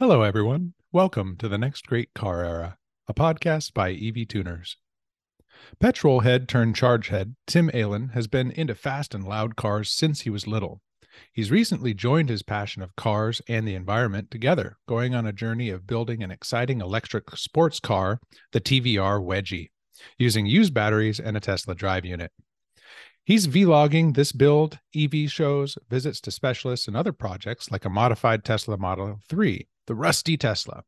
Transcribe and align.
Hello, 0.00 0.22
everyone. 0.22 0.74
Welcome 0.90 1.36
to 1.36 1.48
the 1.48 1.56
Next 1.56 1.86
Great 1.86 2.12
Car 2.14 2.44
Era, 2.44 2.78
a 3.06 3.14
podcast 3.14 3.74
by 3.74 3.92
EV 3.92 4.26
Tuners. 4.26 4.76
Petrol 5.78 6.20
head 6.20 6.48
turned 6.48 6.74
charge 6.74 7.10
head, 7.10 7.36
Tim 7.46 7.70
Aylen 7.70 8.12
has 8.12 8.26
been 8.26 8.50
into 8.50 8.74
fast 8.74 9.14
and 9.14 9.22
loud 9.22 9.54
cars 9.54 9.88
since 9.88 10.22
he 10.22 10.30
was 10.30 10.48
little. 10.48 10.82
He's 11.32 11.52
recently 11.52 11.94
joined 11.94 12.28
his 12.28 12.42
passion 12.42 12.82
of 12.82 12.96
cars 12.96 13.40
and 13.48 13.68
the 13.68 13.76
environment 13.76 14.32
together, 14.32 14.78
going 14.88 15.14
on 15.14 15.26
a 15.26 15.32
journey 15.32 15.70
of 15.70 15.86
building 15.86 16.24
an 16.24 16.32
exciting 16.32 16.80
electric 16.80 17.30
sports 17.36 17.78
car, 17.78 18.18
the 18.50 18.60
TVR 18.60 19.24
Wedgie, 19.24 19.70
using 20.18 20.44
used 20.44 20.74
batteries 20.74 21.20
and 21.20 21.36
a 21.36 21.40
Tesla 21.40 21.76
drive 21.76 22.04
unit. 22.04 22.32
He's 23.22 23.46
vlogging 23.46 24.16
this 24.16 24.32
build, 24.32 24.80
EV 24.92 25.30
shows, 25.30 25.78
visits 25.88 26.20
to 26.22 26.32
specialists, 26.32 26.88
and 26.88 26.96
other 26.96 27.12
projects 27.12 27.70
like 27.70 27.84
a 27.84 27.90
modified 27.90 28.44
Tesla 28.44 28.76
Model 28.76 29.20
3, 29.28 29.68
the 29.86 29.94
Rusty 29.94 30.36
Tesla. 30.36 30.84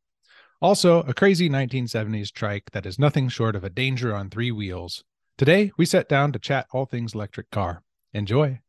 Also, 0.60 1.00
a 1.02 1.12
crazy 1.12 1.50
1970s 1.50 2.32
trike 2.32 2.70
that 2.72 2.86
is 2.86 2.98
nothing 2.98 3.28
short 3.28 3.54
of 3.54 3.64
a 3.64 3.70
danger 3.70 4.14
on 4.14 4.30
three 4.30 4.50
wheels. 4.50 5.04
Today, 5.36 5.70
we 5.76 5.84
sat 5.84 6.08
down 6.08 6.32
to 6.32 6.38
chat 6.38 6.66
all 6.72 6.86
things 6.86 7.14
electric 7.14 7.50
car. 7.50 7.82
Enjoy. 8.14 8.60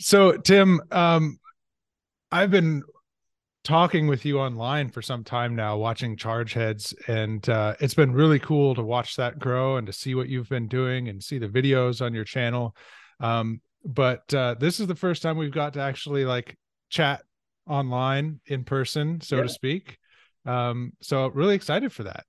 So, 0.00 0.32
Tim, 0.38 0.80
um, 0.90 1.38
I've 2.32 2.50
been 2.50 2.82
talking 3.64 4.06
with 4.06 4.24
you 4.24 4.38
online 4.38 4.88
for 4.88 5.02
some 5.02 5.24
time 5.24 5.54
now, 5.54 5.76
watching 5.76 6.16
Charge 6.16 6.54
Heads, 6.54 6.94
and 7.06 7.46
uh, 7.48 7.74
it's 7.80 7.94
been 7.94 8.12
really 8.12 8.38
cool 8.38 8.74
to 8.74 8.82
watch 8.82 9.16
that 9.16 9.38
grow 9.38 9.76
and 9.76 9.86
to 9.86 9.92
see 9.92 10.14
what 10.14 10.28
you've 10.28 10.48
been 10.48 10.68
doing 10.68 11.08
and 11.08 11.22
see 11.22 11.38
the 11.38 11.48
videos 11.48 12.04
on 12.04 12.14
your 12.14 12.24
channel. 12.24 12.74
Um, 13.20 13.60
but 13.84 14.32
uh, 14.34 14.54
this 14.58 14.80
is 14.80 14.86
the 14.86 14.94
first 14.94 15.22
time 15.22 15.36
we've 15.36 15.52
got 15.52 15.74
to 15.74 15.80
actually 15.80 16.24
like 16.24 16.56
chat 16.90 17.22
online 17.66 18.40
in 18.46 18.64
person, 18.64 19.20
so 19.20 19.36
yeah. 19.36 19.42
to 19.42 19.48
speak. 19.48 19.98
Um, 20.46 20.92
so 21.00 21.28
really 21.28 21.54
excited 21.54 21.92
for 21.92 22.04
that. 22.04 22.24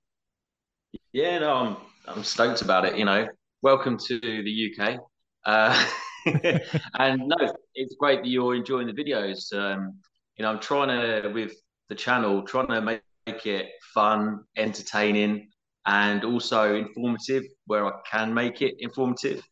Yeah, 1.12 1.38
no, 1.38 1.52
I'm 1.52 1.76
I'm 2.06 2.24
stoked 2.24 2.62
about 2.62 2.84
it. 2.84 2.96
You 2.96 3.04
know, 3.04 3.26
welcome 3.62 3.98
to 3.98 4.20
the 4.20 4.74
UK. 4.78 5.00
Uh, 5.44 5.86
and 6.98 7.22
no, 7.26 7.54
it's 7.74 7.96
great 7.96 8.22
that 8.22 8.28
you're 8.28 8.54
enjoying 8.54 8.86
the 8.86 8.92
videos. 8.92 9.52
Um, 9.52 9.98
you 10.36 10.44
know, 10.44 10.50
I'm 10.50 10.60
trying 10.60 10.88
to 10.88 11.28
with 11.28 11.54
the 11.88 11.94
channel, 11.94 12.42
trying 12.42 12.68
to 12.68 12.80
make, 12.80 13.02
make 13.26 13.46
it 13.46 13.70
fun, 13.94 14.40
entertaining, 14.56 15.48
and 15.86 16.24
also 16.24 16.74
informative 16.74 17.44
where 17.66 17.86
I 17.86 17.92
can 18.10 18.32
make 18.32 18.62
it 18.62 18.74
informative. 18.78 19.42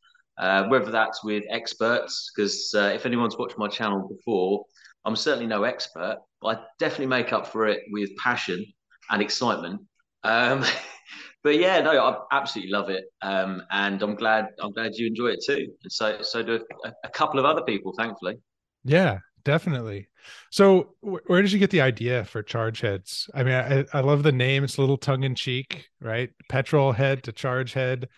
Uh, 0.40 0.66
whether 0.68 0.90
that's 0.90 1.22
with 1.22 1.44
experts, 1.50 2.32
because 2.34 2.72
uh, 2.74 2.90
if 2.94 3.04
anyone's 3.04 3.36
watched 3.36 3.58
my 3.58 3.68
channel 3.68 4.08
before, 4.08 4.64
I'm 5.04 5.14
certainly 5.14 5.46
no 5.46 5.64
expert, 5.64 6.16
but 6.40 6.56
I 6.56 6.62
definitely 6.78 7.08
make 7.08 7.32
up 7.34 7.46
for 7.46 7.66
it 7.66 7.82
with 7.90 8.08
passion 8.16 8.64
and 9.10 9.20
excitement. 9.20 9.82
Um, 10.24 10.64
but 11.44 11.58
yeah, 11.58 11.82
no, 11.82 11.92
I 11.92 12.36
absolutely 12.36 12.72
love 12.72 12.88
it, 12.88 13.04
um, 13.20 13.62
and 13.70 14.02
I'm 14.02 14.14
glad 14.14 14.46
I'm 14.62 14.72
glad 14.72 14.94
you 14.94 15.08
enjoy 15.08 15.28
it 15.28 15.44
too. 15.44 15.68
And 15.82 15.92
so 15.92 16.22
so 16.22 16.42
do 16.42 16.64
a, 16.84 16.92
a 17.04 17.08
couple 17.10 17.38
of 17.38 17.44
other 17.44 17.62
people, 17.62 17.92
thankfully. 17.98 18.38
Yeah, 18.82 19.18
definitely. 19.44 20.08
So, 20.50 20.94
where 21.00 21.42
did 21.42 21.52
you 21.52 21.58
get 21.58 21.70
the 21.70 21.80
idea 21.80 22.24
for 22.24 22.42
charge 22.42 22.80
heads? 22.80 23.28
I 23.34 23.42
mean, 23.42 23.54
I, 23.54 23.84
I 23.92 24.00
love 24.00 24.22
the 24.22 24.32
name. 24.32 24.64
It's 24.64 24.76
a 24.76 24.80
little 24.80 24.98
tongue 24.98 25.24
in 25.24 25.34
cheek, 25.34 25.88
right? 26.00 26.30
Petrol 26.48 26.92
head 26.92 27.22
to 27.24 27.32
charge 27.32 27.72
head. 27.72 28.08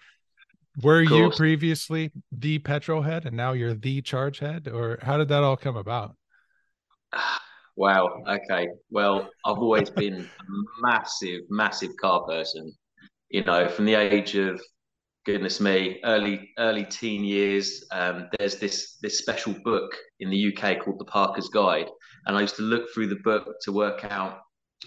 Were 0.80 1.02
you 1.02 1.30
previously 1.30 2.12
the 2.30 2.58
petrol 2.60 3.02
head 3.02 3.26
and 3.26 3.36
now 3.36 3.52
you're 3.52 3.74
the 3.74 4.00
charge 4.00 4.38
head, 4.38 4.68
or 4.68 4.98
how 5.02 5.18
did 5.18 5.28
that 5.28 5.42
all 5.42 5.56
come 5.56 5.76
about? 5.76 6.16
Wow. 7.74 8.22
Okay. 8.28 8.68
Well, 8.90 9.30
I've 9.46 9.56
always 9.56 9.88
been 9.88 10.12
a 10.12 10.44
massive, 10.82 11.40
massive 11.48 11.96
car 11.98 12.22
person. 12.24 12.70
You 13.30 13.44
know, 13.44 13.66
from 13.66 13.86
the 13.86 13.94
age 13.94 14.34
of 14.34 14.61
goodness 15.24 15.61
me, 15.61 16.00
early 16.05 16.50
early 16.58 16.84
teen 16.84 17.24
years. 17.24 17.84
Um, 17.92 18.28
there's 18.38 18.56
this 18.56 18.98
this 19.02 19.18
special 19.18 19.55
book 19.64 19.96
in 20.20 20.30
the 20.30 20.55
UK 20.55 20.80
called 20.80 20.98
the 20.98 21.05
Parker's 21.05 21.48
Guide, 21.48 21.88
and 22.27 22.36
I 22.36 22.40
used 22.40 22.56
to 22.56 22.62
look 22.62 22.92
through 22.92 23.08
the 23.08 23.20
book 23.24 23.46
to 23.62 23.72
work 23.72 24.05
out 24.05 24.40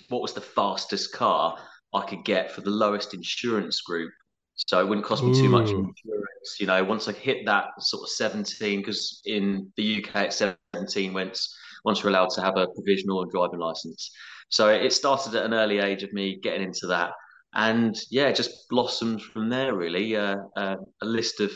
what 0.09 0.21
was 0.21 0.33
the 0.33 0.41
fastest 0.41 1.13
car 1.13 1.57
I 1.93 2.05
could 2.05 2.25
get 2.25 2.51
for 2.51 2.61
the 2.61 2.69
lowest 2.69 3.13
insurance 3.13 3.81
group. 3.81 4.11
So 4.55 4.79
it 4.79 4.87
wouldn't 4.87 5.05
cost 5.05 5.23
me 5.23 5.31
Ooh. 5.31 5.35
too 5.35 5.49
much 5.49 5.69
insurance. 5.69 6.59
You 6.59 6.67
know, 6.67 6.83
once 6.83 7.07
I 7.07 7.11
hit 7.11 7.45
that 7.45 7.65
sort 7.79 8.03
of 8.03 8.09
17, 8.09 8.79
because 8.79 9.21
in 9.25 9.71
the 9.75 10.03
UK 10.03 10.15
at 10.15 10.33
17, 10.33 11.13
once 11.13 11.55
once 11.83 12.01
you're 12.01 12.09
allowed 12.09 12.29
to 12.31 12.41
have 12.41 12.57
a 12.57 12.67
provisional 12.67 13.21
and 13.21 13.31
driving 13.31 13.59
license. 13.59 14.09
So 14.49 14.69
it 14.69 14.91
started 14.91 15.35
at 15.35 15.45
an 15.45 15.53
early 15.53 15.79
age 15.79 16.01
of 16.01 16.11
me 16.13 16.39
getting 16.41 16.63
into 16.63 16.87
that 16.87 17.11
and 17.55 17.97
yeah, 18.11 18.31
just 18.31 18.69
blossomed 18.69 19.21
from 19.21 19.49
there. 19.49 19.73
Really, 19.73 20.15
uh, 20.15 20.37
uh, 20.55 20.75
a 21.01 21.05
list 21.05 21.39
of 21.39 21.51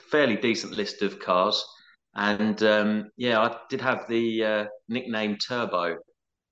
fairly 0.00 0.36
decent 0.36 0.76
list 0.76 1.02
of 1.02 1.20
cars, 1.20 1.64
and 2.14 2.62
um, 2.64 3.10
yeah, 3.16 3.40
I 3.40 3.56
did 3.70 3.80
have 3.80 4.06
the 4.08 4.44
uh, 4.44 4.64
nickname 4.88 5.36
Turbo. 5.36 5.98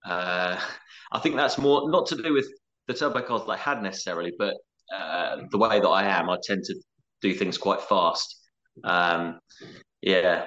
Uh, 0.04 0.58
I 1.12 1.18
think 1.18 1.36
that's 1.36 1.58
more 1.58 1.90
not 1.90 2.06
to 2.06 2.22
do 2.22 2.32
with 2.32 2.46
the 2.86 2.94
turbo 2.94 3.22
cars 3.22 3.42
that 3.42 3.52
I 3.52 3.56
had 3.56 3.82
necessarily, 3.82 4.32
but 4.38 4.54
uh, 4.94 5.36
the 5.50 5.58
way 5.58 5.80
that 5.80 5.88
I 5.88 6.04
am, 6.04 6.28
I 6.30 6.38
tend 6.42 6.64
to 6.64 6.74
do 7.22 7.34
things 7.34 7.58
quite 7.58 7.82
fast. 7.82 8.36
Um, 8.84 9.38
yeah, 10.02 10.46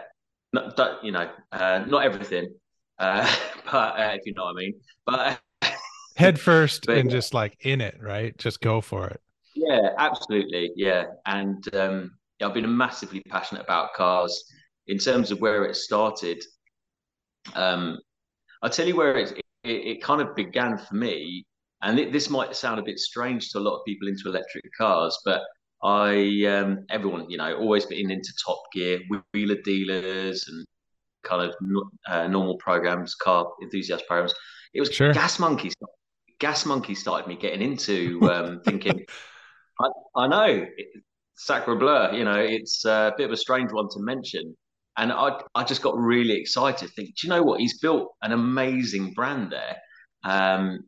not, 0.54 1.04
you 1.04 1.12
know, 1.12 1.30
uh, 1.52 1.84
not 1.88 2.06
everything, 2.06 2.54
but 2.98 3.36
if 3.72 4.26
you 4.26 4.34
know 4.34 4.46
what 4.46 4.52
I 4.52 4.60
mean. 4.60 4.74
But 5.06 5.40
head 6.16 6.40
first 6.40 6.86
but, 6.86 6.98
and 6.98 7.10
just 7.10 7.34
like 7.34 7.58
in 7.62 7.82
it, 7.82 7.98
right? 8.02 8.38
Just 8.38 8.62
go 8.62 8.82
for 8.82 9.08
it. 9.08 9.22
Yeah, 9.56 9.90
absolutely. 9.98 10.72
Yeah. 10.76 11.06
And 11.26 11.64
um, 11.76 12.12
yeah, 12.40 12.48
I've 12.48 12.54
been 12.54 12.78
massively 12.78 13.22
passionate 13.30 13.64
about 13.64 13.94
cars 13.94 14.44
in 14.88 14.98
terms 14.98 15.32
of 15.32 15.42
where 15.42 15.66
it 15.66 15.76
started. 15.76 16.44
Um, 17.56 18.00
I'll 18.62 18.70
tell 18.70 18.88
you 18.88 18.96
where 18.96 19.18
it, 19.18 19.32
it, 19.64 19.70
it 19.70 20.04
kind 20.04 20.22
of 20.22 20.36
began 20.36 20.78
for 20.78 20.96
me. 20.96 21.46
And 21.82 22.00
it, 22.00 22.12
this 22.12 22.30
might 22.30 22.56
sound 22.56 22.80
a 22.80 22.84
bit 22.84 23.00
strange 23.00 23.52
to 23.52 23.60
a 23.60 23.62
lot 23.62 23.78
of 23.78 23.86
people 23.86 24.08
into 24.08 24.24
electric 24.28 24.66
cars, 24.78 25.18
but 25.24 25.42
I, 25.82 26.46
um, 26.46 26.86
everyone, 26.90 27.30
you 27.30 27.38
know, 27.38 27.56
always 27.56 27.86
been 27.86 28.12
into 28.12 28.34
Top 28.46 28.62
Gear, 28.74 29.00
wheeler 29.34 29.56
dealers, 29.64 30.46
and 30.48 30.66
kind 31.24 31.50
of 31.50 31.56
uh, 32.08 32.28
normal 32.28 32.58
programs, 32.58 33.16
car 33.16 33.50
enthusiast 33.62 34.06
programs. 34.08 34.34
It 34.74 34.82
was 34.82 34.92
sure. 34.92 35.14
Gas 35.14 35.40
Monkeys 35.40 35.74
Gas 36.40 36.66
Monkey 36.66 36.96
started 36.96 37.28
me 37.28 37.36
getting 37.36 37.62
into 37.62 38.20
um, 38.32 38.62
thinking, 38.66 39.06
I, 39.80 39.90
I 40.16 40.28
know, 40.28 40.66
Sacre 41.36 41.76
Bleu, 41.76 42.18
you 42.18 42.24
know, 42.24 42.40
it's 42.40 42.86
a 42.86 43.14
bit 43.18 43.26
of 43.26 43.32
a 43.32 43.38
strange 43.38 43.72
one 43.72 43.88
to 43.90 44.00
mention. 44.00 44.56
And 44.98 45.14
I, 45.14 45.40
I 45.56 45.64
just 45.64 45.82
got 45.82 45.98
really 45.98 46.34
excited. 46.34 46.90
Think, 46.96 47.10
do 47.16 47.28
you 47.28 47.30
know 47.30 47.44
what? 47.44 47.62
He's 47.62 47.80
built 47.80 48.12
an 48.22 48.34
amazing 48.34 49.14
brand 49.14 49.52
there. 49.52 49.78
Um, 50.24 50.82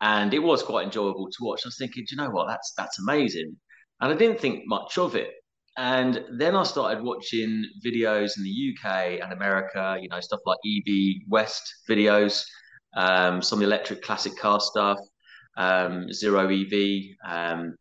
and 0.00 0.32
it 0.34 0.38
was 0.38 0.62
quite 0.62 0.86
enjoyable 0.86 1.28
to 1.30 1.38
watch. 1.40 1.60
I 1.64 1.68
was 1.68 1.78
thinking, 1.78 2.04
do 2.08 2.14
you 2.14 2.22
know 2.22 2.30
what? 2.30 2.48
That's 2.48 2.72
that's 2.76 2.98
amazing. 3.00 3.56
And 4.00 4.12
I 4.12 4.16
didn't 4.16 4.40
think 4.40 4.64
much 4.66 4.98
of 4.98 5.14
it. 5.14 5.30
And 5.76 6.24
then 6.36 6.56
I 6.56 6.62
started 6.64 7.02
watching 7.02 7.64
videos 7.84 8.36
in 8.36 8.44
the 8.44 8.74
UK 8.74 9.20
and 9.22 9.32
America, 9.32 9.96
you 10.00 10.08
know, 10.08 10.20
stuff 10.20 10.40
like 10.44 10.58
EV 10.66 11.22
West 11.28 11.62
videos 11.88 12.44
um, 12.94 13.42
some 13.42 13.62
electric 13.62 14.02
classic 14.02 14.36
car 14.36 14.60
stuff, 14.60 14.98
um, 15.56 16.12
Zero 16.12 16.48
EV, 16.48 17.02
um, 17.26 17.74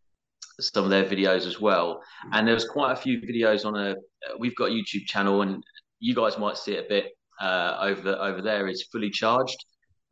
some 0.59 0.84
of 0.84 0.90
their 0.90 1.06
videos 1.06 1.47
as 1.47 1.59
well. 1.59 2.01
And 2.31 2.47
there 2.47 2.56
was 2.56 2.66
quite 2.66 2.91
a 2.91 2.96
few 2.96 3.22
videos 3.22 3.66
on 3.66 3.75
a. 3.75 3.96
We've 4.38 4.56
got 4.56 4.69
a 4.69 4.74
YouTube 4.74 5.06
channel, 5.06 5.41
and 5.41 5.63
you 6.00 6.13
guys 6.13 6.38
might 6.38 6.57
see 6.57 6.74
it 6.74 6.86
a 6.86 6.90
bit 6.90 7.06
uh, 7.41 7.78
over 7.81 8.15
over 8.15 8.42
there. 8.42 8.68
Is 8.68 8.88
fully 8.92 9.10
charged. 9.10 9.57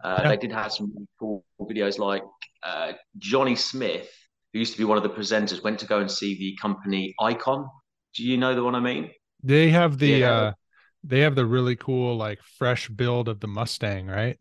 Uh, 0.04 0.20
yeah. 0.22 0.30
They 0.30 0.38
did 0.38 0.52
have 0.52 0.72
some 0.72 0.94
cool 1.20 1.44
videos 1.60 1.98
like 1.98 2.24
uh, 2.64 2.94
Jonny 3.18 3.56
Smith, 3.56 4.10
who 4.54 4.60
used 4.60 4.74
to 4.74 4.78
be 4.78 4.84
one 4.84 4.98
of 4.98 5.04
the 5.04 5.10
presenters, 5.10 5.64
went 5.64 5.80
to 5.80 5.86
go 5.86 6.00
and 6.00 6.10
see 6.10 6.38
the 6.38 6.58
company 6.62 7.14
Icon. 7.20 7.68
Do 8.16 8.24
you 8.24 8.38
know 8.38 8.56
the 8.56 8.64
one 8.64 8.76
I 8.76 8.80
mean? 8.80 9.12
They 9.44 9.70
have 9.70 10.00
the 10.00 10.08
yeah. 10.08 10.32
uh 10.32 10.54
they 11.04 11.20
have 11.22 11.36
the 11.36 11.46
really 11.46 11.76
cool 11.76 12.18
like 12.18 12.40
fresh 12.58 12.90
build 12.90 13.30
of 13.30 13.40
the 13.40 13.48
Mustang, 13.48 14.08
right? 14.08 14.38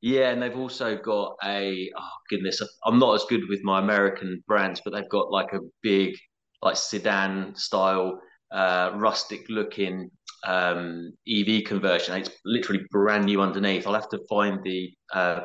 Yeah, 0.00 0.30
and 0.30 0.42
they've 0.42 0.56
also 0.56 0.96
got 0.96 1.36
a 1.44 1.90
oh 1.96 2.10
goodness, 2.30 2.62
I'm 2.84 2.98
not 2.98 3.14
as 3.14 3.24
good 3.28 3.42
with 3.48 3.62
my 3.62 3.78
American 3.78 4.42
brands, 4.46 4.80
but 4.84 4.94
they've 4.94 5.08
got 5.08 5.30
like 5.30 5.52
a 5.52 5.60
big 5.82 6.16
like 6.62 6.76
sedan 6.76 7.54
style, 7.54 8.20
uh, 8.50 8.92
rustic 8.96 9.44
looking 9.48 10.10
um, 10.46 11.12
EV 11.28 11.64
conversion. 11.64 12.16
It's 12.16 12.30
literally 12.44 12.82
brand 12.90 13.26
new 13.26 13.40
underneath. 13.40 13.86
I'll 13.86 13.94
have 13.94 14.08
to 14.10 14.20
find 14.28 14.62
the 14.62 14.92
uh, 15.12 15.40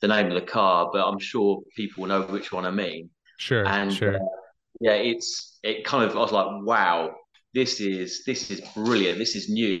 the 0.00 0.08
name 0.08 0.26
of 0.26 0.34
the 0.34 0.46
car, 0.46 0.90
but 0.92 1.06
I'm 1.06 1.18
sure 1.18 1.60
people 1.76 2.02
will 2.02 2.08
know 2.08 2.22
which 2.22 2.52
one 2.52 2.66
I 2.66 2.70
mean. 2.70 3.10
Sure, 3.38 3.66
and 3.66 3.92
sure. 3.92 4.16
Uh, 4.16 4.26
yeah, 4.80 4.92
it's 4.92 5.58
it 5.62 5.84
kind 5.84 6.08
of 6.08 6.16
I 6.16 6.20
was 6.20 6.32
like, 6.32 6.46
wow, 6.62 7.14
this 7.54 7.80
is 7.80 8.24
this 8.24 8.50
is 8.50 8.60
brilliant. 8.74 9.18
This 9.18 9.36
is 9.36 9.48
new. 9.48 9.80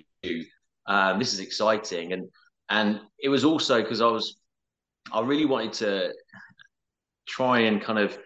Um, 0.86 1.18
this 1.18 1.32
is 1.32 1.40
exciting, 1.40 2.12
and 2.12 2.28
and 2.70 3.00
it 3.18 3.28
was 3.28 3.44
also 3.44 3.82
because 3.82 4.00
I 4.00 4.06
was 4.06 4.36
I 5.12 5.20
really 5.20 5.46
wanted 5.46 5.72
to 5.74 6.12
try 7.26 7.60
and 7.60 7.80
kind 7.80 7.98
of 7.98 8.18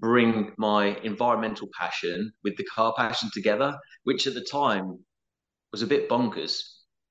bring 0.00 0.52
my 0.58 0.96
environmental 1.02 1.68
passion 1.78 2.30
with 2.44 2.56
the 2.56 2.64
car 2.64 2.94
passion 2.96 3.30
together, 3.32 3.76
which 4.04 4.26
at 4.26 4.34
the 4.34 4.42
time 4.42 4.98
was 5.76 5.82
a 5.82 5.86
bit 5.86 6.08
bonkers. 6.08 6.62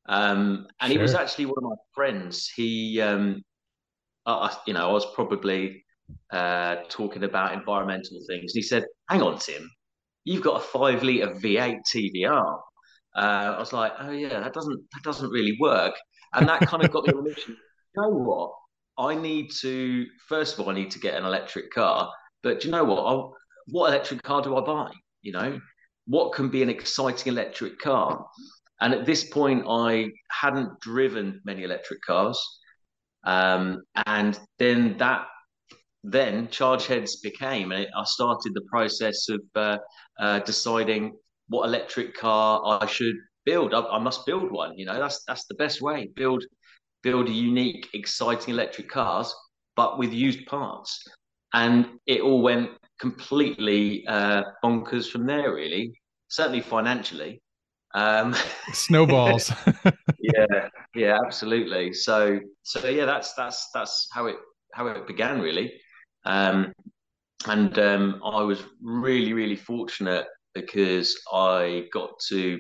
Um, 0.08 0.68
and 0.82 0.92
sure. 0.92 1.00
it 1.00 1.02
was 1.02 1.14
actually 1.14 1.46
one 1.46 1.58
of 1.58 1.64
my 1.64 1.76
friends. 1.94 2.50
He, 2.56 3.00
um, 3.00 3.44
I, 4.26 4.56
you 4.66 4.74
know, 4.74 4.90
I 4.90 4.92
was 4.92 5.06
probably 5.14 5.84
uh, 6.32 6.78
talking 6.90 7.24
about 7.24 7.54
environmental 7.54 8.20
things. 8.28 8.54
And 8.54 8.60
He 8.60 8.62
said, 8.64 8.86
"Hang 9.10 9.22
on, 9.22 9.38
Tim, 9.38 9.70
you've 10.24 10.44
got 10.44 10.62
a 10.62 10.64
five 10.64 11.04
liter 11.04 11.28
V8 11.28 11.80
TVR." 11.94 12.60
Uh, 13.16 13.56
I 13.56 13.60
was 13.60 13.72
like, 13.72 13.94
"Oh 14.00 14.12
yeah, 14.12 14.40
that 14.40 14.54
doesn't 14.54 14.80
that 14.94 15.04
doesn't 15.04 15.30
really 15.30 15.58
work," 15.60 15.94
and 16.34 16.48
that 16.50 16.62
kind 16.62 16.84
of 16.84 16.92
got 16.92 17.06
me 17.08 17.14
on 17.14 17.24
mission. 17.24 17.58
You 17.96 18.02
know 18.02 18.10
what? 18.10 18.52
I 18.98 19.16
need 19.16 19.52
to 19.62 20.06
first 20.28 20.56
of 20.56 20.60
all, 20.60 20.70
I 20.70 20.74
need 20.74 20.92
to 20.92 21.00
get 21.00 21.14
an 21.14 21.24
electric 21.24 21.72
car. 21.72 22.12
But 22.44 22.60
do 22.60 22.68
you 22.68 22.74
know 22.74 22.84
what? 22.84 23.04
I'll, 23.04 23.34
what 23.68 23.88
electric 23.88 24.22
car 24.22 24.42
do 24.42 24.58
I 24.58 24.62
buy? 24.62 24.92
You 25.22 25.32
know, 25.32 25.62
what 26.08 26.34
can 26.34 26.50
be 26.50 26.62
an 26.62 26.70
exciting 26.70 27.34
electric 27.34 27.80
car? 27.80 28.26
And 28.82 28.94
at 28.94 29.06
this 29.06 29.24
point, 29.24 29.66
I 29.68 30.10
hadn't 30.30 30.80
driven 30.82 31.42
many 31.46 31.64
electric 31.64 32.02
cars. 32.02 32.40
Um, 33.24 33.82
and 34.06 34.40
then 34.60 34.98
that, 34.98 35.26
then 36.04 36.48
Chargeheads 36.50 37.22
became, 37.24 37.72
and 37.72 37.88
I 37.96 38.04
started 38.04 38.54
the 38.54 38.62
process 38.70 39.28
of 39.30 39.42
uh, 39.56 39.78
uh, 40.20 40.40
deciding 40.40 41.14
what 41.48 41.66
electric 41.66 42.16
car 42.16 42.80
I 42.82 42.86
should 42.86 43.16
build. 43.46 43.74
I, 43.74 43.82
I, 43.82 44.00
must 44.00 44.26
build 44.26 44.52
one. 44.52 44.78
You 44.78 44.86
know, 44.86 45.00
that's 45.00 45.24
that's 45.26 45.46
the 45.46 45.56
best 45.56 45.82
way. 45.82 46.10
Build 46.16 46.44
build 47.02 47.30
unique, 47.30 47.88
exciting 47.94 48.54
electric 48.54 48.90
cars, 48.90 49.34
but 49.76 49.98
with 49.98 50.12
used 50.12 50.46
parts. 50.48 51.04
And 51.54 52.00
it 52.06 52.22
all 52.22 52.42
went 52.42 52.72
completely 53.00 54.06
uh, 54.08 54.44
bonkers 54.64 55.10
from 55.10 55.26
there. 55.26 55.54
Really, 55.54 55.94
certainly 56.28 56.62
financially. 56.62 57.42
Um, 57.96 58.36
Snowballs. 58.74 59.52
yeah, 60.20 60.70
yeah, 60.94 61.18
absolutely. 61.26 61.94
So, 61.94 62.40
so 62.64 62.88
yeah, 62.88 63.06
that's 63.06 63.34
that's 63.34 63.70
that's 63.74 64.08
how 64.12 64.28
it 64.28 64.36
how 64.74 64.88
it 64.88 65.08
began 65.08 65.40
really. 65.40 65.74
Um, 66.26 66.74
and 67.48 67.78
um, 67.80 68.22
I 68.24 68.42
was 68.42 68.64
really 68.82 69.34
really 69.34 69.56
fortunate 69.56 70.26
because 70.54 71.18
I 71.32 71.86
got 71.94 72.12
to 72.30 72.60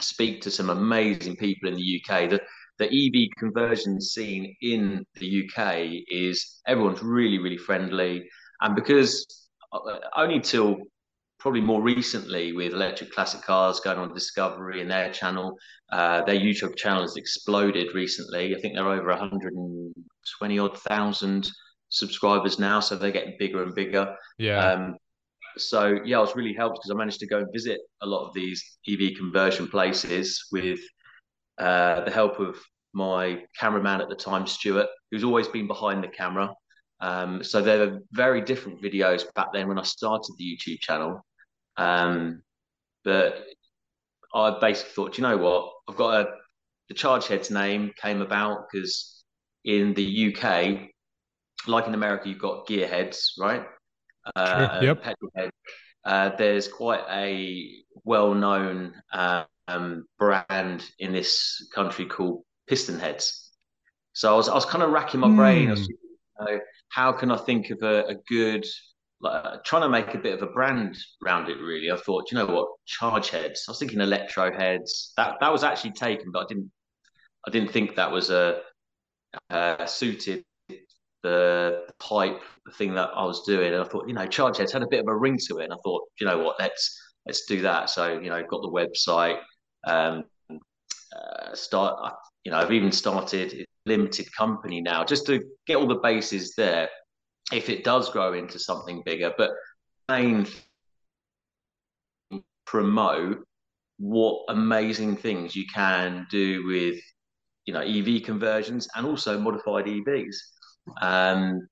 speak 0.00 0.40
to 0.42 0.50
some 0.50 0.70
amazing 0.70 1.36
people 1.36 1.68
in 1.68 1.76
the 1.76 2.02
UK. 2.02 2.30
The 2.30 2.40
the 2.78 2.86
EV 2.86 3.30
conversion 3.38 4.00
scene 4.00 4.54
in 4.62 5.04
the 5.16 5.44
UK 5.44 6.04
is 6.08 6.60
everyone's 6.66 7.02
really 7.02 7.38
really 7.38 7.58
friendly, 7.58 8.28
and 8.60 8.74
because 8.74 9.26
uh, 9.72 9.98
only 10.16 10.40
till 10.40 10.78
probably 11.38 11.60
more 11.60 11.82
recently 11.82 12.52
with 12.52 12.72
electric 12.72 13.12
classic 13.12 13.42
cars 13.42 13.80
going 13.80 13.98
on 13.98 14.12
Discovery 14.12 14.80
and 14.80 14.90
their 14.90 15.12
channel. 15.12 15.56
Uh, 15.90 16.22
their 16.24 16.36
YouTube 16.36 16.76
channel 16.76 17.02
has 17.02 17.16
exploded 17.16 17.94
recently. 17.94 18.54
I 18.54 18.60
think 18.60 18.74
they're 18.74 18.88
over 18.88 19.08
120 19.08 20.58
odd 20.58 20.78
thousand 20.78 21.48
subscribers 21.90 22.58
now, 22.58 22.80
so 22.80 22.96
they're 22.96 23.12
getting 23.12 23.36
bigger 23.38 23.62
and 23.62 23.74
bigger. 23.74 24.14
Yeah. 24.36 24.72
Um, 24.72 24.96
so 25.56 25.98
yeah, 26.04 26.18
I 26.18 26.20
was 26.20 26.36
really 26.36 26.54
helped 26.54 26.76
because 26.76 26.90
I 26.90 26.98
managed 26.98 27.20
to 27.20 27.26
go 27.26 27.38
and 27.38 27.48
visit 27.52 27.80
a 28.02 28.06
lot 28.06 28.26
of 28.26 28.34
these 28.34 28.78
EV 28.88 29.16
conversion 29.16 29.68
places 29.68 30.46
with 30.52 30.80
uh, 31.58 32.04
the 32.04 32.10
help 32.10 32.40
of 32.40 32.56
my 32.92 33.42
cameraman 33.58 34.00
at 34.00 34.08
the 34.08 34.16
time, 34.16 34.46
Stuart, 34.46 34.88
who's 35.10 35.24
always 35.24 35.48
been 35.48 35.66
behind 35.66 36.02
the 36.02 36.08
camera. 36.08 36.50
Um, 37.00 37.44
so 37.44 37.60
there 37.60 37.78
were 37.78 38.00
very 38.12 38.40
different 38.40 38.82
videos 38.82 39.22
back 39.34 39.52
then 39.52 39.68
when 39.68 39.78
I 39.78 39.82
started 39.82 40.34
the 40.36 40.44
YouTube 40.44 40.80
channel. 40.80 41.24
Um, 41.76 42.42
but 43.04 43.44
I 44.34 44.58
basically 44.60 44.92
thought, 44.92 45.18
you 45.18 45.22
know 45.22 45.36
what? 45.36 45.72
I've 45.88 45.96
got 45.96 46.20
a 46.20 46.28
the 46.88 46.94
charge 46.94 47.26
heads 47.26 47.50
name 47.50 47.92
came 48.00 48.22
about 48.22 48.66
because 48.70 49.24
in 49.64 49.92
the 49.94 50.34
UK, 50.34 50.88
like 51.66 51.86
in 51.86 51.94
America, 51.94 52.28
you've 52.28 52.38
got 52.38 52.66
gearheads, 52.66 53.32
right? 53.38 53.64
Uh. 54.34 54.80
Yep. 54.82 55.02
Petrol 55.02 55.30
head. 55.36 55.50
Uh, 56.04 56.30
there's 56.36 56.68
quite 56.68 57.02
a 57.10 57.70
well-known 58.04 58.94
um, 59.12 60.06
brand 60.18 60.84
in 60.98 61.12
this 61.12 61.68
country 61.74 62.06
called 62.06 62.44
Piston 62.66 62.98
Heads. 62.98 63.50
So 64.12 64.32
I 64.32 64.36
was 64.36 64.48
I 64.48 64.54
was 64.54 64.64
kind 64.64 64.82
of 64.82 64.90
racking 64.90 65.20
my 65.20 65.28
brain. 65.28 65.68
Mm. 65.68 65.70
Was, 65.70 65.88
you 65.88 65.96
know, 66.40 66.60
how 66.90 67.12
can 67.12 67.30
I 67.30 67.36
think 67.36 67.70
of 67.70 67.82
a, 67.82 68.06
a 68.06 68.14
good 68.28 68.64
like 69.20 69.64
trying 69.64 69.82
to 69.82 69.88
make 69.88 70.14
a 70.14 70.18
bit 70.18 70.34
of 70.34 70.42
a 70.42 70.52
brand 70.52 70.96
around 71.24 71.48
it 71.48 71.58
really? 71.58 71.90
I 71.90 71.96
thought 71.96 72.30
you 72.30 72.38
know 72.38 72.46
what? 72.46 72.68
Charge 72.86 73.30
heads. 73.30 73.64
I 73.68 73.72
was 73.72 73.78
thinking 73.78 74.00
electro 74.00 74.52
heads. 74.52 75.12
That 75.16 75.36
that 75.40 75.52
was 75.52 75.64
actually 75.64 75.92
taken 75.92 76.30
but 76.32 76.44
i 76.44 76.46
didn't 76.48 76.70
i 77.46 77.50
didn't 77.50 77.72
think 77.72 77.96
that 77.96 78.10
was 78.10 78.30
a 78.30 78.60
uh, 79.50 79.84
suited 79.86 80.44
the 81.22 81.86
pipe 81.98 82.40
the 82.64 82.72
thing 82.72 82.94
that 82.94 83.10
i 83.14 83.24
was 83.24 83.42
doing. 83.42 83.72
And 83.72 83.82
i 83.82 83.84
thought 83.84 84.08
you 84.08 84.14
know 84.14 84.26
charge 84.26 84.58
heads 84.58 84.72
had 84.72 84.82
a 84.82 84.88
bit 84.88 85.00
of 85.00 85.08
a 85.08 85.16
ring 85.16 85.38
to 85.48 85.58
it. 85.58 85.64
And 85.64 85.72
i 85.72 85.76
thought 85.84 86.02
you 86.20 86.26
know 86.26 86.38
what? 86.38 86.56
Let's 86.58 86.98
let's 87.26 87.44
do 87.46 87.62
that. 87.62 87.90
So 87.90 88.18
you 88.18 88.30
know 88.30 88.42
got 88.48 88.62
the 88.62 88.68
website 88.70 89.40
um 89.86 90.24
uh, 91.16 91.54
start 91.54 92.14
you 92.44 92.50
know 92.50 92.58
i've 92.58 92.72
even 92.72 92.92
started 92.92 93.52
a 93.54 93.66
limited 93.86 94.26
company 94.36 94.80
now 94.80 95.04
just 95.04 95.26
to 95.26 95.42
get 95.66 95.76
all 95.76 95.86
the 95.86 95.96
bases 95.96 96.54
there 96.56 96.88
if 97.52 97.68
it 97.68 97.84
does 97.84 98.10
grow 98.10 98.34
into 98.34 98.58
something 98.58 99.02
bigger. 99.04 99.32
But 99.36 99.50
main 100.08 100.46
promote 102.66 103.44
what 103.98 104.44
amazing 104.48 105.16
things 105.16 105.56
you 105.56 105.64
can 105.72 106.26
do 106.30 106.66
with 106.66 107.00
you 107.64 107.74
know 107.74 107.80
EV 107.80 108.22
conversions 108.22 108.88
and 108.94 109.06
also 109.06 109.38
modified 109.38 109.86
EVs. 109.86 110.36
Um, 111.00 111.66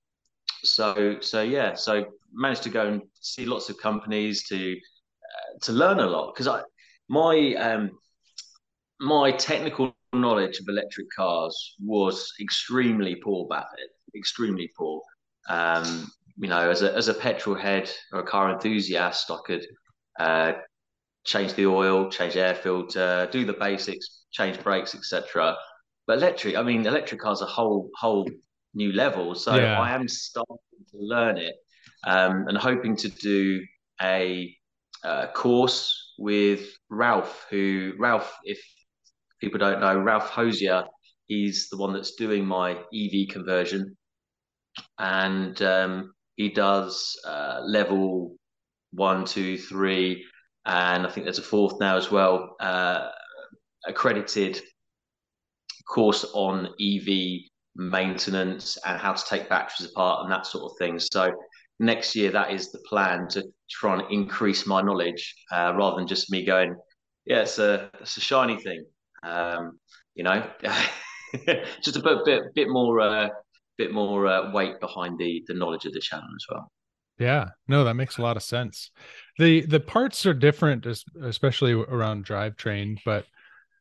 so 0.62 1.18
so 1.20 1.42
yeah, 1.42 1.74
so 1.74 2.06
managed 2.32 2.62
to 2.64 2.70
go 2.70 2.86
and 2.86 3.02
see 3.20 3.46
lots 3.46 3.70
of 3.70 3.78
companies 3.78 4.44
to 4.48 4.72
uh, 4.72 5.58
to 5.62 5.72
learn 5.72 6.00
a 6.00 6.06
lot 6.06 6.34
because 6.34 6.48
I 6.48 6.62
my 7.08 7.54
um, 7.54 7.90
my 9.00 9.30
technical 9.32 9.94
knowledge 10.12 10.58
of 10.58 10.66
electric 10.68 11.06
cars 11.14 11.76
was 11.80 12.32
extremely 12.40 13.16
poor 13.16 13.46
back 13.48 13.66
then, 13.76 13.86
extremely 14.16 14.70
poor. 14.76 15.02
Um, 15.48 16.10
you 16.38 16.48
know, 16.48 16.70
as 16.70 16.82
a 16.82 16.94
as 16.94 17.08
a 17.08 17.14
petrol 17.14 17.56
head 17.56 17.90
or 18.12 18.20
a 18.20 18.26
car 18.26 18.50
enthusiast, 18.50 19.30
I 19.30 19.38
could 19.44 19.66
uh, 20.18 20.52
change 21.24 21.54
the 21.54 21.66
oil, 21.66 22.10
change 22.10 22.34
the 22.34 22.40
air 22.40 22.54
filter, 22.54 23.28
do 23.30 23.44
the 23.44 23.52
basics, 23.52 24.24
change 24.32 24.62
brakes, 24.62 24.94
etc. 24.94 25.56
But 26.06 26.18
electric, 26.18 26.56
I 26.56 26.62
mean, 26.62 26.86
electric 26.86 27.20
cars 27.20 27.42
are 27.42 27.48
whole 27.48 27.90
whole 27.98 28.28
new 28.74 28.92
level. 28.92 29.34
So 29.34 29.56
yeah. 29.56 29.80
I 29.80 29.92
am 29.94 30.08
starting 30.08 30.56
to 30.90 30.98
learn 30.98 31.38
it 31.38 31.54
um, 32.06 32.46
and 32.48 32.56
hoping 32.56 32.96
to 32.96 33.08
do 33.08 33.64
a, 34.00 34.54
a 35.04 35.28
course 35.28 36.14
with 36.18 36.68
Ralph, 36.90 37.46
who 37.50 37.94
Ralph, 37.98 38.32
if 38.44 38.60
people 39.40 39.58
don't 39.58 39.80
know, 39.80 39.98
Ralph 39.98 40.30
Hosier, 40.30 40.84
he's 41.26 41.68
the 41.70 41.76
one 41.76 41.92
that's 41.92 42.14
doing 42.14 42.44
my 42.44 42.72
EV 42.72 43.28
conversion 43.30 43.96
and 44.98 45.60
um, 45.62 46.14
he 46.36 46.50
does 46.50 47.18
uh, 47.26 47.60
level 47.64 48.36
one, 48.92 49.24
two, 49.24 49.58
three, 49.58 50.24
and 50.64 51.06
I 51.06 51.10
think 51.10 51.24
there's 51.24 51.38
a 51.38 51.42
fourth 51.42 51.78
now 51.80 51.96
as 51.96 52.10
well. 52.10 52.56
Uh, 52.60 53.08
accredited 53.86 54.60
course 55.88 56.24
on 56.34 56.66
EV 56.80 57.40
maintenance 57.76 58.76
and 58.84 58.98
how 58.98 59.12
to 59.12 59.24
take 59.28 59.48
batteries 59.48 59.90
apart 59.90 60.22
and 60.22 60.32
that 60.32 60.46
sort 60.46 60.70
of 60.70 60.76
thing. 60.78 60.98
So 60.98 61.32
next 61.78 62.16
year, 62.16 62.30
that 62.32 62.52
is 62.52 62.72
the 62.72 62.80
plan 62.88 63.28
to 63.28 63.44
try 63.70 63.98
and 63.98 64.10
increase 64.10 64.66
my 64.66 64.82
knowledge 64.82 65.34
uh, 65.52 65.72
rather 65.76 65.96
than 65.96 66.08
just 66.08 66.30
me 66.30 66.44
going, 66.44 66.74
yeah, 67.26 67.42
it's 67.42 67.58
a 67.58 67.90
it's 68.00 68.16
a 68.16 68.20
shiny 68.20 68.56
thing, 68.56 68.84
um, 69.26 69.78
you 70.14 70.24
know, 70.24 70.48
just 71.82 71.96
a 71.96 72.02
bit 72.02 72.24
bit, 72.24 72.42
bit 72.54 72.68
more 72.68 73.00
uh, 73.00 73.28
bit 73.78 73.92
more 73.92 74.26
uh, 74.26 74.52
weight 74.52 74.80
behind 74.80 75.18
the 75.18 75.42
the 75.46 75.54
knowledge 75.54 75.84
of 75.84 75.92
the 75.92 76.00
channel 76.00 76.28
as 76.34 76.46
well. 76.50 76.70
Yeah, 77.18 77.50
no, 77.66 77.84
that 77.84 77.94
makes 77.94 78.18
a 78.18 78.22
lot 78.22 78.36
of 78.36 78.42
sense. 78.42 78.90
the 79.38 79.62
The 79.62 79.80
parts 79.80 80.26
are 80.26 80.34
different, 80.34 80.86
especially 81.22 81.72
around 81.72 82.26
drivetrain. 82.26 82.98
But 83.04 83.24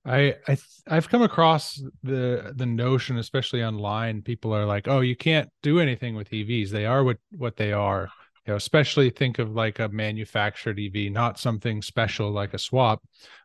I, 0.05 0.35
I, 0.47 0.57
I've 0.87 1.09
come 1.09 1.21
across 1.21 1.81
the 2.03 2.53
the 2.55 2.65
notion, 2.65 3.17
especially 3.17 3.63
online, 3.63 4.21
people 4.21 4.53
are 4.53 4.65
like, 4.65 4.87
"Oh, 4.87 5.01
you 5.01 5.15
can't 5.15 5.49
do 5.63 5.79
anything 5.79 6.15
with 6.15 6.29
EVs. 6.29 6.69
They 6.69 6.85
are 6.85 7.03
what 7.03 7.17
what 7.31 7.57
they 7.57 7.73
are." 7.73 8.09
You 8.45 8.51
know 8.51 8.57
especially 8.57 9.09
think 9.09 9.39
of 9.39 9.55
like 9.55 9.79
a 9.79 9.89
manufactured 9.89 10.79
ev 10.79 11.11
not 11.11 11.39
something 11.39 11.81
special 11.81 12.31
like 12.31 12.53
a 12.53 12.59
swap 12.59 13.01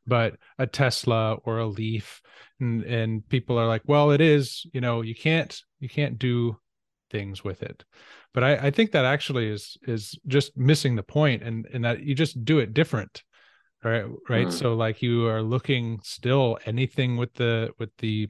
but 0.06 0.36
a 0.58 0.66
tesla 0.66 1.34
or 1.44 1.58
a 1.58 1.66
leaf. 1.66 2.20
And 2.58 2.82
and 2.82 3.26
people 3.28 3.58
are 3.58 3.66
like 3.66 3.82
well 3.86 4.10
it 4.10 4.20
is 4.20 4.66
you 4.72 4.80
know 4.80 5.00
you 5.00 5.14
can't 5.14 5.58
you 5.78 5.88
can't 5.88 6.18
do 6.18 6.58
things 7.10 7.42
with 7.42 7.62
it. 7.62 7.84
But 8.34 8.44
i 8.44 8.56
i 8.56 8.70
think 8.70 8.92
that 8.92 9.04
actually 9.04 9.48
is 9.48 9.76
is 9.82 10.18
just 10.26 10.56
missing 10.56 10.96
the 10.96 11.02
point 11.02 11.42
and 11.42 11.66
and 11.72 11.84
that 11.84 12.00
you 12.00 12.14
just 12.14 12.44
do 12.44 12.58
it 12.58 12.74
different 12.74 13.22
right 13.82 14.04
right? 14.28 14.48
Mm. 14.48 14.52
so 14.52 14.74
like 14.74 15.00
you 15.00 15.26
are 15.26 15.42
looking 15.42 16.00
still 16.02 16.58
anything 16.66 17.16
with 17.16 17.32
the 17.34 17.70
with 17.78 17.90
the 17.98 18.28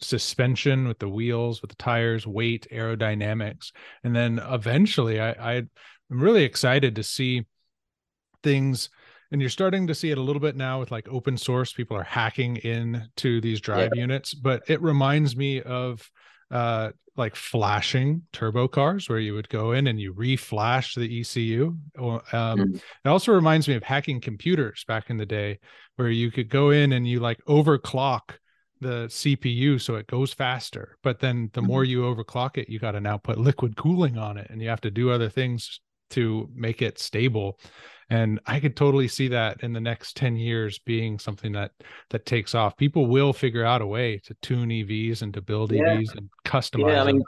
suspension 0.00 0.86
with 0.86 0.98
the 0.98 1.08
wheels 1.08 1.62
with 1.62 1.70
the 1.70 1.76
tires 1.76 2.26
weight 2.26 2.66
aerodynamics. 2.70 3.72
And 4.04 4.14
then 4.14 4.38
eventually 4.38 5.20
i, 5.20 5.30
I 5.30 5.62
i'm 6.10 6.22
really 6.22 6.44
excited 6.44 6.94
to 6.96 7.02
see 7.02 7.44
things 8.42 8.90
and 9.32 9.40
you're 9.40 9.50
starting 9.50 9.86
to 9.86 9.94
see 9.94 10.10
it 10.10 10.18
a 10.18 10.22
little 10.22 10.40
bit 10.40 10.56
now 10.56 10.80
with 10.80 10.90
like 10.90 11.08
open 11.08 11.36
source 11.36 11.72
people 11.72 11.96
are 11.96 12.02
hacking 12.02 12.56
in 12.56 13.08
to 13.16 13.40
these 13.40 13.60
drive 13.60 13.90
yeah. 13.94 14.00
units 14.00 14.34
but 14.34 14.62
it 14.68 14.80
reminds 14.82 15.36
me 15.36 15.62
of 15.62 16.10
uh 16.50 16.90
like 17.16 17.36
flashing 17.36 18.22
turbo 18.32 18.66
cars 18.66 19.08
where 19.08 19.18
you 19.18 19.34
would 19.34 19.48
go 19.48 19.72
in 19.72 19.86
and 19.86 20.00
you 20.00 20.14
reflash 20.14 20.94
the 20.94 21.20
ECU. 21.20 21.76
Um, 21.98 22.20
mm. 22.32 22.74
It 22.76 23.08
also 23.08 23.32
reminds 23.32 23.68
me 23.68 23.74
of 23.74 23.82
hacking 23.82 24.20
computers 24.20 24.84
back 24.86 25.10
in 25.10 25.16
the 25.16 25.26
day 25.26 25.58
where 25.96 26.08
you 26.08 26.30
could 26.30 26.48
go 26.48 26.70
in 26.70 26.92
and 26.92 27.06
you 27.06 27.20
like 27.20 27.38
overclock 27.46 28.36
the 28.80 29.06
CPU 29.08 29.80
so 29.80 29.96
it 29.96 30.06
goes 30.06 30.32
faster. 30.32 30.96
But 31.02 31.20
then 31.20 31.50
the 31.52 31.60
mm. 31.60 31.66
more 31.66 31.84
you 31.84 32.02
overclock 32.02 32.56
it, 32.56 32.68
you 32.68 32.78
got 32.78 32.92
to 32.92 33.00
now 33.00 33.18
put 33.18 33.38
liquid 33.38 33.76
cooling 33.76 34.16
on 34.16 34.38
it 34.38 34.48
and 34.50 34.62
you 34.62 34.68
have 34.68 34.80
to 34.82 34.90
do 34.90 35.10
other 35.10 35.28
things 35.28 35.80
to 36.10 36.48
make 36.54 36.82
it 36.82 36.98
stable 36.98 37.58
and 38.10 38.40
i 38.46 38.60
could 38.60 38.76
totally 38.76 39.08
see 39.08 39.28
that 39.28 39.62
in 39.62 39.72
the 39.72 39.80
next 39.80 40.16
10 40.16 40.36
years 40.36 40.78
being 40.80 41.18
something 41.18 41.52
that 41.52 41.72
that 42.10 42.26
takes 42.26 42.54
off 42.54 42.76
people 42.76 43.06
will 43.06 43.32
figure 43.32 43.64
out 43.64 43.82
a 43.82 43.86
way 43.86 44.18
to 44.18 44.34
tune 44.42 44.68
evs 44.68 45.22
and 45.22 45.34
to 45.34 45.40
build 45.40 45.72
yeah. 45.72 45.82
evs 45.82 46.16
and 46.16 46.28
customize 46.44 46.92
yeah, 46.92 47.02
I 47.02 47.06
mean, 47.06 47.16
them. 47.16 47.24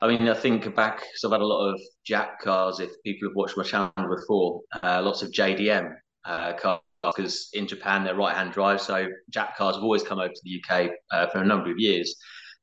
I 0.00 0.08
mean, 0.08 0.28
I 0.28 0.34
think 0.34 0.74
back 0.74 0.98
because 0.98 1.24
I've 1.24 1.30
had 1.30 1.40
a 1.40 1.46
lot 1.46 1.66
of 1.72 1.80
Jap 2.06 2.38
cars. 2.38 2.78
If 2.78 2.90
people 3.04 3.30
have 3.30 3.36
watched 3.36 3.56
my 3.56 3.62
channel 3.62 3.90
before, 3.96 4.60
uh, 4.82 5.00
lots 5.02 5.22
of 5.22 5.30
JDM 5.30 5.94
uh, 6.26 6.52
cars 6.54 6.80
because 7.02 7.48
in 7.52 7.66
Japan 7.66 8.04
they're 8.04 8.14
right-hand 8.14 8.52
drive. 8.52 8.80
So 8.80 9.08
Jap 9.30 9.54
cars 9.56 9.76
have 9.76 9.82
always 9.82 10.02
come 10.02 10.18
over 10.18 10.28
to 10.28 10.40
the 10.42 10.62
UK 10.62 10.90
uh, 11.10 11.26
for 11.28 11.38
a 11.38 11.46
number 11.46 11.70
of 11.70 11.78
years, 11.78 12.14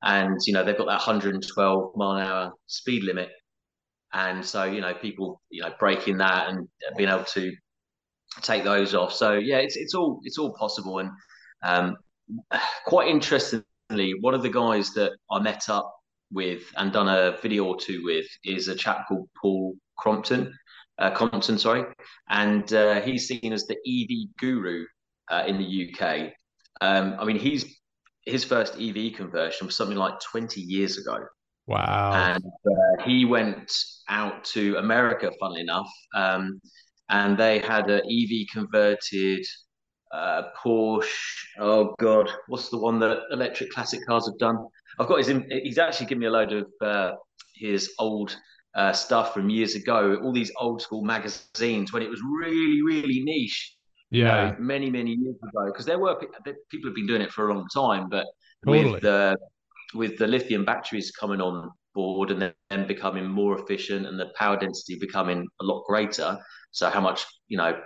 and 0.03 0.37
you 0.45 0.53
know 0.53 0.63
they've 0.63 0.77
got 0.77 0.85
that 0.85 0.99
112 0.99 1.95
mile 1.95 2.17
an 2.17 2.27
hour 2.27 2.53
speed 2.67 3.03
limit 3.03 3.29
and 4.13 4.45
so 4.45 4.63
you 4.63 4.81
know 4.81 4.93
people 4.93 5.41
you 5.49 5.61
know 5.61 5.71
breaking 5.79 6.17
that 6.17 6.49
and 6.49 6.67
being 6.97 7.09
able 7.09 7.23
to 7.25 7.51
take 8.41 8.63
those 8.63 8.95
off. 8.95 9.13
So 9.13 9.33
yeah, 9.33 9.57
it's 9.57 9.75
it's 9.75 9.93
all 9.93 10.19
it's 10.23 10.37
all 10.37 10.53
possible, 10.53 10.99
and 10.99 11.09
um, 11.63 11.97
quite 12.85 13.07
interestingly, 13.07 14.13
one 14.19 14.33
of 14.33 14.41
the 14.41 14.49
guys 14.49 14.91
that 14.93 15.13
I 15.29 15.39
met 15.39 15.69
up 15.69 15.93
with 16.31 16.63
and 16.77 16.93
done 16.93 17.09
a 17.09 17.37
video 17.41 17.65
or 17.65 17.77
two 17.77 18.03
with 18.03 18.25
is 18.45 18.67
a 18.67 18.75
chap 18.75 19.07
called 19.07 19.29
Paul 19.39 19.75
Crompton. 19.97 20.53
Uh, 20.99 21.09
Compton, 21.09 21.57
sorry, 21.57 21.83
and 22.29 22.71
uh, 22.73 23.01
he's 23.01 23.27
seen 23.27 23.53
as 23.53 23.65
the 23.65 23.75
EV 23.75 24.35
guru 24.37 24.85
uh, 25.29 25.43
in 25.47 25.57
the 25.57 25.89
UK. 25.89 26.33
Um, 26.79 27.15
I 27.19 27.25
mean, 27.25 27.39
he's 27.39 27.65
his 28.25 28.43
first 28.43 28.75
EV 28.79 29.13
conversion 29.13 29.65
was 29.65 29.75
something 29.75 29.97
like 29.97 30.19
20 30.19 30.61
years 30.61 30.97
ago. 30.97 31.17
Wow. 31.67 32.11
And 32.13 32.45
uh, 32.45 33.03
he 33.05 33.25
went 33.25 33.71
out 34.09 34.43
to 34.45 34.77
America, 34.77 35.31
funnily 35.39 35.61
enough, 35.61 35.89
um, 36.15 36.59
and 37.09 37.37
they 37.37 37.59
had 37.59 37.89
an 37.89 38.01
EV 38.01 38.47
converted 38.51 39.45
uh, 40.13 40.43
Porsche. 40.61 41.07
Oh 41.59 41.95
God, 41.99 42.29
what's 42.47 42.69
the 42.69 42.77
one 42.77 42.99
that 42.99 43.21
electric 43.31 43.71
classic 43.71 44.05
cars 44.07 44.27
have 44.27 44.37
done? 44.37 44.57
I've 44.99 45.07
got 45.07 45.19
his. 45.19 45.31
He's 45.63 45.77
actually 45.77 46.07
given 46.07 46.19
me 46.19 46.27
a 46.27 46.31
load 46.31 46.53
of 46.53 46.67
uh, 46.81 47.11
his 47.55 47.93
old 47.99 48.35
uh, 48.75 48.93
stuff 48.93 49.33
from 49.33 49.49
years 49.49 49.75
ago. 49.75 50.19
All 50.23 50.33
these 50.33 50.51
old 50.59 50.81
school 50.81 51.03
magazines 51.03 51.93
when 51.93 52.01
it 52.01 52.09
was 52.09 52.21
really, 52.21 52.81
really 52.81 53.21
niche. 53.21 53.75
Yeah, 54.09 54.47
you 54.47 54.51
know, 54.51 54.57
many, 54.59 54.89
many 54.89 55.11
years 55.11 55.37
ago. 55.37 55.67
Because 55.67 55.85
there 55.85 55.99
were 55.99 56.15
people 56.15 56.89
have 56.89 56.95
been 56.95 57.07
doing 57.07 57.21
it 57.21 57.31
for 57.31 57.49
a 57.49 57.53
long 57.53 57.65
time, 57.73 58.09
but 58.09 58.25
totally. 58.65 58.91
with 58.93 59.01
the 59.03 59.37
with 59.93 60.17
the 60.17 60.27
lithium 60.27 60.65
batteries 60.65 61.11
coming 61.11 61.41
on 61.41 61.71
board 61.93 62.31
and 62.31 62.53
then 62.69 62.87
becoming 62.87 63.27
more 63.27 63.59
efficient 63.59 64.07
and 64.07 64.19
the 64.19 64.31
power 64.35 64.57
density 64.57 64.97
becoming 64.99 65.47
a 65.61 65.63
lot 65.63 65.83
greater. 65.85 66.37
So 66.71 66.89
how 66.89 67.01
much 67.01 67.25
you 67.47 67.57
know 67.57 67.79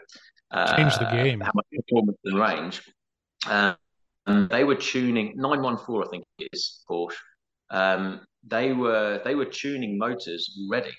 uh, 0.51 0.75
change 0.75 0.97
the 0.97 1.09
game, 1.12 1.39
how 1.39 1.51
much 1.53 1.65
performance 1.71 2.17
and 2.24 2.39
range. 2.39 2.81
Um, 3.50 3.75
and 4.27 4.50
they 4.50 4.63
were 4.63 4.75
tuning 4.75 5.33
914, 5.35 6.03
I 6.03 6.09
think 6.09 6.24
it 6.39 6.50
is 6.51 6.83
Porsche. 6.89 7.13
Um, 7.69 8.21
they 8.47 8.74
were 8.74 9.21
they 9.24 9.35
were 9.35 9.45
tuning 9.45 9.97
motors 9.97 10.57
already, 10.62 10.95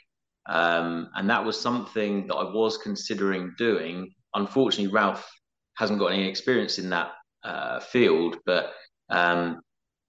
um, 0.46 1.08
and 1.14 1.30
that 1.30 1.44
was 1.44 1.60
something 1.60 2.26
that 2.26 2.34
I 2.34 2.52
was 2.52 2.76
considering 2.76 3.54
doing. 3.56 4.12
Unfortunately, 4.34 4.92
Ralph 4.92 5.28
hasn't 5.76 5.98
got 5.98 6.08
any 6.08 6.28
experience 6.28 6.78
in 6.78 6.90
that 6.90 7.12
uh, 7.44 7.80
field, 7.80 8.38
but 8.46 8.72
um, 9.10 9.60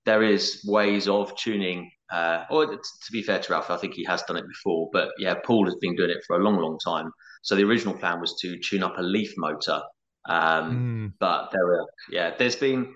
there 0.08 0.24
is 0.24 0.64
ways 0.66 1.08
of 1.10 1.36
tuning. 1.36 1.92
Uh, 2.12 2.46
or 2.50 2.66
to 2.66 3.12
be 3.12 3.22
fair 3.22 3.40
to 3.40 3.52
Ralph, 3.52 3.70
I 3.70 3.76
think 3.76 3.94
he 3.94 4.06
has 4.06 4.24
done 4.24 4.38
it 4.38 4.48
before. 4.48 4.90
But 4.94 5.10
yeah, 5.20 5.36
Paul 5.46 5.66
has 5.66 5.76
been 5.76 5.98
doing 5.98 6.10
it 6.10 6.24
for 6.26 6.38
a 6.38 6.44
long, 6.44 6.56
long 6.56 6.80
time. 6.84 7.12
So 7.44 7.56
the 7.56 7.66
original 7.66 7.94
plan 7.94 8.22
was 8.22 8.40
to 8.42 8.58
tune 8.58 8.84
up 8.84 8.98
a 8.98 9.02
Leaf 9.02 9.34
motor. 9.38 9.82
Um, 10.30 11.12
mm. 11.12 11.14
But 11.20 11.52
there 11.52 11.74
are, 11.74 11.86
yeah, 12.10 12.34
there's 12.38 12.56
been, 12.56 12.94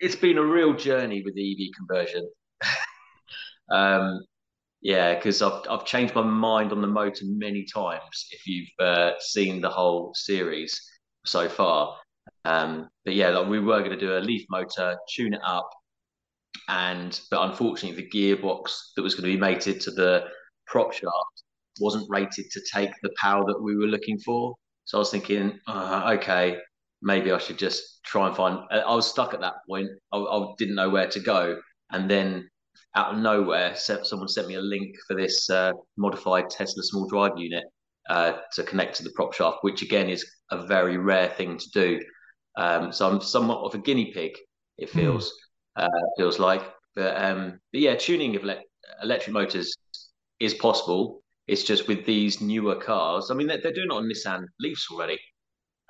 it's 0.00 0.16
been 0.16 0.38
a 0.38 0.42
real 0.42 0.72
journey 0.72 1.22
with 1.22 1.34
the 1.34 1.52
EV 1.52 1.68
conversion. 1.76 2.26
um, 3.70 4.20
yeah, 4.80 5.16
because 5.16 5.42
I've 5.42 5.62
I've 5.68 5.84
changed 5.84 6.14
my 6.14 6.22
mind 6.22 6.72
on 6.72 6.80
the 6.80 6.86
motor 6.86 7.24
many 7.24 7.64
times. 7.64 8.26
If 8.30 8.46
you've 8.46 8.68
uh, 8.78 9.10
seen 9.18 9.60
the 9.60 9.68
whole 9.68 10.12
series 10.14 10.80
so 11.26 11.48
far, 11.48 11.96
um, 12.44 12.88
but 13.04 13.14
yeah, 13.14 13.30
like 13.30 13.48
we 13.48 13.58
were 13.58 13.80
going 13.80 13.90
to 13.90 13.98
do 13.98 14.16
a 14.16 14.20
Leaf 14.20 14.46
motor, 14.50 14.96
tune 15.12 15.34
it 15.34 15.40
up, 15.44 15.68
and 16.68 17.20
but 17.30 17.48
unfortunately 17.48 18.02
the 18.02 18.10
gearbox 18.10 18.92
that 18.94 19.02
was 19.02 19.14
going 19.14 19.28
to 19.28 19.34
be 19.34 19.40
mated 19.40 19.80
to 19.80 19.90
the 19.90 20.24
prop 20.66 20.92
shaft 20.92 21.42
wasn't 21.80 22.06
rated 22.10 22.50
to 22.50 22.60
take 22.72 22.90
the 23.02 23.10
power 23.20 23.44
that 23.46 23.60
we 23.60 23.76
were 23.76 23.86
looking 23.86 24.18
for. 24.18 24.54
So 24.84 24.98
I 24.98 25.00
was 25.00 25.10
thinking, 25.10 25.58
uh, 25.66 26.16
okay, 26.18 26.58
maybe 27.02 27.30
I 27.30 27.38
should 27.38 27.58
just 27.58 28.02
try 28.04 28.26
and 28.26 28.36
find. 28.36 28.60
I 28.70 28.94
was 28.94 29.08
stuck 29.08 29.34
at 29.34 29.40
that 29.40 29.54
point. 29.68 29.88
I, 30.12 30.18
I 30.18 30.54
didn't 30.58 30.74
know 30.74 30.90
where 30.90 31.08
to 31.08 31.20
go, 31.20 31.58
and 31.92 32.10
then 32.10 32.48
out 32.94 33.14
of 33.14 33.20
nowhere, 33.20 33.76
someone 33.76 34.28
sent 34.28 34.48
me 34.48 34.54
a 34.54 34.60
link 34.60 34.96
for 35.06 35.14
this 35.14 35.48
uh, 35.50 35.72
modified 35.96 36.50
Tesla 36.50 36.82
small 36.82 37.06
drive 37.06 37.36
unit 37.36 37.64
uh, 38.08 38.38
to 38.54 38.62
connect 38.62 38.96
to 38.96 39.04
the 39.04 39.12
prop 39.14 39.34
shaft, 39.34 39.58
which 39.60 39.82
again 39.82 40.08
is 40.08 40.24
a 40.50 40.66
very 40.66 40.96
rare 40.96 41.28
thing 41.28 41.58
to 41.58 41.70
do. 41.70 42.00
Um, 42.56 42.90
so 42.90 43.08
I'm 43.08 43.20
somewhat 43.20 43.60
of 43.60 43.74
a 43.74 43.78
guinea 43.78 44.12
pig. 44.12 44.32
It 44.78 44.90
hmm. 44.90 44.98
feels. 44.98 45.30
Mm 45.30 45.47
uh, 45.78 45.88
feels 46.16 46.38
like. 46.38 46.62
But, 46.94 47.16
um, 47.22 47.60
but 47.72 47.80
yeah, 47.80 47.94
tuning 47.94 48.36
of 48.36 48.44
le- 48.44 48.62
electric 49.02 49.32
motors 49.32 49.74
is 50.40 50.54
possible. 50.54 51.22
It's 51.46 51.62
just 51.62 51.88
with 51.88 52.04
these 52.04 52.40
newer 52.40 52.76
cars. 52.76 53.30
I 53.30 53.34
mean, 53.34 53.46
they're, 53.46 53.60
they're 53.62 53.72
doing 53.72 53.88
it 53.90 53.94
on 53.94 54.08
Nissan 54.08 54.46
Leafs 54.60 54.88
already. 54.90 55.18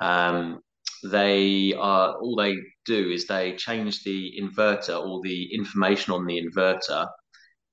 Um, 0.01 0.61
they 1.03 1.75
are 1.75 2.15
all 2.15 2.37
they 2.37 2.57
do 2.85 3.11
is 3.11 3.27
they 3.27 3.55
change 3.57 4.03
the 4.05 4.33
inverter 4.41 4.99
or 5.01 5.21
the 5.23 5.55
information 5.55 6.13
on 6.13 6.27
the 6.27 6.41
inverter. 6.41 7.07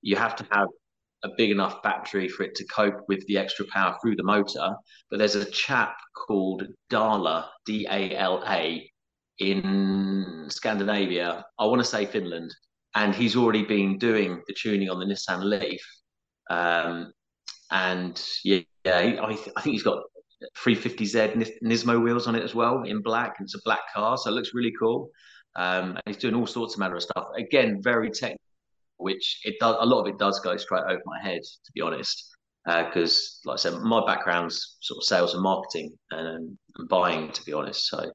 You 0.02 0.16
have 0.16 0.36
to 0.38 0.46
have 0.52 0.68
a 1.24 1.30
big 1.38 1.52
enough 1.52 1.82
battery 1.82 2.28
for 2.28 2.44
it 2.44 2.56
to 2.56 2.66
cope 2.66 3.02
with 3.08 3.26
the 3.28 3.38
extra 3.38 3.66
power 3.66 3.98
through 4.02 4.16
the 4.16 4.24
motor. 4.24 4.76
But 5.10 5.18
there's 5.18 5.36
a 5.36 5.50
chap 5.52 5.96
called 6.16 6.64
Dala, 6.90 7.50
D 7.66 7.88
A 7.90 8.16
L 8.16 8.44
A, 8.48 8.90
in 9.40 10.46
Scandinavia. 10.50 11.46
I 11.60 11.66
want 11.66 11.80
to 11.80 11.88
say 11.88 12.06
Finland, 12.06 12.54
and 12.96 13.14
he's 13.14 13.36
already 13.36 13.64
been 13.64 13.98
doing 13.98 14.42
the 14.48 14.54
tuning 14.54 14.90
on 14.90 15.00
the 15.00 15.06
Nissan 15.06 15.44
Leaf. 15.44 15.82
Um, 16.50 17.12
and 17.72 18.22
yeah, 18.44 18.60
yeah 18.86 19.22
I, 19.22 19.32
I, 19.32 19.62
think 19.62 19.74
he's 19.74 19.84
got 19.84 20.00
350Z 20.58 21.60
Nismo 21.64 22.02
wheels 22.04 22.28
on 22.28 22.36
it 22.36 22.44
as 22.44 22.56
well 22.56 22.84
in 22.84 23.02
black. 23.02 23.36
It's 23.40 23.56
a 23.56 23.62
black 23.66 23.82
car, 23.94 24.18
so 24.18 24.30
it 24.30 24.34
looks 24.34 24.54
really 24.54 24.74
cool. 24.80 25.10
Um, 25.56 25.92
and 25.92 26.02
he's 26.06 26.18
doing 26.18 26.36
all 26.36 26.48
sorts 26.48 26.76
of 26.76 26.80
matter 26.80 26.96
of 26.96 27.04
stuff. 27.04 27.28
Again, 27.38 27.82
very 27.82 28.10
technical, 28.10 28.40
which 28.98 29.40
it 29.44 29.56
does. 29.60 29.76
A 29.80 29.86
lot 29.86 30.02
of 30.02 30.08
it 30.08 30.18
does 30.18 30.40
go 30.40 30.58
straight 30.58 30.84
over 30.84 31.02
my 31.06 31.22
head, 31.22 31.42
to 31.42 31.72
be 31.74 31.82
honest. 31.82 32.32
Because, 32.66 33.40
uh, 33.46 33.50
like 33.50 33.60
I 33.60 33.62
said, 33.62 33.74
my 33.82 34.04
background's 34.06 34.78
sort 34.82 34.98
of 34.98 35.04
sales 35.04 35.34
and 35.36 35.44
marketing 35.44 35.92
and, 36.12 36.58
and 36.78 36.90
buying, 36.90 37.32
to 37.32 37.46
be 37.46 37.54
honest. 37.54 37.88
So, 37.88 38.12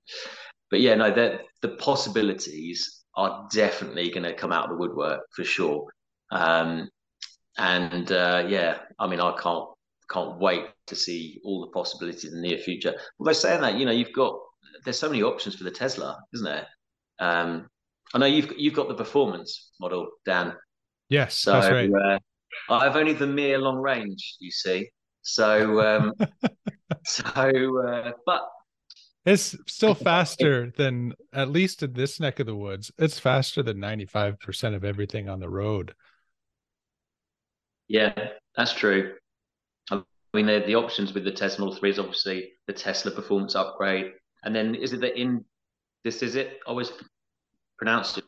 but 0.70 0.80
yeah, 0.80 0.94
no, 0.94 1.10
the 1.10 1.40
the 1.62 1.70
possibilities 1.76 3.04
are 3.16 3.48
definitely 3.52 4.10
going 4.10 4.22
to 4.22 4.34
come 4.34 4.52
out 4.52 4.64
of 4.64 4.70
the 4.70 4.76
woodwork 4.76 5.20
for 5.34 5.44
sure. 5.44 5.86
Um, 6.30 6.88
and 7.58 8.10
uh, 8.12 8.44
yeah, 8.48 8.78
I 8.98 9.06
mean, 9.06 9.20
I 9.20 9.36
can't 9.40 9.66
can't 10.10 10.38
wait 10.38 10.64
to 10.88 10.96
see 10.96 11.40
all 11.44 11.60
the 11.60 11.72
possibilities 11.72 12.32
in 12.32 12.40
the 12.40 12.48
near 12.48 12.58
future. 12.58 12.94
Although 13.18 13.32
saying 13.32 13.60
that, 13.60 13.76
you 13.76 13.84
know, 13.84 13.92
you've 13.92 14.12
got 14.12 14.38
there's 14.84 14.98
so 14.98 15.08
many 15.08 15.22
options 15.22 15.54
for 15.56 15.64
the 15.64 15.70
Tesla, 15.70 16.18
isn't 16.32 16.44
there? 16.44 16.66
Um, 17.18 17.68
I 18.14 18.18
know 18.18 18.26
you've 18.26 18.52
you've 18.56 18.74
got 18.74 18.88
the 18.88 18.94
performance 18.94 19.70
model, 19.80 20.08
Dan. 20.24 20.54
Yes, 21.08 21.36
So 21.36 21.52
that's 21.52 21.70
right. 21.70 21.90
uh, 21.92 22.18
I've 22.68 22.96
only 22.96 23.12
the 23.12 23.26
mere 23.26 23.58
long 23.58 23.78
range, 23.78 24.36
you 24.40 24.50
see. 24.50 24.88
So 25.22 25.80
um, 25.80 26.14
so 27.04 27.86
uh, 27.86 28.12
but 28.26 28.42
It's 29.24 29.56
still 29.66 29.94
faster 30.10 30.72
than 30.76 31.14
at 31.32 31.50
least 31.50 31.82
in 31.82 31.92
this 31.92 32.20
neck 32.20 32.40
of 32.40 32.46
the 32.46 32.56
woods. 32.56 32.90
It's 32.98 33.18
faster 33.18 33.62
than 33.62 33.78
95% 33.78 34.74
of 34.74 34.84
everything 34.84 35.28
on 35.28 35.40
the 35.40 35.48
road. 35.48 35.94
Yeah, 37.88 38.14
that's 38.56 38.72
true. 38.72 39.14
I 39.90 40.02
mean, 40.32 40.46
the, 40.46 40.62
the 40.64 40.76
options 40.76 41.12
with 41.12 41.24
the 41.24 41.32
Tesla 41.32 41.64
Model 41.64 41.78
3 41.80 41.90
is 41.90 41.98
obviously 41.98 42.52
the 42.66 42.72
Tesla 42.72 43.10
performance 43.10 43.56
upgrade. 43.56 44.12
And 44.44 44.54
then 44.54 44.74
is 44.74 44.92
it 44.92 45.00
the 45.00 45.14
in 45.18 45.44
this 46.04 46.22
is 46.22 46.34
it? 46.34 46.60
I 46.66 46.70
always 46.70 46.92
pronounced 47.78 48.16
it. 48.18 48.24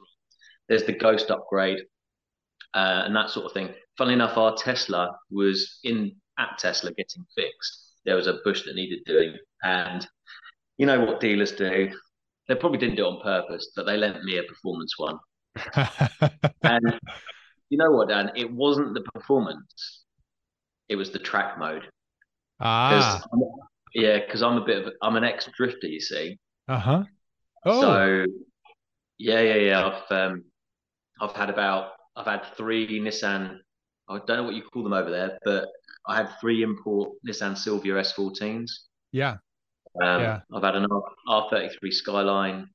There's 0.69 0.85
the 0.85 0.93
Ghost 0.93 1.31
upgrade 1.31 1.79
uh, 2.75 3.03
and 3.07 3.15
that 3.15 3.31
sort 3.31 3.47
of 3.47 3.53
thing. 3.53 3.71
Funnily 3.97 4.15
enough, 4.15 4.37
our 4.37 4.55
Tesla 4.57 5.17
was 5.31 5.79
in 5.85 6.13
at 6.39 6.59
Tesla 6.59 6.93
getting 6.93 7.25
fixed. 7.35 7.93
There 8.05 8.17
was 8.17 8.27
a 8.27 8.41
bush 8.45 8.65
that 8.65 8.75
needed 8.75 9.01
doing. 9.07 9.37
And 9.63 10.07
you 10.83 10.87
know 10.87 11.01
what 11.05 11.21
dealers 11.21 11.53
do? 11.53 11.93
They 12.49 12.57
probably 12.57 12.79
didn't 12.79 12.97
do 12.97 13.05
it 13.07 13.09
on 13.09 13.23
purpose, 13.23 13.71
but 13.77 13.87
they 13.87 13.97
lent 13.97 14.25
me 14.25 14.39
a 14.39 14.43
performance 14.43 14.95
one. 14.99 15.19
And 16.65 16.99
you 17.71 17.79
know 17.79 17.91
what, 17.93 18.09
Dan? 18.09 18.33
It 18.37 18.51
wasn't 18.51 18.95
the 18.95 19.03
performance; 19.03 20.05
it 20.89 20.97
was 20.97 21.11
the 21.13 21.19
track 21.19 21.59
mode. 21.59 21.89
ah, 22.61 23.23
yeah, 23.95 24.19
because 24.21 24.43
I'm 24.43 24.57
a 24.59 24.65
bit 24.65 24.87
of 24.87 24.93
I'm 25.03 25.17
an 25.17 25.25
ex 25.25 25.49
drifter, 25.57 25.87
you 25.87 26.01
see. 26.01 26.39
uh-huh. 26.69 27.05
Oh, 27.65 27.81
So 27.81 28.27
yeah, 29.19 29.41
yeah, 29.41 29.55
yeah. 29.57 29.87
I've 29.87 30.13
um, 30.33 30.45
I've 31.21 31.37
had 31.37 31.51
about 31.51 31.93
I've 32.17 32.27
had 32.27 32.45
three 32.57 33.01
Nissan. 33.01 33.59
I 34.09 34.19
don't 34.27 34.39
know 34.39 34.45
what 34.45 34.55
you 34.55 34.63
call 34.63 34.85
them 34.85 34.95
over 34.95 35.11
there, 35.11 35.39
but 35.45 35.69
I 36.09 36.17
had 36.17 36.31
three 36.41 36.63
import 36.63 37.13
Nissan 37.27 37.57
Silvia 37.57 37.95
S14s. 37.95 38.71
yeah. 39.13 39.39
Um, 40.01 40.21
Yeah. 40.23 40.41
I've 40.55 40.63
had 40.63 40.77
an 40.77 40.87
R- 40.91 41.03
R33 41.51 41.93
Skyline, 41.93 42.69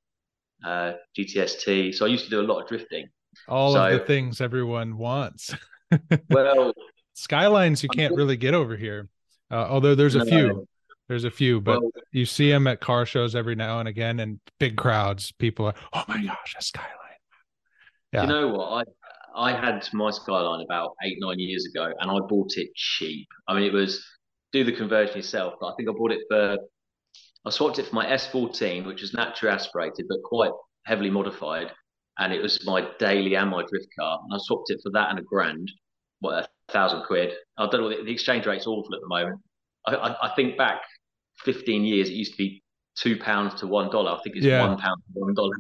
uh, 0.66 0.94
GTS-T. 1.18 1.92
So 1.94 2.06
I 2.06 2.10
used 2.10 2.26
to 2.26 2.30
do 2.30 2.42
a 2.42 2.44
lot 2.44 2.62
of 2.62 2.68
drifting. 2.68 3.08
All 3.48 3.76
of 3.78 3.92
the 3.92 4.00
things 4.06 4.42
everyone 4.42 4.98
wants. 4.98 5.54
Well, 6.30 6.74
Skylines 7.14 7.82
you 7.82 7.88
can't 7.88 8.14
really 8.14 8.36
get 8.36 8.54
over 8.54 8.76
here. 8.76 9.08
Uh, 9.50 9.68
although 9.70 9.96
there's 9.96 10.16
a 10.16 10.20
No. 10.20 10.26
few. 10.26 10.68
There's 11.08 11.24
a 11.24 11.32
few, 11.32 11.62
but 11.62 11.82
well, 11.82 11.92
you 12.12 12.26
see 12.26 12.50
them 12.52 12.68
at 12.68 12.82
car 12.82 13.06
shows 13.06 13.34
every 13.34 13.56
now 13.56 13.80
and 13.80 13.88
again 13.88 14.20
and 14.20 14.42
big 14.60 14.76
crowds. 14.76 15.32
People 15.32 15.68
are, 15.68 15.74
oh 15.94 16.04
my 16.10 16.22
gosh, 16.22 16.56
a 16.60 16.62
Skyline. 16.62 16.92
Yeah. 18.12 18.24
you 18.24 18.28
know 18.28 18.48
what? 18.50 18.88
I 19.34 19.50
I 19.50 19.52
had 19.54 19.88
my 19.94 20.12
Skyline 20.12 20.66
about 20.66 20.92
eight 21.06 21.16
nine 21.22 21.40
years 21.40 21.66
ago, 21.66 21.94
and 21.98 22.12
I 22.12 22.20
bought 22.28 22.52
it 22.58 22.76
cheap. 22.76 23.30
I 23.48 23.54
mean, 23.56 23.64
it 23.64 23.72
was 23.74 24.06
do 24.52 24.66
the 24.66 24.74
conversion 24.74 25.16
yourself, 25.16 25.54
but 25.62 25.68
I 25.68 25.76
think 25.78 25.88
I 25.88 25.94
bought 25.94 26.12
it 26.12 26.20
for 26.30 26.58
I 27.48 27.50
swapped 27.50 27.80
it 27.80 27.88
for 27.88 27.96
my 27.96 28.06
S14, 28.06 28.86
which 28.86 29.01
is 29.01 29.13
naturally 29.13 29.56
aspirated 29.56 30.06
but 30.10 30.22
quite 30.24 30.51
heavily 30.86 31.10
modified, 31.10 31.72
and 32.20 32.34
it 32.34 32.42
was 32.42 32.66
my 32.66 32.86
daily 33.00 33.36
and 33.36 33.50
my 33.50 33.63
drift 33.70 33.88
car. 33.98 34.20
And 34.22 34.34
I 34.34 34.38
swapped 34.39 34.70
it 34.70 34.82
for 34.84 34.92
that 34.92 35.10
and 35.10 35.20
a 35.20 35.22
grand, 35.22 35.72
what 36.20 36.44
a 36.44 36.72
thousand 36.72 37.04
quid. 37.06 37.32
I 37.58 37.68
don't 37.68 37.82
know. 37.82 37.89
The, 37.89 38.04
the 38.04 38.12
exchange 38.12 38.46
rate's 38.46 38.68
awful 38.68 38.94
at 38.94 39.00
the 39.01 39.08
moment. 39.08 39.39
I, 39.88 39.96
I, 39.96 40.27
I 40.27 40.36
think 40.36 40.58
back 40.58 40.82
15 41.46 41.86
years, 41.86 42.10
it 42.10 42.13
used 42.13 42.34
to 42.34 42.38
be 42.38 42.62
two 43.00 43.16
pounds 43.18 43.54
to 43.62 43.68
one 43.68 43.89
dollar. 43.92 44.12
I 44.12 44.20
think 44.24 44.36
it's 44.36 44.46
Yeah. 44.46 44.68
one 44.68 44.77
pound 44.77 45.01
to 45.13 45.20
one 45.20 45.34
dollar 45.34 45.56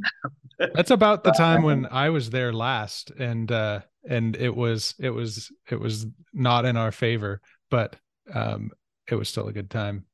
now. 0.59 0.67
That's 0.73 0.91
about 0.91 1.23
the 1.23 1.31
time 1.31 1.63
when 1.63 1.85
I 1.85 2.09
was 2.09 2.31
there 2.31 2.51
last, 2.51 3.11
and 3.11 3.49
uh, 3.49 3.81
and 4.09 4.35
it 4.35 4.53
was 4.53 4.93
it 4.99 5.11
was 5.11 5.51
it 5.71 5.79
was 5.79 6.05
not 6.33 6.65
in 6.65 6.75
our 6.75 6.91
favor, 6.91 7.39
but 7.69 7.95
um, 8.33 8.71
it 9.09 9.15
was 9.15 9.29
still 9.29 9.47
a 9.47 9.53
good 9.53 9.69
time. 9.69 10.05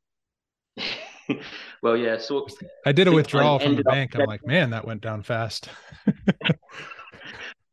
well, 1.82 1.98
yeah. 1.98 2.18
So 2.18 2.48
I 2.86 2.92
did 2.92 3.08
a 3.08 3.12
I 3.12 3.14
withdrawal 3.14 3.60
from 3.60 3.76
the 3.76 3.84
bank. 3.84 4.16
I'm 4.16 4.26
like, 4.26 4.46
man, 4.46 4.70
that 4.72 4.86
went 4.86 5.02
down 5.02 5.24
fast. 5.24 5.70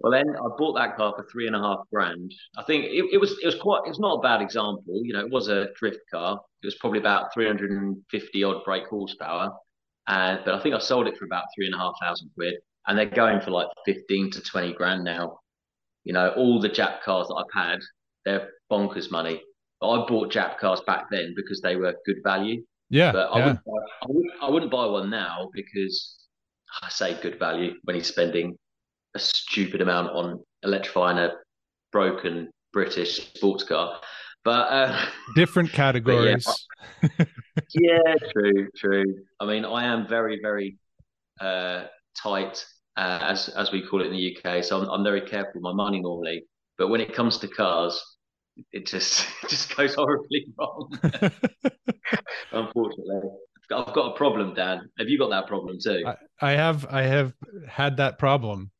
Well, 0.00 0.12
then 0.12 0.34
I 0.34 0.48
bought 0.56 0.74
that 0.76 0.96
car 0.96 1.12
for 1.14 1.26
three 1.30 1.46
and 1.46 1.54
a 1.54 1.58
half 1.58 1.80
grand. 1.92 2.32
I 2.56 2.62
think 2.62 2.86
it, 2.86 3.04
it 3.12 3.20
was 3.20 3.32
it 3.42 3.46
was 3.46 3.56
quite 3.56 3.82
it's 3.84 3.98
not 3.98 4.18
a 4.18 4.22
bad 4.22 4.40
example. 4.40 5.02
You 5.04 5.12
know, 5.12 5.20
it 5.20 5.30
was 5.30 5.48
a 5.48 5.68
drift 5.74 6.00
car. 6.10 6.40
It 6.62 6.66
was 6.66 6.76
probably 6.76 7.00
about 7.00 7.32
350 7.34 8.44
odd 8.44 8.64
brake 8.64 8.86
horsepower, 8.86 9.52
and 10.08 10.40
but 10.44 10.54
I 10.54 10.62
think 10.62 10.74
I 10.74 10.78
sold 10.78 11.06
it 11.06 11.18
for 11.18 11.26
about 11.26 11.44
three 11.54 11.66
and 11.66 11.74
a 11.74 11.78
half 11.78 11.92
thousand 12.00 12.30
quid, 12.34 12.54
and 12.86 12.98
they're 12.98 13.06
going 13.06 13.40
for 13.40 13.50
like 13.50 13.68
15 13.84 14.30
to 14.32 14.40
20 14.40 14.72
grand 14.72 15.04
now. 15.04 15.38
You 16.04 16.14
know, 16.14 16.30
all 16.30 16.60
the 16.60 16.70
Jap 16.70 17.02
cars 17.02 17.28
that 17.28 17.34
I've 17.34 17.62
had, 17.62 17.80
they're 18.24 18.48
bonkers 18.72 19.10
money. 19.10 19.42
But 19.82 19.90
I 19.90 20.06
bought 20.06 20.32
Jap 20.32 20.56
cars 20.56 20.80
back 20.86 21.10
then 21.10 21.34
because 21.36 21.60
they 21.60 21.76
were 21.76 21.94
good 22.06 22.22
value. 22.24 22.62
Yeah, 22.90 23.12
But 23.12 23.30
I 23.32 23.38
yeah, 23.38 23.44
wouldn't, 23.44 23.64
buy, 23.64 23.72
I, 24.02 24.06
wouldn't, 24.08 24.32
I 24.42 24.50
wouldn't 24.50 24.72
buy 24.72 24.86
one 24.86 25.10
now 25.10 25.50
because 25.52 26.16
I 26.82 26.88
say 26.88 27.20
good 27.20 27.38
value 27.38 27.74
when 27.84 27.96
he's 27.96 28.08
spending 28.08 28.56
a 29.14 29.18
stupid 29.18 29.80
amount 29.80 30.10
on 30.12 30.44
electrifying 30.62 31.18
a 31.18 31.32
broken 31.92 32.50
British 32.72 33.32
sports 33.34 33.64
car. 33.64 34.00
But 34.44 34.72
uh, 34.72 35.06
different 35.34 35.72
categories. 35.72 36.46
yeah, 37.74 38.14
true, 38.32 38.68
true. 38.76 39.04
I 39.40 39.46
mean, 39.46 39.64
I 39.64 39.84
am 39.84 40.08
very, 40.08 40.38
very 40.42 40.78
uh, 41.40 41.84
tight, 42.22 42.64
uh, 42.96 43.18
as 43.22 43.48
as 43.50 43.72
we 43.72 43.86
call 43.86 44.02
it 44.02 44.06
in 44.06 44.12
the 44.12 44.36
UK. 44.36 44.64
So 44.64 44.80
I'm, 44.80 44.88
I'm 44.90 45.04
very 45.04 45.22
careful 45.22 45.52
with 45.56 45.62
my 45.62 45.72
money 45.74 46.00
normally. 46.00 46.44
But 46.78 46.88
when 46.88 47.00
it 47.00 47.14
comes 47.14 47.38
to 47.38 47.48
cars, 47.48 48.02
it 48.72 48.86
just 48.86 49.26
it 49.42 49.48
just 49.48 49.76
goes 49.76 49.94
horribly 49.94 50.46
wrong. 50.58 50.90
Unfortunately, 52.52 53.30
I've 53.72 53.94
got 53.94 54.14
a 54.14 54.16
problem, 54.16 54.54
Dan. 54.54 54.88
Have 54.98 55.08
you 55.08 55.18
got 55.18 55.30
that 55.30 55.46
problem 55.46 55.78
too? 55.82 56.04
I, 56.06 56.16
I 56.40 56.52
have 56.52 56.86
I 56.90 57.02
have 57.02 57.32
had 57.68 57.96
that 57.98 58.18
problem, 58.18 58.70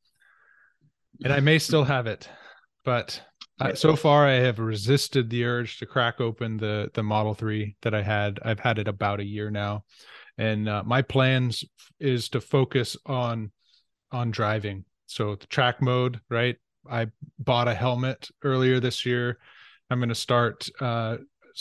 and 1.23 1.33
I 1.33 1.39
may 1.39 1.59
still 1.59 1.83
have 1.83 2.07
it, 2.07 2.29
but 2.83 3.21
uh, 3.59 3.75
so 3.75 3.95
far 3.95 4.27
I 4.27 4.33
have 4.33 4.59
resisted 4.59 5.29
the 5.29 5.45
urge 5.45 5.77
to 5.79 5.85
crack 5.85 6.19
open 6.19 6.57
the 6.57 6.89
the 6.93 7.03
Model 7.03 7.33
Three 7.33 7.75
that 7.81 7.93
I 7.93 8.01
had. 8.01 8.39
I've 8.43 8.59
had 8.59 8.79
it 8.79 8.87
about 8.87 9.19
a 9.19 9.25
year 9.25 9.51
now, 9.51 9.83
and 10.37 10.67
uh, 10.67 10.83
my 10.83 11.01
plans 11.01 11.63
is 11.99 12.29
to 12.29 12.41
focus 12.41 12.97
on 13.05 13.51
on 14.11 14.31
driving. 14.31 14.85
So 15.05 15.35
the 15.35 15.47
track 15.47 15.81
mode, 15.81 16.19
right? 16.29 16.55
I 16.89 17.07
bought 17.37 17.67
a 17.67 17.75
helmet 17.75 18.29
earlier 18.43 18.79
this 18.79 19.05
year. 19.05 19.37
I'm 19.91 19.99
going 19.99 20.09
to 20.09 20.15
start 20.15 20.67
uh, 20.79 21.17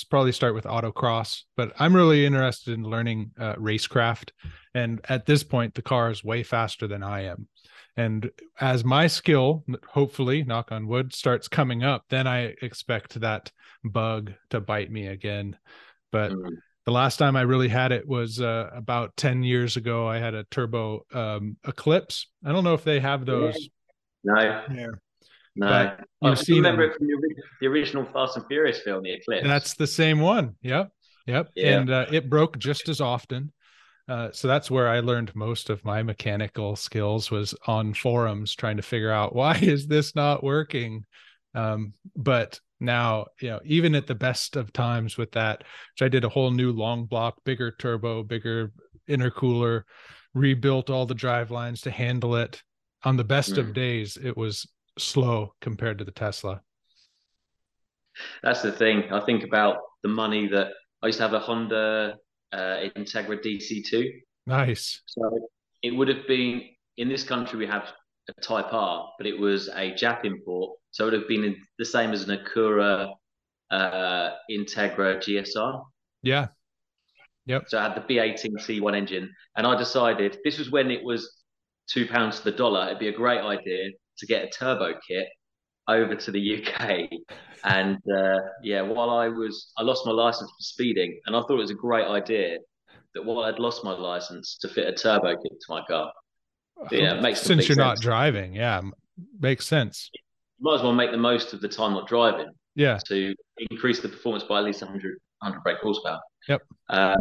probably 0.08 0.32
start 0.32 0.54
with 0.54 0.64
autocross, 0.64 1.42
but 1.56 1.72
I'm 1.78 1.94
really 1.94 2.24
interested 2.24 2.74
in 2.74 2.84
learning 2.84 3.32
uh, 3.38 3.54
racecraft. 3.56 4.30
And 4.74 5.00
at 5.08 5.26
this 5.26 5.42
point, 5.42 5.74
the 5.74 5.82
car 5.82 6.10
is 6.10 6.22
way 6.22 6.42
faster 6.42 6.86
than 6.86 7.02
I 7.02 7.24
am. 7.24 7.48
And 7.96 8.30
as 8.60 8.84
my 8.84 9.08
skill, 9.08 9.64
hopefully, 9.88 10.44
knock 10.44 10.70
on 10.70 10.86
wood, 10.86 11.12
starts 11.12 11.48
coming 11.48 11.82
up, 11.82 12.04
then 12.08 12.26
I 12.26 12.54
expect 12.62 13.20
that 13.20 13.50
bug 13.84 14.32
to 14.50 14.60
bite 14.60 14.90
me 14.90 15.08
again. 15.08 15.58
But 16.12 16.30
Mm. 16.32 16.50
the 16.86 16.92
last 16.92 17.16
time 17.16 17.34
I 17.36 17.42
really 17.42 17.68
had 17.68 17.92
it 17.92 18.06
was 18.06 18.40
uh, 18.40 18.70
about 18.72 19.16
10 19.16 19.42
years 19.42 19.76
ago. 19.76 20.06
I 20.08 20.18
had 20.18 20.34
a 20.34 20.44
turbo 20.44 21.04
um, 21.12 21.56
Eclipse. 21.66 22.28
I 22.44 22.52
don't 22.52 22.64
know 22.64 22.74
if 22.74 22.84
they 22.84 23.00
have 23.00 23.26
those. 23.26 23.68
No, 24.22 24.40
Yeah. 24.40 24.86
No. 25.56 25.66
But 25.68 26.00
I 26.22 26.28
you've 26.28 26.38
still 26.38 26.44
seen 26.46 26.56
remember 26.56 26.84
it 26.84 26.96
from 26.96 27.06
the, 27.06 27.34
the 27.60 27.66
original 27.66 28.04
Fast 28.12 28.36
and 28.36 28.46
Furious 28.46 28.80
film, 28.80 29.02
The 29.02 29.12
Eclipse. 29.12 29.46
That's 29.46 29.74
the 29.74 29.86
same 29.86 30.20
one. 30.20 30.56
Yep. 30.62 30.90
Yep. 31.26 31.48
Yeah. 31.54 31.78
And 31.78 31.90
uh, 31.90 32.06
it 32.10 32.30
broke 32.30 32.58
just 32.58 32.88
as 32.88 33.00
often. 33.00 33.52
Uh, 34.08 34.30
so 34.32 34.48
that's 34.48 34.70
where 34.70 34.88
I 34.88 35.00
learned 35.00 35.34
most 35.36 35.70
of 35.70 35.84
my 35.84 36.02
mechanical 36.02 36.74
skills 36.74 37.30
was 37.30 37.54
on 37.66 37.94
forums 37.94 38.54
trying 38.54 38.76
to 38.76 38.82
figure 38.82 39.12
out 39.12 39.34
why 39.34 39.56
is 39.62 39.86
this 39.86 40.16
not 40.16 40.42
working. 40.42 41.04
Um, 41.54 41.92
but 42.16 42.58
now, 42.80 43.26
you 43.40 43.50
know, 43.50 43.60
even 43.64 43.94
at 43.94 44.06
the 44.06 44.14
best 44.14 44.56
of 44.56 44.72
times 44.72 45.16
with 45.16 45.32
that, 45.32 45.58
which 45.58 46.02
I 46.02 46.08
did 46.08 46.24
a 46.24 46.28
whole 46.28 46.50
new 46.50 46.72
long 46.72 47.04
block, 47.04 47.36
bigger 47.44 47.70
turbo, 47.70 48.22
bigger 48.22 48.72
intercooler, 49.08 49.82
rebuilt 50.34 50.90
all 50.90 51.06
the 51.06 51.14
drive 51.14 51.50
lines 51.50 51.82
to 51.82 51.90
handle 51.90 52.36
it. 52.36 52.62
On 53.04 53.16
the 53.16 53.24
best 53.24 53.58
of 53.58 53.66
Mm. 53.66 53.74
days, 53.74 54.18
it 54.22 54.36
was 54.36 54.66
slow 54.98 55.55
compared 55.61 55.98
to 55.98 56.05
the 56.05 56.11
Tesla. 56.11 56.62
That's 58.42 58.62
the 58.62 58.72
thing. 58.72 59.05
I 59.12 59.20
think 59.20 59.44
about 59.44 59.79
the 60.03 60.09
money 60.09 60.48
that 60.48 60.68
I 61.03 61.07
used 61.07 61.18
to 61.18 61.24
have 61.24 61.33
a 61.33 61.38
Honda 61.38 62.16
uh, 62.53 62.57
Integra 62.96 63.42
DC2. 63.42 64.11
Nice. 64.46 65.03
So 65.07 65.48
it 65.83 65.94
would 65.94 66.09
have 66.09 66.26
been 66.26 66.62
in 66.96 67.09
this 67.09 67.24
country 67.24 67.59
we 67.59 67.66
have 67.66 67.92
a 68.29 68.40
Type 68.40 68.72
R, 68.72 69.12
but 69.18 69.26
it 69.26 69.38
was 69.38 69.68
a 69.68 69.92
Jap 69.92 70.24
import. 70.24 70.79
So 70.90 71.05
it 71.05 71.11
would 71.11 71.20
have 71.20 71.29
been 71.29 71.57
the 71.79 71.85
same 71.85 72.11
as 72.11 72.29
an 72.29 72.38
Acura 72.38 73.12
uh, 73.70 74.31
Integra 74.50 75.18
GSR. 75.18 75.83
Yeah. 76.22 76.48
Yep. 77.46 77.64
So 77.68 77.79
I 77.79 77.85
had 77.85 77.94
the 77.94 78.14
B18 78.14 78.53
C1 78.59 78.96
engine, 78.96 79.31
and 79.57 79.66
I 79.66 79.76
decided 79.76 80.38
this 80.44 80.59
was 80.59 80.70
when 80.70 80.90
it 80.90 81.03
was 81.03 81.42
two 81.88 82.07
pounds 82.07 82.38
to 82.38 82.44
the 82.44 82.57
dollar. 82.57 82.87
It'd 82.87 82.98
be 82.98 83.09
a 83.09 83.12
great 83.12 83.40
idea 83.40 83.90
to 84.20 84.26
get 84.26 84.44
a 84.44 84.48
turbo 84.48 84.94
kit 85.06 85.26
over 85.88 86.14
to 86.14 86.30
the 86.30 86.64
UK. 86.64 87.09
And 87.62 87.98
uh, 88.16 88.38
yeah, 88.62 88.80
while 88.80 89.11
I 89.11 89.28
was, 89.28 89.70
I 89.76 89.83
lost 89.83 90.06
my 90.06 90.12
license 90.12 90.50
for 90.50 90.62
speeding, 90.62 91.20
and 91.26 91.37
I 91.37 91.40
thought 91.40 91.50
it 91.50 91.56
was 91.56 91.70
a 91.70 91.74
great 91.74 92.06
idea 92.06 92.56
that 93.14 93.22
while 93.22 93.44
I'd 93.44 93.59
lost 93.59 93.85
my 93.85 93.92
license 93.92 94.56
to 94.62 94.68
fit 94.68 94.87
a 94.88 94.92
turbo 94.92 95.37
kit 95.37 95.52
to 95.52 95.66
my 95.68 95.83
car. 95.87 96.11
Yeah, 96.90 97.16
it 97.16 97.20
makes 97.20 97.40
since 97.42 97.68
you're 97.68 97.76
sense. 97.76 97.76
not 97.76 98.00
driving. 98.00 98.54
Yeah, 98.54 98.80
makes 99.38 99.66
sense. 99.66 100.11
You 100.14 100.20
might 100.61 100.76
as 100.76 100.83
well 100.83 100.94
make 100.94 101.11
the 101.11 101.18
most 101.18 101.52
of 101.52 101.61
the 101.61 101.68
time 101.68 101.92
not 101.92 102.09
driving. 102.09 102.48
Yeah. 102.74 102.98
To 103.09 103.35
increase 103.70 104.00
the 104.00 104.09
performance 104.09 104.44
by 104.44 104.59
at 104.59 104.64
least 104.64 104.80
100, 104.80 105.18
100 105.40 105.62
brake 105.62 105.78
horsepower. 105.83 106.20
Yep. 106.48 106.62
Um, 106.88 107.16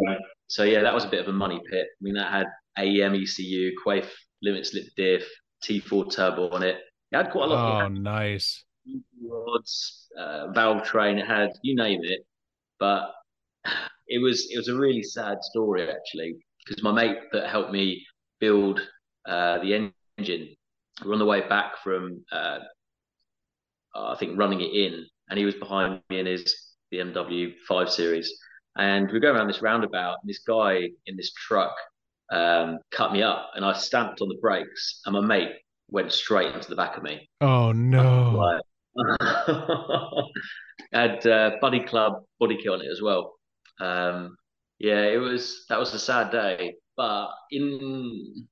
so 0.46 0.64
yeah, 0.64 0.80
that 0.82 0.94
was 0.94 1.04
a 1.04 1.08
bit 1.08 1.20
of 1.20 1.28
a 1.28 1.32
money 1.32 1.60
pit. 1.70 1.86
I 1.86 2.00
mean, 2.00 2.14
that 2.14 2.32
had 2.32 2.46
AEM 2.78 3.14
ECU, 3.14 3.72
Quaife 3.84 4.10
limit 4.42 4.66
slip 4.66 4.86
diff, 4.96 5.24
T4 5.64 6.10
turbo 6.10 6.50
on 6.50 6.62
it. 6.62 6.78
It 7.12 7.16
had 7.16 7.30
quite 7.30 7.44
a 7.44 7.52
lot. 7.52 7.82
Oh, 7.82 7.88
nice. 7.88 8.64
Rods, 9.22 10.08
uh, 10.18 10.48
valve 10.52 10.84
train. 10.84 11.18
It 11.18 11.26
had 11.26 11.50
you 11.62 11.74
name 11.74 12.00
it, 12.02 12.26
but 12.78 13.12
it 14.08 14.20
was 14.20 14.48
it 14.50 14.56
was 14.56 14.68
a 14.68 14.76
really 14.76 15.02
sad 15.02 15.42
story 15.42 15.88
actually 15.90 16.36
because 16.64 16.82
my 16.82 16.92
mate 16.92 17.18
that 17.32 17.48
helped 17.48 17.72
me 17.72 18.04
build 18.38 18.80
uh, 19.26 19.58
the 19.58 19.90
engine, 20.18 20.48
we 21.04 21.10
are 21.10 21.12
on 21.12 21.18
the 21.18 21.24
way 21.24 21.46
back 21.48 21.74
from 21.82 22.24
uh, 22.32 22.58
I 23.94 24.16
think 24.16 24.38
running 24.38 24.60
it 24.60 24.72
in, 24.72 25.06
and 25.28 25.38
he 25.38 25.44
was 25.44 25.54
behind 25.54 26.00
me 26.10 26.20
in 26.20 26.26
his 26.26 26.54
BMW 26.92 27.54
5 27.66 27.90
Series, 27.90 28.32
and 28.76 29.10
we're 29.10 29.20
going 29.20 29.36
around 29.36 29.48
this 29.48 29.62
roundabout, 29.62 30.18
and 30.22 30.28
this 30.28 30.40
guy 30.40 30.90
in 31.06 31.16
this 31.16 31.32
truck 31.32 31.74
um, 32.30 32.78
cut 32.90 33.12
me 33.12 33.22
up, 33.22 33.50
and 33.54 33.64
I 33.64 33.72
stamped 33.72 34.20
on 34.20 34.28
the 34.28 34.38
brakes, 34.40 35.00
and 35.06 35.14
my 35.14 35.20
mate 35.20 35.52
went 35.90 36.12
straight 36.12 36.54
into 36.54 36.68
the 36.68 36.76
back 36.76 36.96
of 36.96 37.02
me. 37.02 37.28
Oh 37.40 37.72
no! 37.72 38.60
had 40.92 41.26
uh, 41.26 41.52
Buddy 41.60 41.80
Club 41.80 42.24
body 42.38 42.56
kit 42.56 42.72
on 42.72 42.80
it 42.80 42.90
as 42.90 43.00
well. 43.02 43.34
Um, 43.80 44.36
yeah, 44.78 45.02
it 45.02 45.18
was 45.18 45.64
that 45.68 45.78
was 45.78 45.94
a 45.94 45.98
sad 45.98 46.30
day, 46.30 46.74
but 46.96 47.28
in 47.50 48.46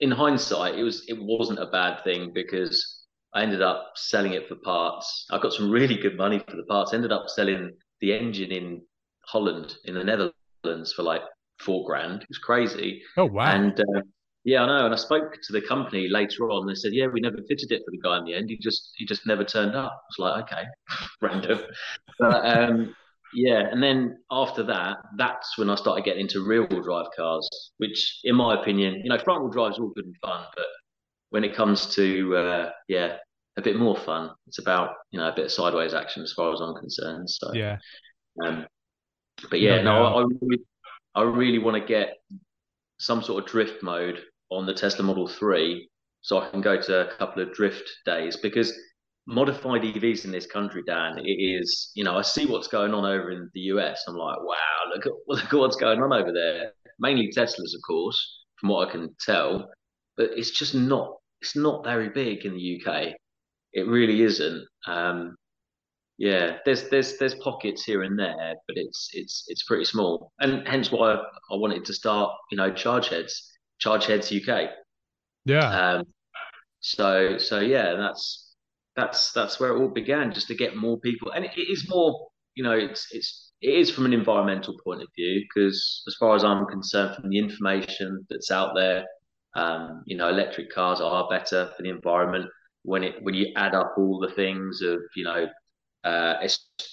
in 0.00 0.10
hindsight, 0.10 0.74
it 0.78 0.82
was 0.82 1.04
it 1.08 1.16
wasn't 1.18 1.58
a 1.58 1.66
bad 1.66 2.04
thing 2.04 2.32
because 2.34 3.04
I 3.34 3.42
ended 3.42 3.62
up 3.62 3.92
selling 3.94 4.32
it 4.32 4.48
for 4.48 4.56
parts. 4.56 5.26
I 5.30 5.38
got 5.38 5.52
some 5.52 5.70
really 5.70 5.96
good 5.96 6.16
money 6.16 6.38
for 6.38 6.56
the 6.56 6.64
parts. 6.64 6.92
I 6.92 6.96
ended 6.96 7.12
up 7.12 7.28
selling 7.28 7.72
the 8.00 8.12
engine 8.12 8.50
in 8.50 8.82
Holland, 9.26 9.76
in 9.84 9.94
the 9.94 10.04
Netherlands, 10.04 10.92
for 10.92 11.02
like 11.02 11.22
four 11.60 11.86
grand. 11.86 12.22
It 12.22 12.28
was 12.28 12.38
crazy. 12.38 13.02
Oh 13.16 13.26
wow! 13.26 13.46
And 13.46 13.78
uh, 13.78 14.02
yeah, 14.44 14.62
I 14.62 14.66
know. 14.66 14.84
And 14.86 14.94
I 14.94 14.96
spoke 14.96 15.34
to 15.42 15.52
the 15.52 15.60
company 15.60 16.08
later 16.08 16.50
on, 16.50 16.62
and 16.62 16.70
they 16.70 16.74
said, 16.74 16.92
"Yeah, 16.92 17.06
we 17.06 17.20
never 17.20 17.38
fitted 17.48 17.70
it 17.70 17.82
for 17.84 17.90
the 17.90 18.00
guy 18.02 18.18
in 18.18 18.24
the 18.24 18.34
end. 18.34 18.50
He 18.50 18.58
just 18.58 18.92
he 18.96 19.06
just 19.06 19.26
never 19.26 19.44
turned 19.44 19.76
up." 19.76 19.92
I 19.92 20.06
was 20.10 20.18
like, 20.18 20.52
"Okay, 20.52 20.64
random." 21.22 21.60
But 22.18 22.58
um, 22.58 22.94
yeah, 23.34 23.68
and 23.70 23.82
then 23.82 24.18
after 24.30 24.62
that, 24.64 24.98
that's 25.16 25.56
when 25.58 25.70
I 25.70 25.76
started 25.76 26.04
getting 26.04 26.22
into 26.22 26.44
rear 26.44 26.66
wheel 26.66 26.82
drive 26.82 27.06
cars, 27.16 27.48
which, 27.78 28.20
in 28.24 28.34
my 28.34 28.60
opinion, 28.60 29.00
you 29.02 29.10
know, 29.10 29.18
front 29.18 29.42
wheel 29.42 29.52
drive 29.52 29.72
is 29.72 29.78
all 29.78 29.92
good 29.94 30.06
and 30.06 30.16
fun, 30.20 30.44
but 30.56 30.66
when 31.30 31.44
it 31.44 31.54
comes 31.54 31.94
to 31.94 32.36
uh, 32.36 32.70
yeah, 32.88 33.16
a 33.56 33.62
bit 33.62 33.76
more 33.76 33.96
fun, 33.96 34.30
it's 34.48 34.58
about 34.58 34.94
you 35.12 35.20
know 35.20 35.28
a 35.28 35.34
bit 35.34 35.46
of 35.46 35.52
sideways 35.52 35.94
action 35.94 36.22
as 36.22 36.32
far 36.32 36.52
as 36.52 36.60
I'm 36.60 36.74
concerned. 36.74 37.30
So 37.30 37.52
yeah. 37.54 37.78
Um, 38.44 38.66
but 39.50 39.60
yeah, 39.60 39.82
no, 39.82 40.04
I, 40.04 40.20
I 40.20 40.24
really, 40.40 40.62
I 41.14 41.22
really 41.22 41.58
want 41.58 41.80
to 41.80 41.86
get 41.86 42.16
some 42.98 43.22
sort 43.22 43.42
of 43.42 43.50
drift 43.50 43.82
mode 43.82 44.22
on 44.58 44.66
the 44.66 44.74
Tesla 44.74 45.04
Model 45.04 45.28
3 45.28 45.88
so 46.22 46.38
I 46.38 46.48
can 46.50 46.60
go 46.60 46.80
to 46.80 47.08
a 47.08 47.16
couple 47.16 47.42
of 47.42 47.52
drift 47.52 47.88
days 48.06 48.36
because 48.36 48.72
modified 49.26 49.82
EVs 49.82 50.24
in 50.24 50.32
this 50.32 50.46
country, 50.46 50.82
Dan, 50.86 51.18
it 51.18 51.28
is, 51.28 51.90
you 51.94 52.04
know, 52.04 52.16
I 52.16 52.22
see 52.22 52.46
what's 52.46 52.68
going 52.68 52.94
on 52.94 53.04
over 53.04 53.30
in 53.30 53.50
the 53.54 53.60
US. 53.72 54.04
I'm 54.08 54.14
like, 54.14 54.38
wow, 54.40 54.92
look 54.94 55.06
at, 55.06 55.12
look 55.28 55.44
at 55.44 55.58
what's 55.58 55.76
going 55.76 56.00
on 56.00 56.12
over 56.12 56.32
there. 56.32 56.72
Mainly 56.98 57.30
Teslas, 57.36 57.74
of 57.74 57.80
course, 57.86 58.44
from 58.60 58.70
what 58.70 58.88
I 58.88 58.92
can 58.92 59.14
tell, 59.24 59.68
but 60.16 60.30
it's 60.36 60.50
just 60.50 60.74
not, 60.74 61.16
it's 61.40 61.56
not 61.56 61.84
very 61.84 62.08
big 62.08 62.44
in 62.44 62.54
the 62.54 62.80
UK. 62.80 63.14
It 63.72 63.88
really 63.88 64.22
isn't. 64.22 64.64
Um, 64.86 65.36
yeah, 66.18 66.58
there's 66.64 66.88
there's 66.90 67.16
there's 67.16 67.34
pockets 67.36 67.84
here 67.84 68.02
and 68.02 68.16
there, 68.18 68.54
but 68.68 68.76
it's 68.76 69.08
it's 69.12 69.44
it's 69.48 69.64
pretty 69.64 69.84
small, 69.84 70.30
and 70.38 70.68
hence 70.68 70.92
why 70.92 71.14
I, 71.14 71.16
I 71.16 71.56
wanted 71.56 71.84
to 71.86 71.94
start, 71.94 72.30
you 72.50 72.58
know, 72.58 72.70
Charge 72.72 73.08
Heads, 73.08 73.51
Charge 73.82 74.06
Heads 74.06 74.32
UK. 74.32 74.70
Yeah. 75.44 75.94
Um. 75.94 76.04
So 76.80 77.36
so 77.38 77.58
yeah, 77.58 77.96
that's 77.96 78.54
that's 78.94 79.32
that's 79.32 79.58
where 79.58 79.74
it 79.74 79.80
all 79.80 79.88
began, 79.88 80.32
just 80.32 80.46
to 80.48 80.54
get 80.54 80.76
more 80.76 80.98
people, 81.00 81.32
and 81.32 81.44
it, 81.44 81.50
it 81.56 81.68
is 81.68 81.88
more, 81.88 82.28
you 82.54 82.62
know, 82.62 82.72
it's 82.72 83.08
it's 83.10 83.52
it 83.60 83.74
is 83.74 83.90
from 83.90 84.06
an 84.06 84.12
environmental 84.12 84.74
point 84.84 85.02
of 85.02 85.08
view 85.16 85.42
because 85.48 86.04
as 86.06 86.14
far 86.18 86.36
as 86.36 86.44
I'm 86.44 86.66
concerned, 86.66 87.16
from 87.16 87.30
the 87.30 87.38
information 87.38 88.24
that's 88.30 88.52
out 88.52 88.74
there, 88.76 89.04
um, 89.56 90.02
you 90.06 90.16
know, 90.16 90.28
electric 90.28 90.70
cars 90.72 91.00
are 91.00 91.28
better 91.28 91.72
for 91.76 91.82
the 91.82 91.90
environment 91.90 92.46
when 92.84 93.02
it 93.02 93.16
when 93.22 93.34
you 93.34 93.52
add 93.56 93.74
up 93.74 93.94
all 93.96 94.20
the 94.20 94.34
things 94.34 94.80
of 94.82 95.00
you 95.16 95.24
know 95.24 95.48
uh, 96.04 96.34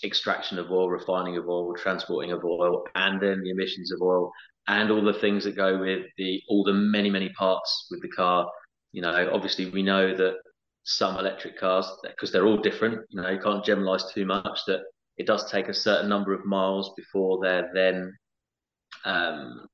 extraction 0.04 0.58
of 0.58 0.72
oil, 0.72 0.90
refining 0.90 1.38
of 1.38 1.48
oil, 1.48 1.76
transporting 1.76 2.32
of 2.32 2.44
oil, 2.44 2.84
and 2.96 3.22
then 3.22 3.42
the 3.44 3.50
emissions 3.50 3.92
of 3.92 4.02
oil, 4.02 4.32
and 4.70 4.92
all 4.92 5.04
the 5.04 5.14
things 5.14 5.44
that 5.44 5.56
go 5.56 5.78
with 5.78 6.06
the 6.18 6.42
all 6.48 6.64
the 6.64 6.74
many 6.74 7.10
many 7.10 7.30
parts 7.30 7.88
with 7.92 8.02
the 8.02 8.08
car. 8.08 8.50
You 8.92 9.02
know, 9.02 9.30
obviously 9.34 9.70
we 9.70 9.84
know 9.84 10.16
that 10.16 10.36
some 10.84 11.18
electric 11.18 11.60
cars, 11.60 11.88
because 12.04 12.32
they're 12.32 12.46
all 12.46 12.58
different. 12.58 13.02
You 13.10 13.22
know, 13.22 13.30
you 13.30 13.40
can't 13.40 13.66
generalize 13.66 14.12
too 14.14 14.26
much. 14.26 14.60
That 14.68 14.82
it 15.18 15.28
does 15.28 15.52
take 15.52 15.68
a 15.68 15.74
certain 15.74 16.08
number 16.08 16.34
of 16.34 16.46
miles 16.46 16.94
before 16.96 17.40
they're 17.42 17.70
then 17.74 18.14
um, 19.06 19.68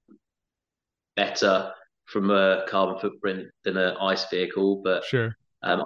better 1.16 1.72
from 2.06 2.32
a 2.32 2.66
carbon 2.68 3.00
footprint 3.00 3.48
than 3.64 3.78
an 3.78 3.96
ICE 4.00 4.26
vehicle. 4.30 4.82
But 4.84 5.04
sure, 5.04 5.36
um, 5.62 5.84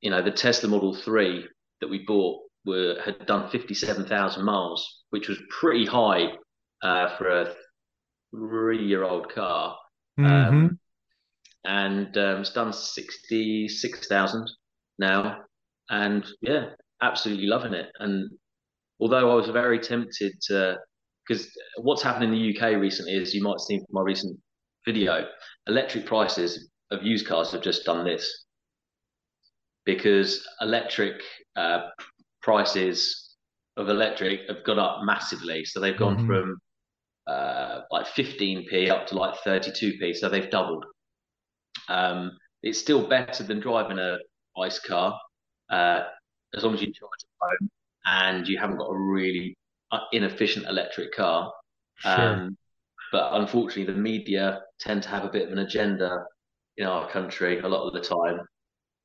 you 0.00 0.10
know, 0.10 0.22
the 0.22 0.30
Tesla 0.30 0.68
Model 0.68 0.94
Three 0.94 1.46
that 1.80 1.90
we 1.90 2.04
bought 2.04 2.40
were 2.64 2.96
had 3.04 3.26
done 3.26 3.50
57,000 3.50 4.44
miles, 4.44 5.02
which 5.10 5.28
was 5.28 5.38
pretty 5.50 5.84
high 5.84 6.32
uh, 6.82 7.16
for 7.16 7.28
a 7.28 7.54
three-year-old 8.34 9.32
car. 9.32 9.76
Mm-hmm. 10.18 10.54
Um, 10.54 10.78
and 11.64 12.16
um, 12.18 12.40
it's 12.40 12.52
done 12.52 12.72
66,000 12.72 14.50
now. 14.98 15.38
And 15.90 16.24
yeah, 16.40 16.70
absolutely 17.02 17.46
loving 17.46 17.74
it. 17.74 17.86
And 17.98 18.30
although 19.00 19.30
I 19.30 19.34
was 19.34 19.48
very 19.48 19.78
tempted 19.78 20.32
to, 20.48 20.76
because 21.26 21.48
what's 21.78 22.02
happened 22.02 22.24
in 22.24 22.32
the 22.32 22.56
UK 22.56 22.80
recently 22.80 23.12
is 23.12 23.34
you 23.34 23.42
might 23.42 23.54
have 23.58 23.66
seen 23.66 23.80
from 23.80 23.94
my 23.94 24.02
recent 24.02 24.38
video, 24.86 25.26
electric 25.66 26.06
prices 26.06 26.68
of 26.90 27.02
used 27.02 27.26
cars 27.26 27.52
have 27.52 27.62
just 27.62 27.84
done 27.84 28.04
this 28.04 28.44
because 29.84 30.46
electric 30.60 31.20
uh, 31.56 31.88
prices 32.42 33.36
of 33.76 33.88
electric 33.88 34.40
have 34.48 34.64
gone 34.64 34.78
up 34.78 35.00
massively. 35.04 35.64
So 35.64 35.80
they've 35.80 35.96
gone 35.96 36.16
mm-hmm. 36.16 36.26
from 36.26 36.58
uh, 37.26 37.80
like 37.90 38.06
15p 38.06 38.90
up 38.90 39.06
to 39.08 39.16
like 39.16 39.34
32p. 39.46 40.16
So 40.16 40.28
they've 40.28 40.50
doubled. 40.50 40.84
Um, 41.88 42.32
it's 42.62 42.78
still 42.78 43.06
better 43.06 43.44
than 43.44 43.60
driving 43.60 43.98
a 43.98 44.18
ice 44.56 44.78
car 44.78 45.18
uh, 45.70 46.02
as 46.54 46.64
long 46.64 46.74
as 46.74 46.80
you 46.80 46.86
charge 46.86 47.10
at 47.22 47.48
home 47.48 47.70
and 48.06 48.48
you 48.48 48.58
haven't 48.58 48.78
got 48.78 48.88
a 48.88 48.96
really 48.96 49.56
uh, 49.92 50.00
inefficient 50.12 50.66
electric 50.66 51.12
car. 51.12 51.52
Sure. 51.98 52.12
Um, 52.12 52.56
but 53.12 53.34
unfortunately, 53.34 53.92
the 53.92 53.98
media 53.98 54.62
tend 54.80 55.02
to 55.04 55.08
have 55.08 55.24
a 55.24 55.28
bit 55.28 55.46
of 55.46 55.52
an 55.52 55.58
agenda 55.58 56.24
in 56.76 56.86
our 56.86 57.08
country 57.08 57.60
a 57.60 57.68
lot 57.68 57.86
of 57.86 57.92
the 57.92 58.00
time 58.00 58.40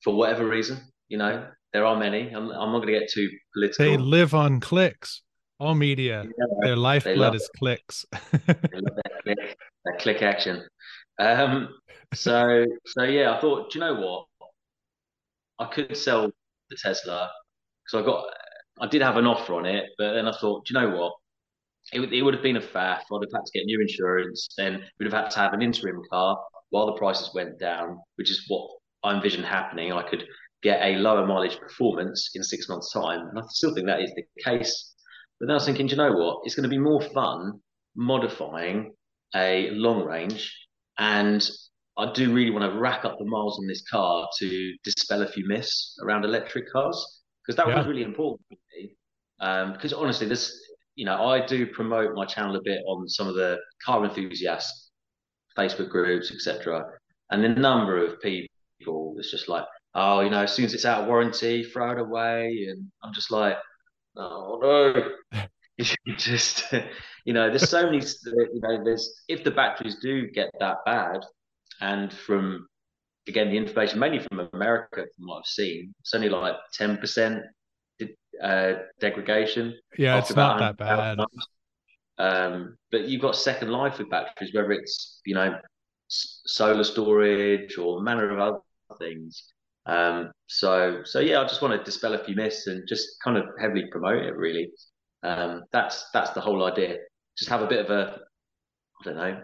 for 0.03 0.15
whatever 0.15 0.47
reason. 0.47 0.79
You 1.07 1.17
know, 1.19 1.47
there 1.73 1.85
are 1.85 1.97
many. 1.97 2.29
I'm, 2.29 2.49
I'm 2.49 2.71
not 2.71 2.79
going 2.79 2.93
to 2.93 2.99
get 2.99 3.09
too 3.09 3.29
political. 3.53 3.85
They 3.85 3.97
live 3.97 4.33
on 4.33 4.59
clicks. 4.59 5.21
All 5.59 5.75
media, 5.75 6.23
yeah, 6.25 6.45
their 6.61 6.75
lifeblood 6.77 7.35
is 7.35 7.43
it. 7.43 7.57
clicks. 7.57 8.05
that, 8.47 9.11
click, 9.23 9.57
that 9.85 9.99
click 9.99 10.21
action. 10.21 10.63
Um, 11.19 11.69
so, 12.13 12.65
so 12.85 13.03
yeah, 13.03 13.35
I 13.35 13.41
thought, 13.41 13.71
do 13.71 13.79
you 13.79 13.85
know 13.85 13.95
what? 13.95 14.25
I 15.59 15.65
could 15.65 15.97
sell 15.97 16.31
the 16.69 16.77
Tesla 16.81 17.29
because 17.83 18.01
I 18.01 18.05
got, 18.05 18.25
I 18.79 18.87
did 18.87 19.01
have 19.01 19.17
an 19.17 19.27
offer 19.27 19.53
on 19.55 19.65
it, 19.65 19.87
but 19.97 20.13
then 20.13 20.27
I 20.27 20.31
thought, 20.31 20.65
do 20.65 20.73
you 20.73 20.79
know 20.79 20.97
what? 20.97 21.13
It, 21.91 22.13
it 22.13 22.21
would 22.21 22.33
have 22.33 22.43
been 22.43 22.57
a 22.57 22.61
faff. 22.61 23.01
I'd 23.11 23.23
have 23.23 23.33
had 23.33 23.45
to 23.45 23.51
get 23.53 23.65
new 23.65 23.81
insurance. 23.81 24.47
Then 24.57 24.83
we'd 24.97 25.11
have 25.11 25.23
had 25.23 25.31
to 25.31 25.39
have 25.39 25.53
an 25.53 25.61
interim 25.61 26.01
car 26.09 26.39
while 26.69 26.85
the 26.85 26.93
prices 26.93 27.31
went 27.33 27.59
down, 27.59 27.99
which 28.15 28.31
is 28.31 28.45
what 28.47 28.69
I 29.03 29.13
envisioned 29.13 29.45
happening. 29.45 29.91
I 29.91 30.07
could 30.07 30.25
get 30.61 30.81
a 30.81 30.97
lower 30.97 31.25
mileage 31.25 31.57
performance 31.59 32.31
in 32.35 32.43
six 32.43 32.69
months' 32.69 32.93
time. 32.93 33.27
And 33.27 33.39
I 33.39 33.41
still 33.49 33.73
think 33.73 33.87
that 33.87 34.01
is 34.01 34.11
the 34.15 34.23
case. 34.43 34.88
But 35.39 35.47
then 35.47 35.51
I 35.51 35.55
was 35.55 35.65
thinking, 35.65 35.87
do 35.87 35.91
you 35.91 35.97
know 35.97 36.13
what? 36.13 36.41
It's 36.43 36.55
going 36.55 36.63
to 36.63 36.69
be 36.69 36.77
more 36.77 37.01
fun 37.01 37.59
modifying 37.95 38.93
a 39.35 39.69
long 39.71 40.03
range. 40.03 40.53
And 40.97 41.47
I 41.97 42.11
do 42.13 42.33
really 42.33 42.51
want 42.51 42.71
to 42.71 42.79
rack 42.79 43.05
up 43.05 43.17
the 43.17 43.25
miles 43.25 43.59
on 43.59 43.67
this 43.67 43.83
car 43.89 44.27
to 44.39 44.73
dispel 44.83 45.21
a 45.21 45.27
few 45.27 45.47
myths 45.47 45.97
around 46.01 46.25
electric 46.25 46.71
cars 46.71 47.21
because 47.41 47.55
that 47.57 47.67
yeah. 47.67 47.77
was 47.77 47.87
really 47.87 48.03
important 48.03 48.41
for 48.49 48.57
me. 48.75 48.95
Um, 49.39 49.73
because 49.73 49.93
honestly, 49.93 50.27
this, 50.27 50.53
you 50.95 51.05
know, 51.05 51.25
I 51.25 51.45
do 51.45 51.67
promote 51.67 52.13
my 52.15 52.25
channel 52.25 52.55
a 52.55 52.61
bit 52.63 52.81
on 52.87 53.07
some 53.07 53.27
of 53.27 53.35
the 53.35 53.57
car 53.85 54.03
enthusiasts, 54.03 54.91
Facebook 55.57 55.89
groups, 55.89 56.31
etc. 56.31 56.85
And 57.31 57.43
the 57.43 57.49
number 57.49 58.05
of 58.05 58.21
people 58.21 59.15
is 59.17 59.31
just 59.31 59.47
like, 59.47 59.65
oh, 59.95 60.21
you 60.21 60.29
know, 60.29 60.43
as 60.43 60.53
soon 60.53 60.65
as 60.65 60.73
it's 60.73 60.85
out 60.85 61.01
of 61.01 61.07
warranty, 61.07 61.63
throw 61.63 61.91
it 61.91 61.99
away. 61.99 62.67
And 62.69 62.89
I'm 63.03 63.13
just 63.13 63.31
like, 63.31 63.57
oh 64.19 64.59
no. 64.61 65.39
you 65.77 66.15
just, 66.17 66.65
you 67.25 67.33
know, 67.33 67.49
there's 67.49 67.69
so 67.69 67.83
many, 67.85 67.99
you 67.99 68.61
know, 68.61 68.83
there's, 68.83 69.21
if 69.27 69.43
the 69.43 69.51
batteries 69.51 69.97
do 70.01 70.29
get 70.29 70.51
that 70.59 70.77
bad, 70.85 71.21
and 71.81 72.11
from, 72.11 72.67
again, 73.27 73.49
the 73.49 73.57
information 73.57 73.99
mainly 73.99 74.19
from 74.19 74.49
America, 74.53 75.05
from 75.15 75.27
what 75.27 75.39
I've 75.39 75.45
seen, 75.45 75.93
it's 76.01 76.13
only 76.13 76.29
like 76.29 76.55
10% 76.77 77.41
uh, 78.43 78.73
degradation. 78.99 79.77
Yeah, 79.97 80.19
it's 80.19 80.35
not 80.35 80.59
that 80.59 80.77
bad. 80.77 81.19
Um, 82.17 82.77
but 82.91 83.05
you've 83.05 83.21
got 83.21 83.37
second 83.37 83.69
life 83.69 83.97
with 83.97 84.09
batteries, 84.09 84.53
whether 84.53 84.73
it's, 84.73 85.21
you 85.25 85.35
know, 85.35 85.57
solar 86.09 86.83
storage 86.83 87.77
or 87.77 88.01
manner 88.01 88.31
of 88.31 88.39
other 88.39 88.59
things. 88.97 89.53
Um, 89.89 90.31
so, 90.47 91.01
so 91.03 91.19
yeah, 91.19 91.41
I 91.41 91.43
just 91.45 91.61
want 91.61 91.77
to 91.77 91.83
dispel 91.83 92.13
a 92.13 92.23
few 92.23 92.35
myths 92.35 92.67
and 92.67 92.87
just 92.87 93.07
kind 93.23 93.37
of 93.37 93.45
heavily 93.59 93.85
promote 93.91 94.23
it. 94.23 94.35
Really, 94.35 94.71
um, 95.23 95.63
that's 95.71 96.09
that's 96.13 96.31
the 96.31 96.41
whole 96.41 96.63
idea. 96.65 96.97
Just 97.37 97.49
have 97.49 97.61
a 97.61 97.67
bit 97.67 97.83
of 97.85 97.89
a, 97.89 98.19
I 99.01 99.03
don't 99.03 99.15
know, 99.15 99.41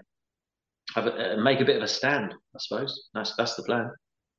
have 0.94 1.08
a, 1.08 1.34
uh, 1.34 1.42
make 1.42 1.62
a 1.62 1.66
bit 1.66 1.78
of 1.78 1.84
a 1.84 1.88
stand. 1.88 2.34
I 2.34 2.60
suppose 2.60 3.10
that's 3.14 3.36
that's 3.38 3.56
the 3.56 3.64
plan. 3.64 3.90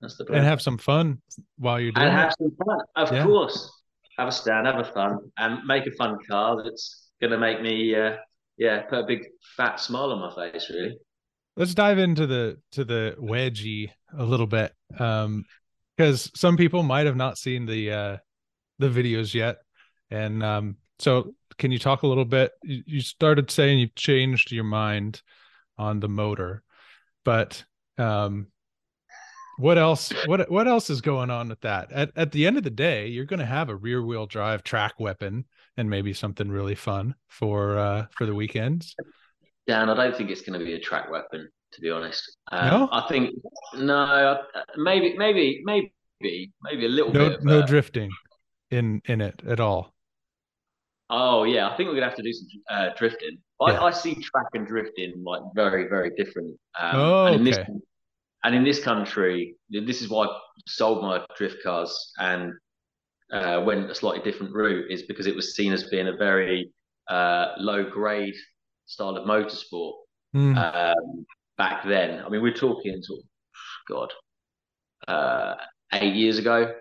That's 0.00 0.16
the 0.16 0.24
plan. 0.24 0.38
And 0.38 0.46
have 0.46 0.62
some 0.62 0.78
fun 0.78 1.20
while 1.58 1.80
you're 1.80 1.92
doing 1.92 2.06
and 2.06 2.16
it. 2.16 2.20
have 2.20 2.34
some 2.38 2.52
fun, 2.64 2.78
of 2.96 3.12
yeah. 3.12 3.24
course. 3.24 3.72
Have 4.18 4.28
a 4.28 4.32
stand, 4.32 4.66
have 4.66 4.78
a 4.78 4.84
fun, 4.84 5.18
and 5.36 5.64
make 5.66 5.86
a 5.86 5.90
fun 5.92 6.16
car 6.30 6.62
that's 6.62 7.10
going 7.20 7.32
to 7.32 7.38
make 7.38 7.60
me, 7.60 7.94
uh, 7.94 8.16
yeah, 8.56 8.82
put 8.82 9.00
a 9.00 9.06
big 9.06 9.26
fat 9.56 9.78
smile 9.78 10.10
on 10.10 10.20
my 10.20 10.50
face. 10.52 10.70
Really. 10.70 10.96
Let's 11.56 11.74
dive 11.74 11.98
into 11.98 12.26
the 12.26 12.58
to 12.72 12.84
the 12.84 13.16
wedgie 13.20 13.90
a 14.16 14.24
little 14.24 14.46
bit. 14.46 14.72
Um, 14.98 15.44
because 15.96 16.30
some 16.34 16.56
people 16.56 16.82
might 16.82 17.06
have 17.06 17.16
not 17.16 17.38
seen 17.38 17.66
the 17.66 17.92
uh 17.92 18.16
the 18.78 18.88
videos 18.88 19.34
yet. 19.34 19.58
And 20.10 20.42
um 20.42 20.76
so 20.98 21.34
can 21.58 21.72
you 21.72 21.78
talk 21.78 22.02
a 22.02 22.06
little 22.06 22.24
bit? 22.24 22.52
You 22.62 23.00
started 23.00 23.50
saying 23.50 23.78
you 23.78 23.88
changed 23.96 24.52
your 24.52 24.64
mind 24.64 25.22
on 25.78 26.00
the 26.00 26.08
motor 26.08 26.62
but 27.26 27.64
um 27.98 28.46
what 29.58 29.76
else 29.78 30.12
what 30.26 30.50
what 30.50 30.68
else 30.68 30.88
is 30.88 31.00
going 31.00 31.30
on 31.30 31.48
with 31.48 31.60
that? 31.62 31.90
At, 31.92 32.12
at 32.16 32.32
the 32.32 32.46
end 32.46 32.56
of 32.56 32.62
the 32.62 32.70
day 32.70 33.08
you're 33.08 33.24
going 33.24 33.40
to 33.40 33.46
have 33.46 33.68
a 33.68 33.76
rear 33.76 34.02
wheel 34.02 34.26
drive 34.26 34.62
track 34.62 34.94
weapon 34.98 35.44
and 35.76 35.90
maybe 35.90 36.14
something 36.14 36.48
really 36.48 36.74
fun 36.74 37.14
for 37.28 37.76
uh 37.78 38.06
for 38.12 38.26
the 38.26 38.34
weekends. 38.34 38.94
Dan 39.66 39.90
i 39.90 39.94
don't 39.94 40.16
think 40.16 40.30
it's 40.30 40.42
going 40.42 40.58
to 40.58 40.64
be 40.64 40.74
a 40.74 40.80
track 40.80 41.10
weapon 41.10 41.48
to 41.72 41.80
be 41.80 41.90
honest. 41.90 42.36
Um, 42.50 42.68
no? 42.68 42.88
I 42.92 43.06
think 43.08 43.34
no, 43.74 44.38
maybe, 44.76 45.16
maybe, 45.16 45.62
maybe, 45.64 45.92
maybe 46.62 46.86
a 46.86 46.88
little 46.88 47.12
no, 47.12 47.30
bit. 47.30 47.44
no 47.44 47.66
drifting 47.66 48.10
in 48.70 49.02
in 49.06 49.20
it 49.20 49.42
at 49.46 49.60
all. 49.60 49.94
Oh 51.08 51.44
yeah, 51.44 51.68
I 51.68 51.76
think 51.76 51.88
we're 51.88 51.94
gonna 51.94 52.06
have 52.06 52.16
to 52.16 52.22
do 52.22 52.32
some 52.32 52.48
uh, 52.70 52.88
drifting. 52.96 53.38
I, 53.60 53.72
yeah. 53.72 53.82
I, 53.82 53.90
see 53.90 54.14
track 54.14 54.46
and 54.54 54.66
drifting 54.66 55.22
like 55.24 55.40
very, 55.54 55.88
very 55.88 56.10
different. 56.16 56.58
Um, 56.78 56.90
oh, 56.94 57.26
and 57.26 57.36
in 57.36 57.52
okay. 57.52 57.64
This, 57.64 57.82
and 58.44 58.54
in 58.54 58.64
this 58.64 58.82
country, 58.82 59.56
this 59.70 60.02
is 60.02 60.08
why 60.08 60.26
I 60.26 60.38
sold 60.66 61.02
my 61.02 61.24
drift 61.36 61.62
cars 61.62 62.12
and 62.18 62.52
uh, 63.32 63.62
went 63.64 63.90
a 63.90 63.94
slightly 63.94 64.22
different 64.22 64.54
route. 64.54 64.90
Is 64.90 65.02
because 65.02 65.26
it 65.26 65.34
was 65.34 65.54
seen 65.54 65.72
as 65.72 65.84
being 65.84 66.08
a 66.08 66.16
very 66.16 66.70
uh, 67.08 67.52
low 67.58 67.88
grade 67.88 68.34
style 68.86 69.16
of 69.16 69.26
motorsport. 69.26 69.94
Mm. 70.34 70.56
Um, 70.56 71.26
back 71.58 71.84
then. 71.86 72.22
I 72.24 72.28
mean, 72.28 72.42
we're 72.42 72.52
talking 72.52 73.02
sort 73.02 73.20
God, 73.88 74.12
uh, 75.08 75.54
eight 75.94 76.14
years 76.14 76.38
ago, 76.38 76.74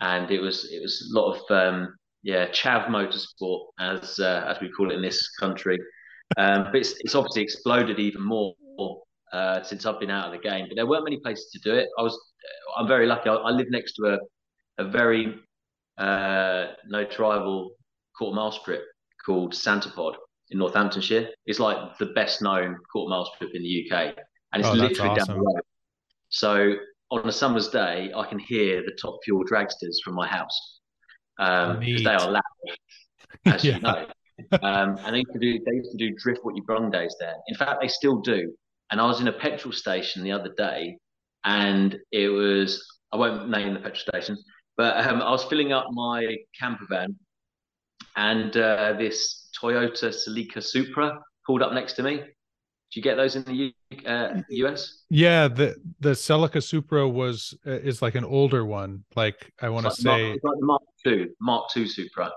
and 0.00 0.30
it 0.30 0.40
was 0.40 0.70
it 0.70 0.82
was 0.82 1.10
a 1.10 1.18
lot 1.18 1.34
of 1.34 1.50
um, 1.50 1.94
yeah 2.22 2.48
chav 2.48 2.86
motorsport 2.88 3.66
as 3.78 4.18
uh, 4.18 4.44
as 4.46 4.60
we 4.60 4.70
call 4.70 4.90
it 4.90 4.94
in 4.94 5.02
this 5.02 5.28
country. 5.36 5.78
Um, 6.38 6.64
but 6.64 6.76
it's, 6.76 6.94
it's 7.00 7.14
obviously 7.14 7.42
exploded 7.42 7.98
even 7.98 8.22
more 8.22 8.54
uh, 9.32 9.62
since 9.62 9.84
I've 9.84 10.00
been 10.00 10.10
out 10.10 10.26
of 10.26 10.32
the 10.32 10.48
game. 10.48 10.66
But 10.68 10.76
there 10.76 10.86
weren't 10.86 11.04
many 11.04 11.18
places 11.18 11.50
to 11.52 11.58
do 11.60 11.74
it. 11.76 11.88
I 11.98 12.02
was 12.02 12.18
I'm 12.76 12.88
very 12.88 13.06
lucky. 13.06 13.28
I, 13.28 13.34
I 13.34 13.50
live 13.50 13.70
next 13.70 13.94
to 13.94 14.14
a 14.14 14.18
a 14.78 14.88
very 14.88 15.34
uh, 15.98 16.66
no 16.86 17.04
tribal 17.04 17.72
quarter 18.16 18.34
mile 18.34 18.52
strip 18.52 18.84
called 19.24 19.54
Santa 19.54 19.90
Pod, 19.90 20.16
in 20.52 20.58
Northamptonshire. 20.58 21.28
It's 21.46 21.58
like 21.58 21.98
the 21.98 22.06
best 22.06 22.42
known 22.42 22.76
quarter 22.90 23.10
mile 23.10 23.30
strip 23.34 23.50
in 23.54 23.62
the 23.62 23.90
UK, 23.90 24.14
and 24.52 24.60
it's 24.60 24.68
oh, 24.68 24.72
literally 24.72 25.10
awesome. 25.10 25.26
down 25.26 25.36
the 25.38 25.42
road. 25.42 25.62
So 26.28 26.74
on 27.10 27.28
a 27.28 27.32
summer's 27.32 27.68
day, 27.68 28.10
I 28.14 28.24
can 28.26 28.38
hear 28.38 28.82
the 28.82 28.96
top 29.00 29.18
fuel 29.24 29.44
dragsters 29.44 29.96
from 30.04 30.14
my 30.14 30.26
house 30.26 30.80
because 31.36 31.76
um, 31.76 32.04
they 32.04 32.14
are 32.14 32.30
loud, 32.30 32.42
as 33.46 33.64
yeah. 33.64 33.76
you 33.76 33.80
know. 33.80 34.06
Um, 34.62 34.98
and 35.04 35.14
they 35.14 35.18
used 35.18 35.32
to 35.32 35.38
do 35.38 35.60
they 35.64 35.76
used 35.76 35.92
to 35.92 35.98
do 35.98 36.14
drift 36.16 36.40
what 36.42 36.56
you 36.56 36.62
brung 36.62 36.90
days 36.90 37.14
there. 37.20 37.34
In 37.48 37.54
fact, 37.54 37.80
they 37.80 37.88
still 37.88 38.20
do. 38.20 38.52
And 38.90 39.00
I 39.00 39.06
was 39.06 39.20
in 39.20 39.28
a 39.28 39.32
petrol 39.32 39.72
station 39.72 40.22
the 40.22 40.32
other 40.32 40.52
day, 40.56 40.98
and 41.44 41.96
it 42.10 42.28
was 42.28 42.84
I 43.12 43.16
won't 43.16 43.48
name 43.48 43.74
the 43.74 43.80
petrol 43.80 44.20
station, 44.20 44.38
but 44.76 45.06
um, 45.06 45.22
I 45.22 45.30
was 45.30 45.44
filling 45.44 45.72
up 45.72 45.86
my 45.92 46.36
camper 46.58 46.86
van, 46.88 47.14
and 48.16 48.56
uh, 48.56 48.94
this 48.94 49.41
Toyota 49.60 50.08
Celica 50.08 50.62
Supra 50.62 51.20
pulled 51.46 51.62
up 51.62 51.72
next 51.72 51.94
to 51.94 52.02
me. 52.02 52.16
Do 52.16 53.00
you 53.00 53.02
get 53.02 53.16
those 53.16 53.36
in 53.36 53.44
the 53.44 53.74
uh, 54.06 54.42
US? 54.50 55.04
Yeah, 55.08 55.48
the 55.48 55.76
the 56.00 56.10
Celica 56.10 56.62
Supra 56.62 57.08
was 57.08 57.54
uh, 57.66 57.70
is 57.70 58.02
like 58.02 58.16
an 58.16 58.24
older 58.24 58.66
one. 58.66 59.04
Like 59.16 59.50
I 59.60 59.70
want 59.70 59.84
to 59.84 59.88
like 59.88 59.98
say, 59.98 60.28
Mark, 60.28 60.40
like 60.42 60.60
Mark 60.60 60.82
II, 61.06 61.26
Mark 61.40 61.64
II 61.74 61.88
Supra. 61.88 62.30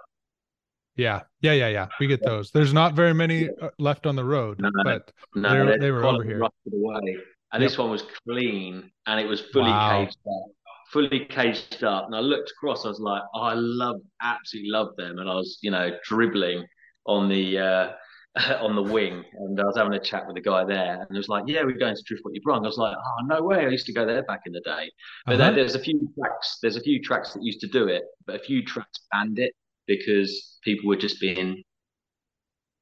Yeah, 0.95 1.23
yeah, 1.41 1.51
yeah, 1.51 1.67
yeah. 1.67 1.88
We 1.99 2.08
get 2.08 2.23
those. 2.23 2.51
There's 2.51 2.73
not 2.73 2.93
very 2.93 3.13
many 3.13 3.49
uh, 3.49 3.69
left 3.80 4.06
on 4.06 4.15
the 4.15 4.23
road, 4.23 4.62
no, 4.62 4.71
but 4.86 5.12
no, 5.36 5.78
they 5.78 5.91
were 5.91 6.06
over 6.06 6.23
here. 6.23 6.41
Away. 6.41 7.17
And 7.51 7.62
yep. 7.62 7.69
this 7.69 7.78
one 7.78 7.89
was 7.89 8.06
clean, 8.25 8.89
and 9.08 9.19
it 9.19 9.28
was 9.28 9.41
fully 9.51 9.71
wow. 9.71 10.06
caged 10.06 10.17
up, 10.25 10.51
fully 10.91 11.25
caged 11.25 11.84
up. 11.84 12.06
And 12.06 12.15
I 12.15 12.19
looked 12.19 12.51
across. 12.51 12.86
I 12.86 12.89
was 12.89 12.99
like, 13.01 13.23
oh, 13.34 13.41
I 13.41 13.54
love, 13.56 13.99
absolutely 14.21 14.71
love 14.71 14.95
them. 14.95 15.19
And 15.19 15.30
I 15.30 15.36
was, 15.36 15.60
you 15.62 15.71
know, 15.71 15.91
dribbling 16.06 16.65
on 17.05 17.29
the 17.29 17.59
uh, 17.59 17.91
on 18.61 18.75
the 18.75 18.83
wing, 18.83 19.23
and 19.33 19.59
I 19.59 19.63
was 19.63 19.77
having 19.77 19.93
a 19.93 19.99
chat 19.99 20.27
with 20.27 20.35
a 20.37 20.41
guy 20.41 20.65
there, 20.65 21.01
and 21.01 21.07
it 21.09 21.17
was 21.17 21.29
like, 21.29 21.45
"Yeah, 21.47 21.63
we're 21.63 21.77
going 21.77 21.95
to 21.95 22.03
Drift 22.05 22.23
What 22.23 22.33
You 22.33 22.41
Brung." 22.41 22.63
I 22.63 22.67
was 22.67 22.77
like, 22.77 22.95
"Oh, 22.97 23.25
no 23.25 23.41
way! 23.43 23.65
I 23.65 23.69
used 23.69 23.85
to 23.87 23.93
go 23.93 24.05
there 24.05 24.23
back 24.23 24.41
in 24.45 24.53
the 24.53 24.61
day." 24.61 24.91
But 25.25 25.35
uh-huh. 25.35 25.43
there, 25.43 25.55
there's 25.55 25.75
a 25.75 25.79
few 25.79 26.09
tracks. 26.19 26.57
There's 26.61 26.75
a 26.75 26.81
few 26.81 27.01
tracks 27.01 27.33
that 27.33 27.43
used 27.43 27.61
to 27.61 27.67
do 27.67 27.87
it, 27.87 28.03
but 28.25 28.35
a 28.35 28.39
few 28.39 28.63
tracks 28.63 28.99
banned 29.11 29.39
it 29.39 29.53
because 29.87 30.57
people 30.63 30.89
were 30.89 30.97
just 30.97 31.19
being, 31.21 31.63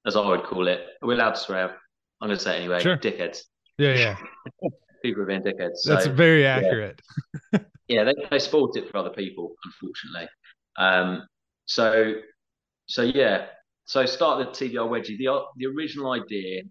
as 0.05 0.15
I 0.15 0.27
would 0.27 0.43
call 0.43 0.67
it, 0.67 0.81
we're 1.01 1.13
allowed 1.13 1.35
to 1.35 1.39
swear. 1.39 1.77
I'm 2.21 2.29
going 2.29 2.37
to 2.37 2.43
say 2.43 2.57
anyway. 2.57 2.79
Sure. 2.79 2.97
Dickheads. 2.97 3.41
Yeah, 3.77 3.95
yeah. 3.95 4.17
people 5.03 5.21
are 5.23 5.25
being 5.25 5.41
dickheads. 5.41 5.83
That's 5.85 6.07
very 6.07 6.45
accurate. 6.47 7.01
yeah, 7.51 7.59
yeah 7.87 8.03
they, 8.05 8.15
they 8.31 8.39
spoiled 8.39 8.77
it 8.77 8.89
for 8.89 8.97
other 8.97 9.09
people, 9.09 9.55
unfortunately. 9.65 10.29
Um, 10.77 11.27
so, 11.65 12.13
so 12.87 13.01
yeah, 13.01 13.47
so 13.85 14.05
start 14.05 14.39
the 14.39 14.65
TVR 14.65 14.87
wedgie. 14.89 15.17
The 15.17 15.43
the 15.57 15.65
original 15.67 16.11
idea, 16.11 16.63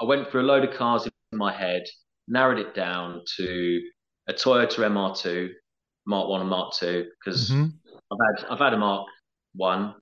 I 0.00 0.04
went 0.04 0.30
through 0.30 0.42
a 0.42 0.48
load 0.48 0.64
of 0.64 0.74
cars 0.74 1.06
in 1.06 1.38
my 1.38 1.52
head, 1.52 1.82
narrowed 2.28 2.58
it 2.58 2.74
down 2.74 3.22
to 3.36 3.80
a 4.28 4.32
Toyota 4.32 4.78
MR2, 4.78 5.50
Mark 6.06 6.28
One 6.28 6.40
and 6.40 6.50
Mark 6.50 6.74
Two, 6.74 7.06
because 7.18 7.50
mm-hmm. 7.50 7.66
I've 8.12 8.18
had 8.38 8.50
I've 8.50 8.58
had 8.58 8.74
a 8.74 8.78
Mark 8.78 9.06
One, 9.54 9.94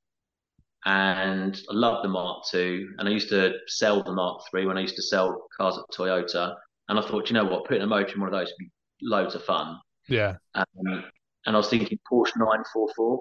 and 0.85 1.61
I 1.68 1.75
love 1.75 2.03
the 2.03 2.09
Mark 2.09 2.44
Two, 2.51 2.88
and 2.98 3.09
I 3.09 3.11
used 3.11 3.29
to 3.31 3.55
sell 3.66 4.03
the 4.03 4.12
Mark 4.12 4.42
Three 4.51 4.66
when 4.66 4.79
I 4.79 4.83
used 4.83 4.96
to 4.96 5.03
sell 5.03 5.46
cars 5.57 5.79
at 5.79 5.96
Toyota, 5.96 6.55
and 6.88 6.98
I 6.98 7.03
thought, 7.03 7.29
you 7.29 7.35
know 7.35 7.44
what, 7.44 7.64
putting 7.64 7.83
a 7.83 7.87
motor 7.87 8.14
in 8.14 8.20
one 8.20 8.33
of 8.33 8.38
those 8.38 8.48
would 8.48 8.59
be 8.59 8.70
loads 9.03 9.35
of 9.35 9.44
fun. 9.44 9.79
Yeah. 10.09 10.37
Um, 10.55 11.05
and 11.46 11.57
I 11.57 11.59
was 11.59 11.68
thinking 11.68 11.98
Porsche 12.11 12.37
944 12.37 13.20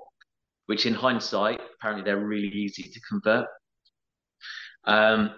which 0.67 0.85
in 0.85 0.93
hindsight, 0.93 1.59
apparently 1.75 2.03
they're 2.03 2.25
really 2.25 2.49
easy 2.49 2.83
to 2.83 2.99
convert. 3.01 3.47
Um, 4.85 5.31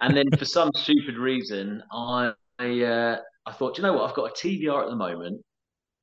and 0.00 0.16
then 0.16 0.30
for 0.38 0.44
some 0.44 0.70
stupid 0.74 1.16
reason, 1.16 1.82
I 1.92 2.32
I, 2.58 2.82
uh, 2.82 3.16
I 3.46 3.52
thought, 3.52 3.76
you 3.76 3.82
know 3.82 3.92
what, 3.92 4.08
I've 4.08 4.16
got 4.16 4.30
a 4.30 4.34
TVR 4.34 4.82
at 4.82 4.88
the 4.88 4.96
moment, 4.96 5.44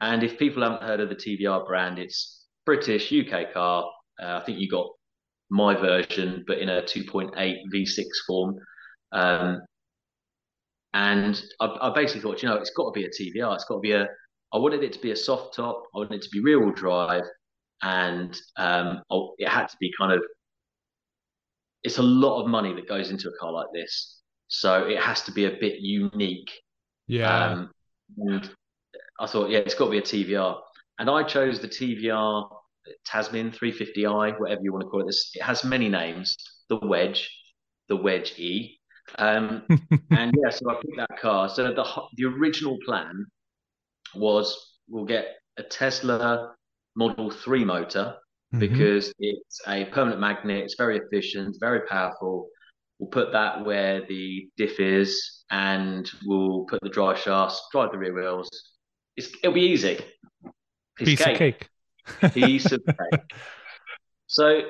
And 0.01 0.23
if 0.23 0.37
people 0.37 0.63
haven't 0.63 0.83
heard 0.83 0.99
of 0.99 1.09
the 1.09 1.15
TVR 1.15 1.65
brand, 1.65 1.99
it's 1.99 2.45
British 2.65 3.11
UK 3.11 3.53
car. 3.53 3.85
Uh, 4.21 4.39
I 4.41 4.43
think 4.45 4.59
you 4.59 4.69
got 4.69 4.87
my 5.49 5.75
version, 5.75 6.43
but 6.47 6.59
in 6.59 6.69
a 6.69 6.81
2.8 6.81 7.31
V6 7.73 8.03
form. 8.27 8.55
Um, 9.11 9.61
and 10.93 11.41
I, 11.59 11.65
I, 11.81 11.93
basically 11.93 12.21
thought, 12.21 12.43
you 12.43 12.49
know, 12.49 12.55
it's 12.55 12.71
got 12.71 12.93
to 12.93 12.99
be 12.99 13.05
a 13.05 13.09
TVR. 13.09 13.55
It's 13.55 13.65
got 13.65 13.75
to 13.75 13.81
be 13.81 13.93
a. 13.93 14.07
I 14.53 14.57
wanted 14.57 14.83
it 14.83 14.93
to 14.93 14.99
be 14.99 15.11
a 15.11 15.15
soft 15.15 15.55
top. 15.55 15.83
I 15.95 15.99
wanted 15.99 16.15
it 16.15 16.21
to 16.23 16.29
be 16.29 16.39
rear 16.39 16.59
wheel 16.59 16.73
drive, 16.73 17.23
and 17.83 18.39
um, 18.57 19.01
oh, 19.09 19.35
it 19.37 19.47
had 19.47 19.67
to 19.67 19.77
be 19.79 19.91
kind 19.97 20.13
of. 20.13 20.23
It's 21.83 21.97
a 21.97 22.03
lot 22.03 22.41
of 22.41 22.47
money 22.47 22.73
that 22.73 22.87
goes 22.87 23.09
into 23.09 23.27
a 23.27 23.37
car 23.37 23.51
like 23.51 23.67
this, 23.73 24.21
so 24.47 24.87
it 24.87 24.99
has 24.99 25.21
to 25.23 25.31
be 25.31 25.45
a 25.45 25.51
bit 25.51 25.79
unique. 25.79 26.49
Yeah. 27.07 27.45
Um, 27.45 27.71
and 28.17 28.49
I 29.19 29.27
thought, 29.27 29.49
yeah, 29.49 29.59
it's 29.59 29.73
got 29.73 29.85
to 29.85 29.91
be 29.91 29.97
a 29.97 30.01
TVR, 30.01 30.59
and 30.99 31.09
I 31.09 31.23
chose 31.23 31.59
the 31.59 31.67
TVR 31.67 32.49
Tasmin 33.07 33.55
350i, 33.55 34.39
whatever 34.39 34.61
you 34.63 34.71
want 34.71 34.83
to 34.83 34.89
call 34.89 35.01
it. 35.01 35.07
This 35.07 35.31
it 35.35 35.41
has 35.41 35.63
many 35.63 35.89
names. 35.89 36.37
The 36.69 36.77
Wedge, 36.77 37.29
the 37.89 37.95
Wedge 37.97 38.33
E, 38.37 38.79
um, 39.17 39.63
and 40.11 40.33
yeah, 40.41 40.49
so 40.49 40.69
I 40.69 40.75
picked 40.75 40.97
that 40.97 41.19
car. 41.19 41.49
So 41.49 41.63
the 41.63 41.85
the 42.15 42.25
original 42.25 42.77
plan 42.85 43.25
was 44.15 44.77
we'll 44.87 45.05
get 45.05 45.25
a 45.57 45.63
Tesla 45.63 46.55
Model 46.95 47.31
3 47.31 47.65
motor 47.65 48.15
mm-hmm. 48.53 48.59
because 48.59 49.13
it's 49.19 49.59
a 49.67 49.85
permanent 49.85 50.21
magnet, 50.21 50.63
it's 50.63 50.75
very 50.77 50.97
efficient, 50.97 51.57
very 51.59 51.81
powerful. 51.87 52.49
We'll 52.99 53.09
put 53.09 53.31
that 53.31 53.65
where 53.65 54.05
the 54.07 54.47
diff 54.57 54.79
is 54.79 55.43
and 55.49 56.09
we'll 56.25 56.65
put 56.69 56.81
the 56.81 56.89
drive 56.89 57.19
shafts, 57.19 57.61
drive 57.71 57.91
the 57.91 57.97
rear 57.97 58.13
wheels. 58.13 58.49
It's, 59.17 59.29
it'll 59.43 59.53
be 59.53 59.61
easy. 59.61 59.99
Piece 60.95 61.19
cake. 61.19 61.33
of 61.33 61.37
cake. 61.37 62.33
Piece 62.33 62.71
of 62.71 62.81
cake. 63.11 63.21
So 64.27 64.61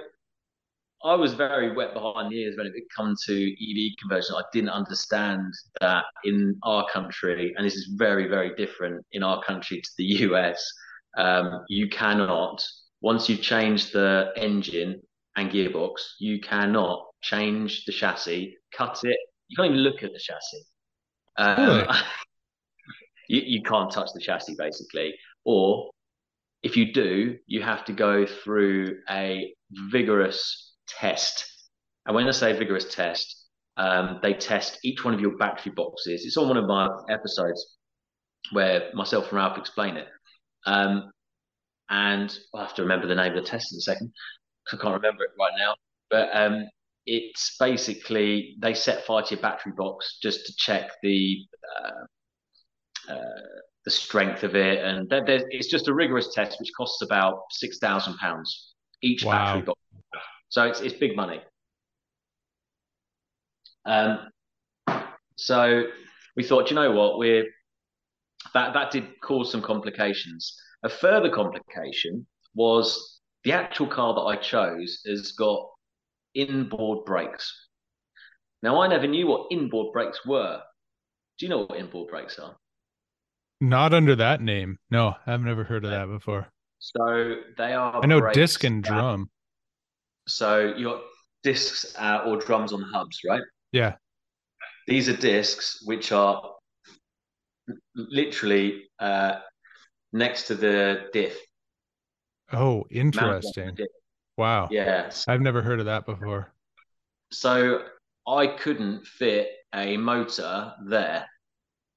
I 1.06 1.16
was 1.16 1.34
very 1.34 1.76
wet 1.76 1.94
behind 1.94 2.32
the 2.32 2.38
ears 2.42 2.56
when 2.58 2.68
it 2.68 2.74
come 2.96 3.14
to 3.26 3.34
EV 3.34 3.92
conversion. 4.00 4.36
I 4.36 4.44
didn't 4.54 4.70
understand 4.70 5.54
that 5.82 6.06
in 6.24 6.58
our 6.64 6.86
country, 6.92 7.54
and 7.58 7.66
this 7.66 7.76
is 7.76 7.94
very, 7.96 8.28
very 8.28 8.56
different 8.56 9.06
in 9.12 9.22
our 9.22 9.44
country 9.44 9.82
to 9.82 9.90
the 9.98 10.06
US. 10.30 10.66
Um, 11.18 11.64
you 11.68 11.90
cannot, 11.90 12.64
once 13.02 13.30
you've 13.30 13.42
changed 13.42 13.94
the 13.94 14.32
engine 14.36 15.02
and 15.36 15.52
gearbox, 15.52 15.94
you 16.20 16.40
cannot 16.40 17.06
change 17.22 17.86
the 17.86 17.92
chassis, 17.92 18.58
cut 18.76 19.00
it. 19.04 19.18
You 19.48 19.56
can't 19.58 19.72
even 19.72 19.82
look 19.82 20.04
at 20.04 20.12
the 20.12 20.20
chassis. 20.20 20.64
Um, 21.38 21.58
really? 21.58 21.88
you, 23.30 23.42
you 23.46 23.62
can't 23.64 23.92
touch 23.92 24.10
the 24.14 24.22
chassis 24.22 24.56
basically. 24.58 25.16
Or 25.46 25.92
if 26.64 26.78
you 26.78 26.94
do, 26.94 27.38
you 27.46 27.62
have 27.62 27.86
to 27.86 27.94
go 27.94 28.26
through 28.26 28.98
a 29.10 29.54
vigorous 29.92 30.74
test. 30.88 31.46
And 32.06 32.16
when 32.16 32.28
I 32.28 32.32
say 32.32 32.58
vigorous 32.58 32.94
test, 32.94 33.48
um, 33.78 34.20
they 34.22 34.34
test 34.34 34.80
each 34.84 35.04
one 35.04 35.14
of 35.14 35.20
your 35.20 35.36
battery 35.38 35.72
boxes. 35.76 36.26
It's 36.26 36.38
on 36.38 36.48
one 36.48 36.58
of 36.58 36.66
my 36.66 36.90
episodes 37.10 37.78
where 38.52 38.90
myself 38.94 39.26
and 39.26 39.34
Ralph 39.34 39.58
explain 39.58 39.98
it. 39.98 40.08
Um, 40.66 41.12
and 41.90 42.36
I'll 42.54 42.66
have 42.66 42.76
to 42.76 42.82
remember 42.82 43.08
the 43.08 43.16
name 43.16 43.36
of 43.36 43.44
the 43.44 43.50
test 43.50 43.74
in 43.74 43.78
a 43.78 43.82
second 43.82 44.12
I 44.72 44.78
can't 44.78 44.94
remember 44.96 45.24
it 45.24 45.32
right 45.40 45.52
now. 45.58 45.76
But 46.10 46.30
um, 46.34 46.68
it's 47.06 47.56
basically 47.60 48.56
they 48.60 48.74
set 48.74 49.06
fire 49.06 49.24
to 49.24 49.36
your 49.36 49.42
battery 49.42 49.74
box 49.76 50.20
just 50.22 50.46
to 50.46 50.54
check 50.58 50.92
the 51.02 51.38
uh, 51.76 53.12
uh, 53.12 53.42
the 53.86 53.92
strength 53.92 54.44
of 54.44 54.56
it, 54.56 54.84
and 54.84 55.08
it's 55.12 55.68
just 55.68 55.88
a 55.88 55.94
rigorous 55.94 56.34
test 56.34 56.58
which 56.60 56.72
costs 56.78 57.02
about 57.02 57.42
six 57.52 57.80
thousand 57.80 58.16
pounds 58.18 58.74
each 59.02 59.26
wow. 59.26 59.34
battery 59.34 59.62
box. 59.64 59.80
So 60.50 60.64
it's 60.64 60.82
it's 60.82 60.94
big 60.94 61.16
money. 61.16 61.42
Um, 63.86 64.30
so 65.36 65.84
we 66.38 66.44
thought, 66.44 66.70
you 66.70 66.76
know 66.76 66.92
what, 66.92 67.18
we're 67.18 67.46
that 68.54 68.74
that 68.74 68.92
did 68.92 69.20
cause 69.22 69.52
some 69.52 69.62
complications. 69.62 70.56
A 70.84 70.90
further 70.90 71.30
complication 71.30 72.26
was 72.56 73.22
the 73.44 73.54
actual 73.54 73.88
car 73.88 74.14
that 74.14 74.22
I 74.22 74.36
chose 74.36 75.02
has 75.06 75.32
got 75.34 75.68
inboard 76.34 77.06
brakes. 77.06 77.52
Now 78.62 78.82
I 78.82 78.88
never 78.88 79.08
knew 79.08 79.28
what 79.28 79.48
inboard 79.52 79.94
brakes 79.94 80.26
were. 80.26 80.62
Do 81.38 81.46
you 81.46 81.50
know 81.50 81.66
what 81.66 81.78
inboard 81.78 82.10
brakes 82.10 82.40
are? 82.40 82.56
Not 83.60 83.94
under 83.94 84.16
that 84.16 84.42
name. 84.42 84.78
No, 84.92 85.16
I've 85.26 85.42
never 85.42 85.64
heard 85.64 85.86
of 85.86 85.92
that 85.92 86.08
before. 86.08 86.48
So 86.80 87.36
they 87.58 87.74
are. 87.74 88.02
I 88.04 88.06
know 88.06 88.32
disc 88.32 88.64
and 88.64 88.84
drum. 88.84 89.30
So 90.28 90.74
your 90.78 91.02
discs 91.44 91.96
uh, 91.98 92.24
or 92.26 92.38
drums 92.38 92.74
on 92.74 92.82
the 92.82 92.88
hubs, 92.88 93.20
right? 93.28 93.42
Yeah. 93.72 93.96
These 94.88 95.08
are 95.08 95.16
discs 95.16 95.82
which 95.86 96.12
are 96.12 96.54
literally 97.96 98.84
uh, 99.00 99.40
next 100.12 100.48
to 100.48 100.56
the 100.56 101.08
diff. 101.14 101.38
Oh, 102.52 102.86
interesting. 102.92 103.78
Wow. 104.38 104.68
Yes. 104.72 105.26
I've 105.28 105.42
never 105.42 105.62
heard 105.62 105.80
of 105.80 105.86
that 105.86 106.06
before. 106.06 106.54
So 107.32 107.84
I 108.28 108.48
couldn't 108.48 109.06
fit 109.06 109.50
a 109.74 109.98
motor 109.98 110.74
there 110.86 111.26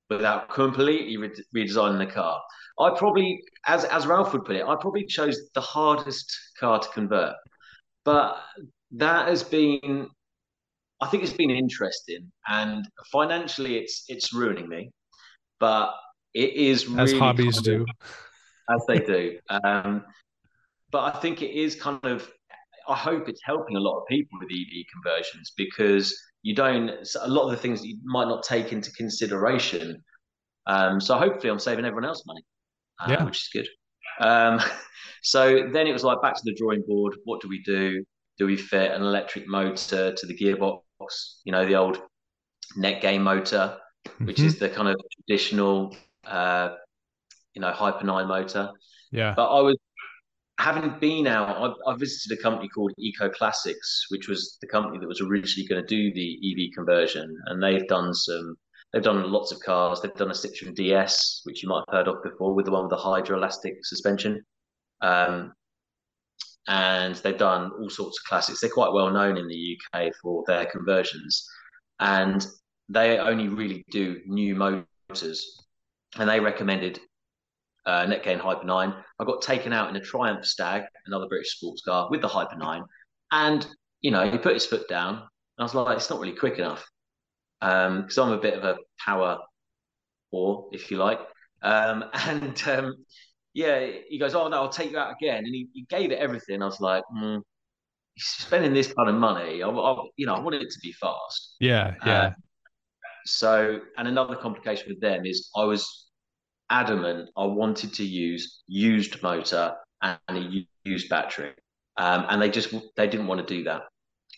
without 0.09 0.48
completely 0.48 1.16
re- 1.16 1.44
redesigning 1.55 1.98
the 1.98 2.12
car. 2.12 2.40
I 2.79 2.90
probably, 2.96 3.42
as 3.66 3.85
as 3.85 4.07
Ralph 4.07 4.33
would 4.33 4.44
put 4.44 4.57
it, 4.57 4.64
I 4.64 4.76
probably 4.76 5.07
chose 5.07 5.38
the 5.55 5.61
hardest 5.61 6.31
car 6.61 6.79
to 6.79 6.88
convert. 6.90 7.35
But 8.05 8.38
that 8.92 9.29
has 9.29 9.42
been, 9.42 10.09
I 11.00 11.09
think 11.09 11.22
it's 11.22 11.33
been 11.33 11.50
interesting, 11.50 12.31
and 12.46 12.87
financially, 13.11 13.79
it's 13.79 14.05
it's 14.09 14.33
ruining 14.33 14.68
me. 14.68 14.90
But 15.59 15.95
it 16.35 16.55
is 16.55 16.87
really 16.87 17.12
as 17.14 17.19
hobbies 17.19 17.61
do, 17.62 17.87
as 18.71 18.85
they 18.87 18.99
do. 18.99 19.38
Um, 19.49 20.05
but 20.90 21.14
I 21.14 21.21
think 21.21 21.42
it 21.42 21.51
is 21.51 21.75
kind 21.75 22.05
of. 22.05 22.31
I 22.88 22.95
hope 22.95 23.29
it's 23.29 23.40
helping 23.45 23.77
a 23.77 23.81
lot 23.81 23.99
of 23.99 24.07
people 24.07 24.38
with 24.38 24.49
EV 24.53 24.85
conversions 24.92 25.53
because 25.57 26.16
you 26.42 26.55
don't 26.55 26.90
a 27.23 27.29
lot 27.29 27.47
of 27.47 27.51
the 27.51 27.57
things 27.57 27.85
you 27.85 27.99
might 28.05 28.29
not 28.29 28.45
take 28.45 28.73
into 28.73 28.92
consideration. 28.92 30.03
Um, 30.66 31.01
so 31.01 31.16
hopefully, 31.16 31.51
I'm 31.51 31.59
saving 31.59 31.85
everyone 31.85 32.05
else 32.05 32.25
money, 32.27 32.45
uh, 33.01 33.07
yeah. 33.11 33.25
which 33.25 33.38
is 33.38 33.49
good. 33.53 33.69
Um, 34.21 34.61
so 35.23 35.69
then 35.73 35.87
it 35.87 35.92
was 35.92 36.05
like 36.05 36.23
back 36.23 36.35
to 36.35 36.42
the 36.45 36.55
drawing 36.55 36.85
board. 36.87 37.16
What 37.25 37.40
do 37.40 37.49
we 37.49 37.62
do? 37.62 38.05
Do 38.38 38.47
we 38.47 38.57
fit 38.57 38.92
an 38.92 39.03
electric 39.03 39.49
motor 39.49 40.12
to 40.12 40.27
the 40.27 40.37
gearbox? 40.37 40.81
You 41.45 41.53
know, 41.53 41.66
the 41.66 41.77
old 41.77 42.01
Netgain 42.79 43.23
motor, 43.23 43.79
which 44.19 44.37
mm-hmm. 44.37 44.47
is 44.47 44.59
the 44.59 44.69
kind 44.69 44.88
of 44.88 44.97
traditional, 45.12 45.97
uh, 46.25 46.71
you 47.55 47.61
know, 47.61 47.71
Hyper 47.71 48.05
9 48.05 48.29
motor. 48.29 48.71
Yeah. 49.12 49.35
But 49.37 49.49
I 49.49 49.61
was 49.61 49.77
having 50.59 50.99
been 51.01 51.27
out, 51.27 51.75
I, 51.87 51.90
I, 51.90 51.97
visited 51.97 52.38
a 52.38 52.42
company 52.42 52.69
called 52.69 52.92
Eco 52.99 53.29
Classics, 53.29 54.07
which 54.09 54.29
was 54.29 54.57
the 54.61 54.66
company 54.66 54.99
that 54.99 55.07
was 55.07 55.21
originally 55.21 55.69
going 55.69 55.83
to 55.83 55.87
do 55.87 56.12
the 56.14 56.38
EV 56.42 56.75
conversion, 56.75 57.35
and 57.47 57.62
they've 57.62 57.87
done 57.88 58.14
some. 58.14 58.57
They've 58.92 59.03
done 59.03 59.31
lots 59.31 59.53
of 59.53 59.61
cars. 59.61 60.01
They've 60.01 60.14
done 60.14 60.31
a 60.31 60.35
Citroen 60.35 60.75
DS, 60.75 61.42
which 61.45 61.62
you 61.62 61.69
might 61.69 61.83
have 61.88 61.99
heard 61.99 62.09
of 62.09 62.23
before, 62.23 62.55
with 62.55 62.66
the 62.66 62.71
one 62.71 62.85
with 62.85 62.90
the 62.90 62.97
hydroelastic 62.97 63.75
suspension. 63.83 64.42
Um, 65.03 65.53
and 66.69 67.16
they've 67.16 67.37
done 67.37 67.73
all 67.79 67.90
sorts 67.90 68.19
of 68.19 68.29
classics. 68.29 68.61
They're 68.61 68.71
quite 68.71 68.92
well 68.92 69.11
known 69.11 69.37
in 69.37 69.49
the 69.49 69.79
UK 69.95 70.12
for 70.23 70.45
their 70.47 70.66
conversions, 70.66 71.47
and 72.01 72.47
they 72.88 73.18
only 73.18 73.49
really 73.49 73.85
do 73.90 74.20
new 74.27 74.55
motors. 74.55 75.62
And 76.18 76.29
they 76.29 76.40
recommended 76.40 77.01
uh, 77.85 78.07
Netgain 78.07 78.38
Hyper 78.38 78.64
9. 78.64 78.94
I 79.18 79.25
got 79.25 79.42
taken 79.42 79.72
out 79.72 79.90
in 79.90 79.96
a 79.96 80.01
Triumph 80.01 80.44
Stag, 80.44 80.83
another 81.07 81.27
British 81.29 81.57
sports 81.57 81.83
car, 81.83 82.09
with 82.11 82.20
the 82.20 82.29
Hyper 82.29 82.57
9. 82.57 82.83
And, 83.33 83.66
you 84.01 84.11
know, 84.11 84.29
he 84.31 84.38
put 84.38 84.55
his 84.55 84.66
foot 84.66 84.88
down. 84.88 85.22
I 85.59 85.62
was 85.62 85.75
like, 85.75 85.96
it's 85.96 86.11
not 86.11 86.20
really 86.20 86.37
quick 86.37 86.59
enough. 86.59 86.85
Because 87.60 88.19
um, 88.19 88.29
I'm 88.29 88.38
a 88.38 88.40
bit 88.40 88.54
of 88.54 88.65
a 88.65 88.77
power 88.98 89.38
whore, 90.33 90.69
if 90.73 90.90
you 90.90 90.98
like. 90.98 91.21
Um, 91.63 92.04
and 92.13 92.63
um, 92.69 92.94
yeah, 93.54 93.87
he 94.08 94.19
goes, 94.19 94.35
oh 94.35 94.48
no, 94.48 94.56
I'll 94.56 94.69
take 94.69 94.90
you 94.90 94.98
out 94.98 95.15
again, 95.21 95.38
and 95.38 95.54
he, 95.54 95.69
he 95.73 95.87
gave 95.88 96.13
it 96.13 96.19
everything. 96.19 96.63
I 96.63 96.67
was 96.67 96.81
like, 96.81 97.04
mm, 97.17 97.40
spending 98.19 98.75
this 98.75 98.92
kind 98.92 99.08
of 99.08 99.15
money, 99.15 99.63
I, 99.63 99.69
I, 99.69 100.02
you 100.17 100.27
know, 100.27 100.35
I 100.35 100.40
wanted 100.40 100.63
it 100.63 100.71
to 100.71 100.79
be 100.83 100.92
fast. 100.92 101.56
Yeah, 101.60 101.94
yeah. 102.04 102.21
Uh, 102.21 102.31
so, 103.27 103.81
and 103.98 104.08
another 104.08 104.37
complication 104.37 104.87
with 104.88 105.00
them 105.00 105.27
is 105.27 105.50
I 105.56 105.64
was 105.64 106.06
adamant 106.70 107.31
I 107.37 107.44
wanted 107.44 107.94
to 107.94 108.04
use 108.04 108.62
used 108.66 109.22
motor 109.22 109.74
and 110.02 110.18
a 110.29 110.64
used 110.85 111.08
battery, 111.08 111.52
um, 111.96 112.27
and 112.29 112.40
they 112.40 112.50
just 112.50 112.74
they 112.96 113.06
didn't 113.06 113.27
want 113.27 113.46
to 113.46 113.54
do 113.54 113.64
that. 113.64 113.83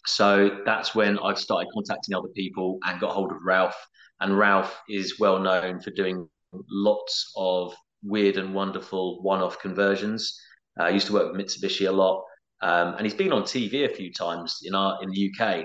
So 0.07 0.61
that's 0.65 0.95
when 0.95 1.19
I 1.19 1.35
started 1.35 1.69
contacting 1.75 2.15
other 2.15 2.29
people 2.35 2.79
and 2.85 3.01
got 3.01 3.13
hold 3.13 3.33
of 3.33 3.39
Ralph. 3.45 3.77
And 4.21 4.39
Ralph 4.39 4.81
is 4.89 5.19
well 5.21 5.39
known 5.39 5.81
for 5.81 5.91
doing 5.91 6.29
lots 6.71 7.31
of 7.37 7.75
weird 8.03 8.37
and 8.37 8.55
wonderful 8.55 9.23
one-off 9.23 9.61
conversions. 9.61 10.39
Uh, 10.79 10.85
I 10.85 10.89
used 10.91 11.07
to 11.09 11.13
work 11.13 11.33
with 11.33 11.41
Mitsubishi 11.41 11.89
a 11.89 11.93
lot, 11.93 12.23
um, 12.63 12.95
and 12.95 13.03
he's 13.03 13.15
been 13.15 13.33
on 13.33 13.43
TV 13.43 13.85
a 13.85 13.95
few 13.95 14.13
times 14.13 14.59
in 14.63 14.75
our 14.75 14.99
in 15.03 15.11
the 15.11 15.33
UK. 15.33 15.65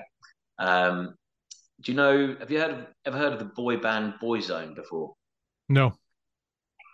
Um, 0.60 1.16
do 1.84 1.92
you 1.92 1.96
know? 1.96 2.36
Have 2.40 2.50
you 2.50 2.60
heard 2.60 2.72
of, 2.72 2.88
ever 3.06 3.18
heard 3.18 3.34
of 3.34 3.40
the 3.40 3.46
boy 3.46 3.78
band 3.78 4.16
Boyzone 4.22 4.76
before? 4.76 5.14
No. 5.70 5.94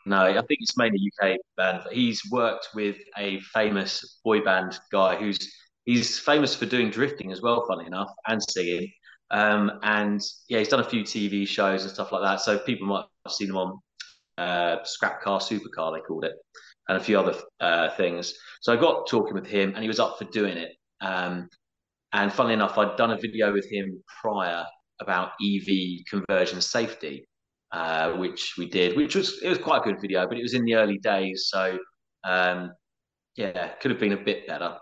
No, 0.06 0.22
I 0.22 0.34
think 0.34 0.60
it's 0.62 0.78
mainly 0.78 1.12
UK 1.22 1.38
band. 1.56 1.84
He's 1.92 2.22
worked 2.32 2.70
with 2.74 2.98
a 3.18 3.40
famous 3.54 4.20
boy 4.24 4.42
band 4.42 4.80
guy 4.92 5.16
who's 5.16 5.38
he's 5.86 6.18
famous 6.18 6.56
for 6.56 6.66
doing 6.66 6.90
drifting 6.90 7.32
as 7.32 7.42
well, 7.42 7.66
funny 7.68 7.86
enough, 7.86 8.10
and 8.28 8.42
singing. 8.42 8.92
Um, 9.32 9.80
and 9.84 10.22
yeah, 10.48 10.60
he's 10.60 10.70
done 10.70 10.80
a 10.80 10.90
few 10.90 11.04
TV 11.04 11.48
shows 11.48 11.84
and 11.84 11.92
stuff 11.92 12.12
like 12.12 12.24
that. 12.24 12.42
So 12.42 12.58
people 12.58 12.88
might 12.88 13.06
have 13.26 13.34
seen 13.34 13.50
him 13.50 13.58
on 13.58 13.80
uh, 14.40 14.78
Scrap 14.84 15.22
Car 15.22 15.40
Supercar, 15.40 15.94
they 15.94 16.02
called 16.02 16.26
it, 16.26 16.34
and 16.88 16.98
a 16.98 17.04
few 17.04 17.20
other 17.20 17.36
uh, 17.60 17.90
things. 17.96 18.34
So 18.62 18.74
I 18.74 18.78
got 18.78 19.08
talking 19.08 19.36
with 19.36 19.46
him, 19.46 19.74
and 19.76 19.84
he 19.84 19.88
was 19.88 20.00
up 20.00 20.18
for 20.18 20.26
doing 20.26 20.58
it. 20.58 20.72
Um, 21.02 21.50
and 22.14 22.34
funnily 22.34 22.56
enough, 22.56 22.78
I'd 22.80 22.98
done 22.98 23.12
a 23.12 23.18
video 23.18 23.54
with 23.54 23.70
him 23.72 24.02
prior 24.22 24.66
about 25.02 25.32
EV 25.44 26.06
conversion 26.10 26.62
safety, 26.62 27.28
uh, 27.72 28.14
which 28.14 28.56
we 28.58 28.68
did, 28.68 28.96
which 28.96 29.16
was 29.16 29.42
it 29.42 29.50
was 29.50 29.58
quite 29.58 29.82
a 29.82 29.84
good 29.84 30.02
video, 30.02 30.28
but 30.28 30.38
it 30.38 30.44
was 30.44 30.54
in 30.54 30.66
the 30.66 30.76
early 30.76 30.98
days, 30.98 31.48
so 31.50 31.78
um, 32.24 32.72
yeah, 33.36 33.70
could 33.82 33.92
have 33.92 34.00
been 34.00 34.14
a 34.14 34.18
bit 34.18 34.48
better 34.48 34.78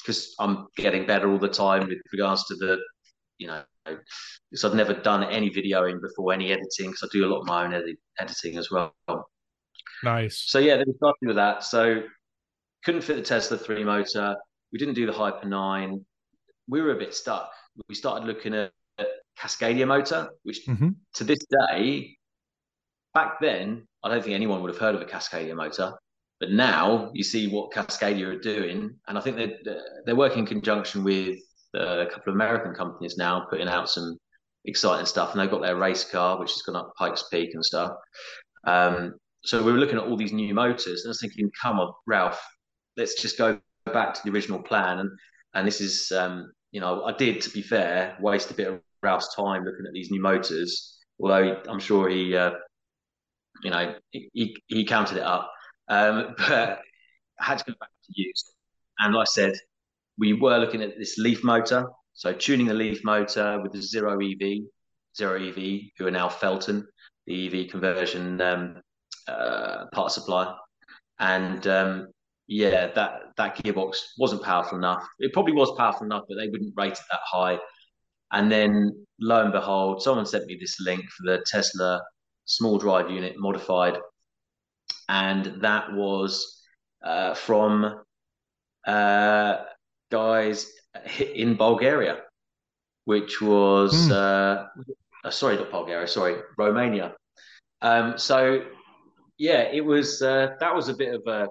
because 0.00 0.34
I'm 0.38 0.66
getting 0.76 1.06
better 1.06 1.30
all 1.30 1.38
the 1.38 1.48
time 1.48 1.86
with 1.86 1.98
regards 2.12 2.44
to 2.46 2.54
the, 2.56 2.78
you 3.38 3.46
know, 3.46 3.62
because 3.84 4.64
I've 4.64 4.74
never 4.74 4.94
done 4.94 5.24
any 5.24 5.50
videoing 5.50 6.00
before, 6.00 6.32
any 6.32 6.50
editing, 6.50 6.90
because 6.90 7.02
I 7.02 7.08
do 7.12 7.24
a 7.24 7.28
lot 7.28 7.40
of 7.40 7.46
my 7.46 7.64
own 7.64 7.74
edi- 7.74 7.98
editing 8.18 8.56
as 8.56 8.70
well. 8.70 8.94
Nice. 10.02 10.44
So 10.46 10.58
yeah, 10.58 10.76
then 10.76 10.84
we 10.86 10.94
started 10.94 11.26
with 11.26 11.36
that. 11.36 11.64
So 11.64 12.02
couldn't 12.84 13.02
fit 13.02 13.16
the 13.16 13.22
Tesla 13.22 13.58
three 13.58 13.84
motor. 13.84 14.34
We 14.72 14.78
didn't 14.78 14.94
do 14.94 15.06
the 15.06 15.12
Hyper 15.12 15.46
nine. 15.46 16.04
We 16.68 16.80
were 16.80 16.92
a 16.92 16.98
bit 16.98 17.14
stuck. 17.14 17.50
We 17.88 17.94
started 17.94 18.26
looking 18.26 18.54
at 18.54 18.72
Cascadia 19.40 19.86
motor, 19.86 20.30
which 20.42 20.60
Mhm. 20.66 20.96
to 21.14 21.24
this 21.24 21.38
day, 21.68 22.16
back 23.14 23.40
then, 23.40 23.86
I 24.02 24.08
don't 24.08 24.22
think 24.22 24.34
anyone 24.34 24.62
would 24.62 24.70
have 24.72 24.80
heard 24.80 24.94
of 24.94 25.02
a 25.02 25.06
Cascadia 25.06 25.54
motor. 25.54 25.92
But 26.40 26.50
now 26.50 27.10
you 27.12 27.22
see 27.22 27.48
what 27.48 27.70
Cascadia 27.72 28.26
are 28.26 28.38
doing, 28.38 28.98
and 29.06 29.18
I 29.18 29.20
think 29.20 29.36
they're 29.36 29.82
they're 30.04 30.16
working 30.16 30.40
in 30.40 30.46
conjunction 30.46 31.04
with 31.04 31.38
uh, 31.74 32.06
a 32.06 32.06
couple 32.06 32.30
of 32.30 32.34
American 32.34 32.74
companies 32.74 33.16
now, 33.16 33.46
putting 33.50 33.68
out 33.68 33.88
some 33.90 34.18
exciting 34.64 35.06
stuff. 35.06 35.32
And 35.32 35.40
they've 35.40 35.50
got 35.50 35.62
their 35.62 35.76
race 35.76 36.04
car, 36.04 36.38
which 36.40 36.52
has 36.52 36.62
gone 36.62 36.76
up 36.76 36.92
Pikes 36.98 37.24
Peak 37.30 37.50
and 37.54 37.64
stuff. 37.64 37.92
Um, 38.66 39.14
so 39.44 39.62
we 39.62 39.72
were 39.72 39.78
looking 39.78 39.96
at 39.98 40.04
all 40.04 40.16
these 40.16 40.32
new 40.32 40.52
motors, 40.54 41.04
and 41.04 41.08
I 41.08 41.12
was 41.12 41.20
thinking, 41.20 41.50
come 41.60 41.78
on, 41.78 41.92
Ralph, 42.06 42.42
let's 42.96 43.20
just 43.20 43.38
go 43.38 43.60
back 43.86 44.14
to 44.14 44.20
the 44.24 44.30
original 44.30 44.62
plan. 44.62 44.98
And 45.00 45.10
and 45.54 45.66
this 45.66 45.80
is, 45.80 46.10
um, 46.12 46.52
you 46.72 46.80
know, 46.80 47.04
I 47.04 47.12
did, 47.12 47.40
to 47.42 47.50
be 47.50 47.62
fair, 47.62 48.16
waste 48.20 48.50
a 48.50 48.54
bit 48.54 48.68
of 48.68 48.80
Ralph's 49.02 49.34
time 49.34 49.64
looking 49.64 49.86
at 49.86 49.92
these 49.92 50.10
new 50.10 50.20
motors. 50.20 50.98
Although 51.20 51.62
I'm 51.68 51.80
sure 51.80 52.08
he, 52.08 52.36
uh, 52.36 52.52
you 53.62 53.70
know, 53.70 53.94
he, 54.10 54.56
he 54.66 54.84
counted 54.84 55.18
it 55.18 55.22
up. 55.22 55.50
Um, 55.88 56.34
but 56.38 56.80
I 57.40 57.44
had 57.44 57.58
to 57.58 57.64
go 57.64 57.74
back 57.78 57.88
to 57.88 58.12
used. 58.14 58.52
And 58.98 59.14
like 59.14 59.28
I 59.28 59.30
said, 59.30 59.54
we 60.18 60.34
were 60.34 60.58
looking 60.58 60.82
at 60.82 60.98
this 60.98 61.18
Leaf 61.18 61.42
motor. 61.42 61.86
So 62.14 62.32
tuning 62.32 62.66
the 62.66 62.74
Leaf 62.74 63.02
motor 63.04 63.60
with 63.62 63.72
the 63.72 63.80
Zero 63.80 64.18
EV, 64.20 64.64
Zero 65.16 65.42
EV, 65.42 65.80
who 65.96 66.06
are 66.06 66.10
now 66.10 66.28
Fellten, 66.28 66.84
the 67.26 67.46
EV 67.46 67.70
conversion 67.70 68.40
um, 68.40 68.82
uh, 69.26 69.86
part 69.92 70.12
supply. 70.12 70.54
And 71.18 71.66
um, 71.66 72.08
yeah, 72.46 72.88
that 72.88 73.20
that 73.36 73.56
gearbox 73.56 73.98
wasn't 74.18 74.42
powerful 74.42 74.76
enough. 74.76 75.06
It 75.18 75.32
probably 75.32 75.52
was 75.52 75.70
powerful 75.76 76.04
enough, 76.04 76.24
but 76.28 76.36
they 76.36 76.48
wouldn't 76.48 76.74
rate 76.76 76.94
it 76.94 76.98
that 77.10 77.20
high. 77.24 77.58
And 78.32 78.50
then 78.50 79.06
lo 79.20 79.42
and 79.42 79.52
behold, 79.52 80.02
someone 80.02 80.26
sent 80.26 80.46
me 80.46 80.56
this 80.60 80.78
link 80.80 81.04
for 81.10 81.24
the 81.30 81.44
Tesla 81.46 82.00
small 82.44 82.78
drive 82.78 83.10
unit 83.10 83.34
modified 83.38 83.96
and 85.10 85.60
that 85.60 85.92
was 85.92 86.62
uh, 87.02 87.34
from 87.34 88.00
uh, 88.86 89.56
guys 90.10 90.66
in 91.34 91.56
Bulgaria, 91.56 92.18
which 93.04 93.40
was 93.42 93.92
Hmm. 94.06 94.12
uh, 94.12 94.66
uh, 95.24 95.30
sorry, 95.30 95.56
not 95.56 95.70
Bulgaria, 95.70 96.06
sorry, 96.06 96.36
Romania. 96.56 97.14
Um, 97.82 98.16
so 98.18 98.64
yeah, 99.36 99.62
it 99.78 99.84
was 99.84 100.22
uh, 100.22 100.54
that 100.60 100.74
was 100.74 100.88
a 100.88 100.94
bit 100.94 101.14
of 101.14 101.22
a 101.26 101.48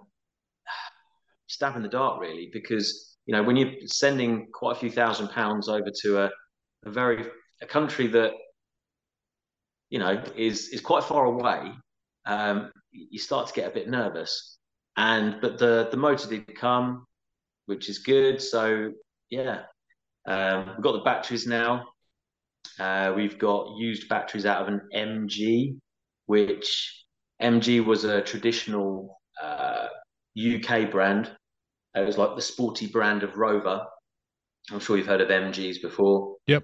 stab 1.48 1.76
in 1.76 1.82
the 1.84 1.90
dark, 1.90 2.22
really, 2.22 2.50
because 2.54 3.18
you 3.26 3.34
know 3.36 3.44
when 3.44 3.58
you're 3.58 3.74
sending 3.88 4.48
quite 4.54 4.78
a 4.78 4.80
few 4.80 4.92
thousand 4.92 5.28
pounds 5.30 5.68
over 5.68 5.92
to 6.04 6.10
a, 6.24 6.30
a 6.86 6.90
very 6.90 7.26
a 7.62 7.66
country 7.66 8.08
that 8.08 8.32
you 9.90 10.00
know 10.00 10.22
is 10.36 10.70
is 10.70 10.82
quite 10.82 11.04
far 11.04 11.26
away 11.26 11.74
um, 12.26 12.72
you 12.92 13.20
start 13.20 13.48
to 13.48 13.54
get 13.54 13.68
a 13.70 13.74
bit 13.74 13.90
nervous. 13.90 14.58
And 14.98 15.40
but 15.42 15.58
the 15.58 15.88
the 15.92 15.98
motor 15.98 16.30
did 16.30 16.56
come, 16.56 17.06
which 17.66 17.90
is 17.90 18.00
good. 18.00 18.42
So 18.42 18.92
yeah, 19.30 19.64
um, 20.28 20.74
we've 20.76 20.84
got 20.84 20.94
the 20.94 21.04
batteries 21.04 21.48
now. 21.48 21.88
Uh, 22.80 23.14
we've 23.16 23.40
got 23.40 23.78
used 23.78 24.10
batteries 24.10 24.46
out 24.46 24.62
of 24.62 24.68
an 24.68 24.82
MG, 24.94 25.78
which 26.26 27.06
MG 27.42 27.84
was 27.84 28.04
a 28.04 28.22
traditional 28.22 29.20
uh, 29.42 29.88
UK 30.38 30.92
brand. 30.92 31.32
It 31.96 32.06
was 32.06 32.18
like 32.18 32.36
the 32.36 32.42
sporty 32.42 32.88
brand 32.88 33.24
of 33.24 33.38
Rover. 33.38 33.86
I'm 34.72 34.80
sure 34.80 34.98
you've 34.98 35.08
heard 35.08 35.22
of 35.22 35.30
MGs 35.30 35.82
before. 35.82 36.36
Yep. 36.48 36.64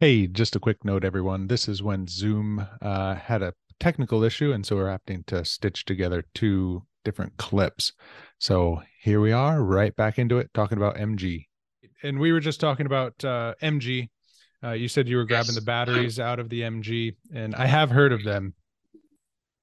Hey, 0.00 0.26
just 0.26 0.56
a 0.56 0.60
quick 0.60 0.84
note, 0.84 1.04
everyone. 1.04 1.46
This 1.46 1.68
is 1.68 1.82
when 1.82 2.06
Zoom 2.06 2.66
uh, 2.82 3.14
had 3.14 3.42
a 3.42 3.54
technical 3.80 4.22
issue, 4.22 4.52
and 4.52 4.64
so 4.64 4.76
we're 4.76 4.90
having 4.90 5.24
to 5.24 5.44
stitch 5.44 5.84
together 5.84 6.24
two 6.34 6.82
different 7.04 7.36
clips. 7.36 7.92
So 8.38 8.82
here 9.00 9.20
we 9.20 9.32
are, 9.32 9.62
right 9.62 9.94
back 9.94 10.18
into 10.18 10.38
it, 10.38 10.50
talking 10.54 10.78
about 10.78 10.96
MG. 10.96 11.46
And 12.02 12.18
we 12.18 12.32
were 12.32 12.40
just 12.40 12.60
talking 12.60 12.86
about 12.86 13.24
uh, 13.24 13.54
MG. 13.62 14.08
Uh, 14.62 14.72
you 14.72 14.88
said 14.88 15.08
you 15.08 15.16
were 15.16 15.24
grabbing 15.24 15.48
Yes. 15.48 15.54
the 15.56 15.62
batteries 15.62 16.20
out 16.20 16.38
of 16.38 16.48
the 16.48 16.62
MG, 16.62 17.16
and 17.34 17.54
I 17.54 17.66
have 17.66 17.90
heard 17.90 18.12
of 18.12 18.24
them. 18.24 18.54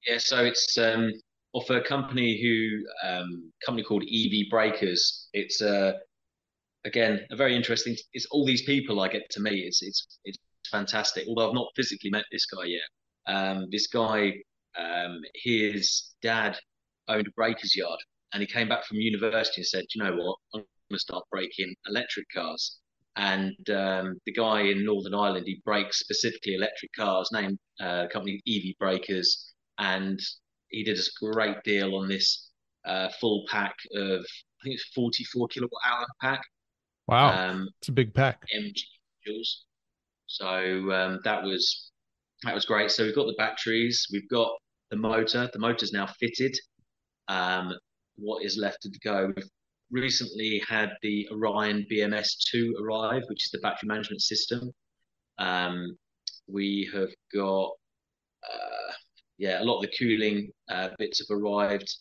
Yeah, 0.07 0.17
so 0.17 0.43
it's 0.43 0.77
um, 0.77 1.11
off 1.53 1.69
a 1.69 1.81
company 1.81 2.41
who 2.41 3.07
um, 3.07 3.51
company 3.65 3.83
called 3.83 4.03
EV 4.03 4.49
Breakers. 4.49 5.29
It's 5.33 5.61
uh, 5.61 5.93
again 6.85 7.21
a 7.31 7.35
very 7.35 7.55
interesting. 7.55 7.95
It's 8.13 8.27
all 8.31 8.45
these 8.45 8.63
people 8.63 8.99
I 8.99 9.07
get 9.07 9.29
to 9.31 9.41
meet. 9.41 9.65
It's 9.65 9.81
it's 9.81 10.19
it's 10.25 10.39
fantastic. 10.69 11.25
Although 11.27 11.49
I've 11.49 11.55
not 11.55 11.67
physically 11.75 12.09
met 12.09 12.25
this 12.31 12.45
guy 12.45 12.65
yet. 12.65 12.89
Um, 13.27 13.67
this 13.71 13.87
guy, 13.87 14.33
um, 14.77 15.21
his 15.35 16.13
dad 16.21 16.57
owned 17.07 17.27
a 17.27 17.31
breakers 17.31 17.75
yard, 17.75 17.99
and 18.33 18.41
he 18.41 18.47
came 18.47 18.67
back 18.67 18.85
from 18.85 18.97
university 18.97 19.61
and 19.61 19.67
said, 19.67 19.85
"You 19.93 20.03
know 20.03 20.15
what? 20.15 20.37
I'm 20.53 20.61
going 20.61 20.65
to 20.91 20.99
start 20.99 21.23
breaking 21.31 21.73
electric 21.87 22.27
cars." 22.33 22.79
And 23.17 23.69
um, 23.69 24.17
the 24.25 24.31
guy 24.31 24.61
in 24.61 24.85
Northern 24.85 25.13
Ireland, 25.13 25.43
he 25.45 25.61
breaks 25.65 25.99
specifically 25.99 26.55
electric 26.55 26.93
cars, 26.93 27.29
named 27.33 27.59
uh, 27.81 28.07
company 28.07 28.41
EV 28.47 28.77
Breakers, 28.79 29.53
and 29.77 30.19
he 30.69 30.83
did 30.83 30.97
a 30.97 31.03
great 31.19 31.61
deal 31.63 31.95
on 31.95 32.07
this 32.07 32.49
uh, 32.85 33.09
full 33.19 33.43
pack 33.49 33.75
of 33.95 34.21
I 34.61 34.63
think 34.63 34.75
it's 34.75 34.91
44 34.95 35.47
kilowatt 35.47 35.81
hour 35.85 36.05
pack. 36.21 36.41
Wow, 37.11 37.49
Um, 37.49 37.69
it's 37.79 37.89
a 37.89 37.91
big 37.91 38.13
pack. 38.13 38.45
MG 38.55 38.83
modules. 39.27 39.49
So 40.27 40.47
um, 40.93 41.19
that 41.25 41.43
was 41.43 41.91
that 42.43 42.55
was 42.55 42.63
great. 42.63 42.89
So 42.89 43.03
we've 43.03 43.13
got 43.13 43.27
the 43.27 43.35
batteries, 43.37 44.07
we've 44.13 44.29
got 44.29 44.49
the 44.91 44.95
motor. 44.95 45.49
The 45.51 45.59
motor's 45.59 45.91
now 45.91 46.07
fitted. 46.07 46.57
Um, 47.27 47.73
what 48.15 48.45
is 48.45 48.55
left 48.55 48.83
to 48.83 48.89
go? 49.03 49.33
We've 49.35 49.49
recently 49.91 50.63
had 50.65 50.93
the 51.01 51.27
Orion 51.31 51.85
BMS2 51.91 52.79
arrive, 52.81 53.23
which 53.27 53.45
is 53.45 53.51
the 53.51 53.59
battery 53.59 53.87
management 53.87 54.21
system. 54.21 54.71
Um, 55.37 55.97
we 56.47 56.89
have 56.93 57.09
got 57.33 57.71
uh, 58.49 58.93
yeah, 59.37 59.61
a 59.61 59.65
lot 59.65 59.79
of 59.79 59.81
the 59.81 59.97
cooling 59.99 60.49
uh, 60.69 60.89
bits 60.97 61.19
have 61.19 61.37
arrived. 61.37 61.93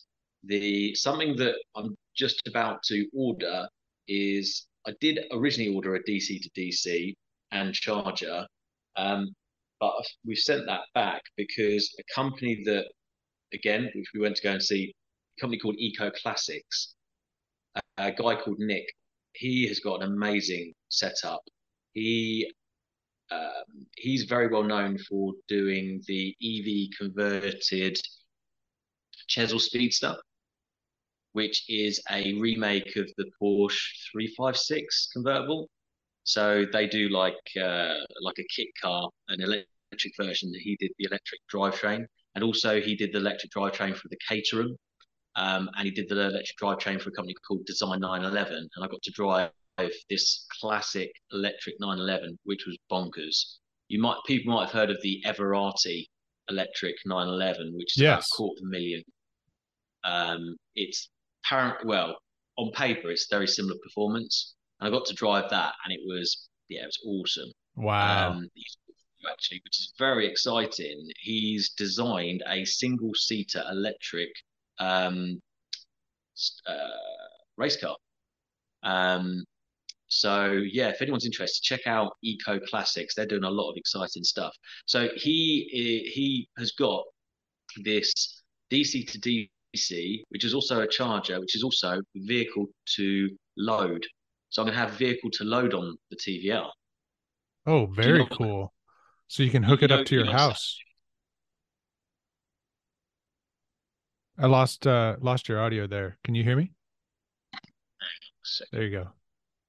The 0.45 0.95
something 0.95 1.35
that 1.35 1.55
I'm 1.75 1.97
just 2.15 2.47
about 2.47 2.81
to 2.83 3.05
order 3.13 3.67
is 4.07 4.67
I 4.87 4.93
did 4.99 5.19
originally 5.31 5.73
order 5.73 5.95
a 5.95 6.03
DC 6.03 6.41
to 6.41 6.49
DC 6.57 7.13
and 7.51 7.73
charger, 7.73 8.47
um, 8.95 9.33
but 9.79 9.93
we've 10.25 10.37
sent 10.37 10.65
that 10.65 10.81
back 10.93 11.21
because 11.37 11.93
a 11.99 12.13
company 12.13 12.61
that, 12.65 12.85
again, 13.53 13.89
which 13.95 14.11
we 14.13 14.21
went 14.21 14.35
to 14.37 14.43
go 14.43 14.51
and 14.51 14.63
see, 14.63 14.93
a 15.37 15.41
company 15.41 15.59
called 15.59 15.75
Eco 15.77 16.11
Classics, 16.11 16.95
a, 17.75 17.81
a 17.97 18.11
guy 18.11 18.35
called 18.35 18.59
Nick, 18.59 18.85
he 19.33 19.67
has 19.67 19.79
got 19.79 20.03
an 20.03 20.13
amazing 20.13 20.73
setup. 20.89 21.41
He 21.93 22.51
um, 23.31 23.85
he's 23.95 24.23
very 24.23 24.47
well 24.47 24.63
known 24.63 24.97
for 24.97 25.33
doing 25.47 26.01
the 26.07 26.35
EV 26.43 26.97
converted 26.97 27.61
Chesil 29.29 29.59
Speedster, 29.59 30.17
which 31.33 31.63
is 31.69 32.01
a 32.11 32.33
remake 32.39 32.95
of 32.97 33.09
the 33.17 33.29
Porsche 33.41 33.79
356 34.11 35.09
convertible. 35.13 35.69
So 36.23 36.65
they 36.71 36.87
do 36.87 37.09
like 37.09 37.35
uh, 37.61 37.95
like 38.21 38.37
a 38.39 38.45
kit 38.55 38.67
car, 38.81 39.09
an 39.29 39.41
electric 39.41 40.13
version. 40.17 40.51
He 40.53 40.77
did 40.79 40.91
the 40.99 41.05
electric 41.05 41.41
drivetrain, 41.53 42.05
and 42.35 42.43
also 42.43 42.79
he 42.79 42.95
did 42.95 43.11
the 43.13 43.17
electric 43.17 43.51
drivetrain 43.51 43.95
for 43.95 44.07
the 44.09 44.17
Caterham, 44.27 44.77
um, 45.35 45.69
and 45.77 45.85
he 45.85 45.91
did 45.91 46.09
the 46.09 46.19
electric 46.19 46.57
drivetrain 46.61 47.01
for 47.01 47.09
a 47.09 47.13
company 47.13 47.35
called 47.47 47.65
Design 47.65 47.99
911. 48.01 48.53
And 48.53 48.85
I 48.85 48.87
got 48.87 49.01
to 49.01 49.11
drive 49.11 49.51
this 50.09 50.45
classic 50.59 51.11
electric 51.31 51.75
911, 51.79 52.37
which 52.43 52.65
was 52.65 52.77
bonkers. 52.91 53.57
You 53.87 53.99
might 53.99 54.17
people 54.27 54.53
might 54.53 54.65
have 54.65 54.73
heard 54.73 54.91
of 54.91 55.01
the 55.01 55.23
Everrati 55.25 56.05
electric 56.49 56.95
911, 57.05 57.73
which 57.75 57.97
is 57.97 58.01
yes. 58.01 58.11
about 58.11 58.23
a 58.23 58.35
quarter 58.35 58.59
of 58.61 58.67
a 58.67 58.69
million. 58.69 59.03
Um, 60.03 60.55
it's 60.75 61.09
apparent 61.43 61.85
well 61.85 62.17
on 62.57 62.71
paper, 62.71 63.09
it's 63.11 63.27
very 63.29 63.47
similar 63.47 63.75
performance. 63.83 64.55
And 64.79 64.87
I 64.87 64.91
got 64.91 65.05
to 65.07 65.13
drive 65.13 65.49
that, 65.49 65.73
and 65.85 65.93
it 65.93 66.01
was 66.05 66.47
yeah, 66.69 66.83
it 66.83 66.85
was 66.85 66.99
awesome. 67.05 67.51
Wow. 67.75 68.31
Um, 68.31 68.47
actually, 69.29 69.61
which 69.63 69.79
is 69.79 69.93
very 69.97 70.27
exciting. 70.27 71.09
He's 71.19 71.71
designed 71.71 72.43
a 72.47 72.65
single 72.65 73.11
seater 73.13 73.63
electric 73.69 74.29
um, 74.79 75.39
uh, 76.67 76.73
race 77.57 77.79
car. 77.79 77.95
Um, 78.83 79.43
so 80.07 80.61
yeah, 80.69 80.89
if 80.89 81.01
anyone's 81.01 81.25
interested, 81.25 81.63
check 81.63 81.87
out 81.87 82.13
Eco 82.23 82.59
Classics. 82.59 83.15
They're 83.15 83.25
doing 83.25 83.43
a 83.43 83.49
lot 83.49 83.71
of 83.71 83.77
exciting 83.77 84.23
stuff. 84.23 84.53
So 84.85 85.09
he 85.15 85.69
he 86.13 86.49
has 86.57 86.71
got 86.71 87.03
this 87.77 88.13
DC 88.71 89.09
to 89.11 89.19
DC, 89.75 90.23
which 90.29 90.43
is 90.43 90.53
also 90.53 90.81
a 90.81 90.87
charger, 90.87 91.39
which 91.39 91.55
is 91.55 91.63
also 91.63 92.01
vehicle 92.15 92.67
to 92.95 93.29
load. 93.57 94.05
So 94.49 94.61
I'm 94.61 94.67
going 94.67 94.77
to 94.77 94.81
have 94.81 94.97
vehicle 94.97 95.29
to 95.31 95.43
load 95.43 95.73
on 95.73 95.97
the 96.09 96.17
TVR. 96.17 96.69
Oh, 97.65 97.85
very 97.85 98.19
you 98.19 98.29
know 98.29 98.35
cool. 98.35 98.73
So 99.27 99.43
you 99.43 99.49
can 99.49 99.63
hook 99.63 99.81
you 99.81 99.85
it 99.85 99.91
up 99.91 100.05
to 100.07 100.15
your 100.15 100.25
house. 100.25 100.77
I 104.37 104.47
lost 104.47 104.87
uh 104.87 105.17
lost 105.21 105.47
your 105.47 105.61
audio 105.61 105.87
there. 105.87 106.17
Can 106.23 106.35
you 106.35 106.43
hear 106.43 106.55
me? 106.55 106.71
There 108.71 108.83
you 108.83 108.91
go. 108.91 109.07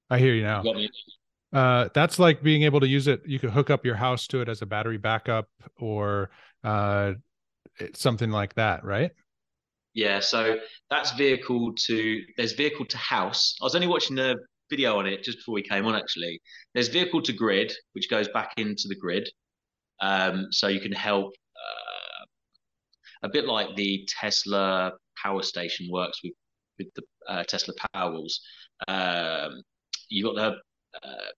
I 0.09 0.19
hear 0.19 0.33
you 0.33 0.43
now. 0.43 0.63
Uh, 1.53 1.89
that's 1.93 2.17
like 2.17 2.41
being 2.41 2.63
able 2.63 2.79
to 2.79 2.87
use 2.87 3.07
it. 3.07 3.21
You 3.25 3.39
could 3.39 3.51
hook 3.51 3.69
up 3.69 3.85
your 3.85 3.95
house 3.95 4.25
to 4.27 4.41
it 4.41 4.49
as 4.49 4.63
a 4.63 4.65
battery 4.65 4.97
backup 4.97 5.47
or 5.77 6.31
uh, 6.63 7.13
something 7.93 8.31
like 8.31 8.55
that, 8.55 8.83
right? 8.83 9.11
Yeah. 9.93 10.19
So 10.19 10.57
that's 10.89 11.11
vehicle 11.11 11.73
to. 11.87 12.21
There's 12.37 12.53
vehicle 12.53 12.85
to 12.85 12.97
house. 12.97 13.55
I 13.61 13.65
was 13.65 13.75
only 13.75 13.87
watching 13.87 14.15
the 14.15 14.35
video 14.69 14.97
on 14.97 15.05
it 15.05 15.23
just 15.23 15.39
before 15.39 15.55
we 15.55 15.61
came 15.61 15.85
on. 15.85 15.95
Actually, 15.95 16.41
there's 16.73 16.87
vehicle 16.87 17.21
to 17.23 17.33
grid, 17.33 17.71
which 17.93 18.09
goes 18.09 18.27
back 18.29 18.53
into 18.57 18.87
the 18.87 18.95
grid, 18.95 19.29
um, 20.01 20.47
so 20.51 20.67
you 20.67 20.79
can 20.79 20.91
help. 20.91 21.33
Uh, 21.55 22.25
a 23.23 23.29
bit 23.29 23.45
like 23.45 23.75
the 23.75 24.07
Tesla 24.19 24.91
power 25.21 25.43
station 25.43 25.87
works 25.91 26.19
with 26.23 26.33
with 26.77 26.87
the 26.95 27.03
uh, 27.27 27.43
Tesla 27.43 27.73
Powerwalls. 27.95 28.33
Um, 28.87 29.61
you've 30.09 30.33
got 30.33 30.35
the 30.35 31.07
uh, 31.07 31.31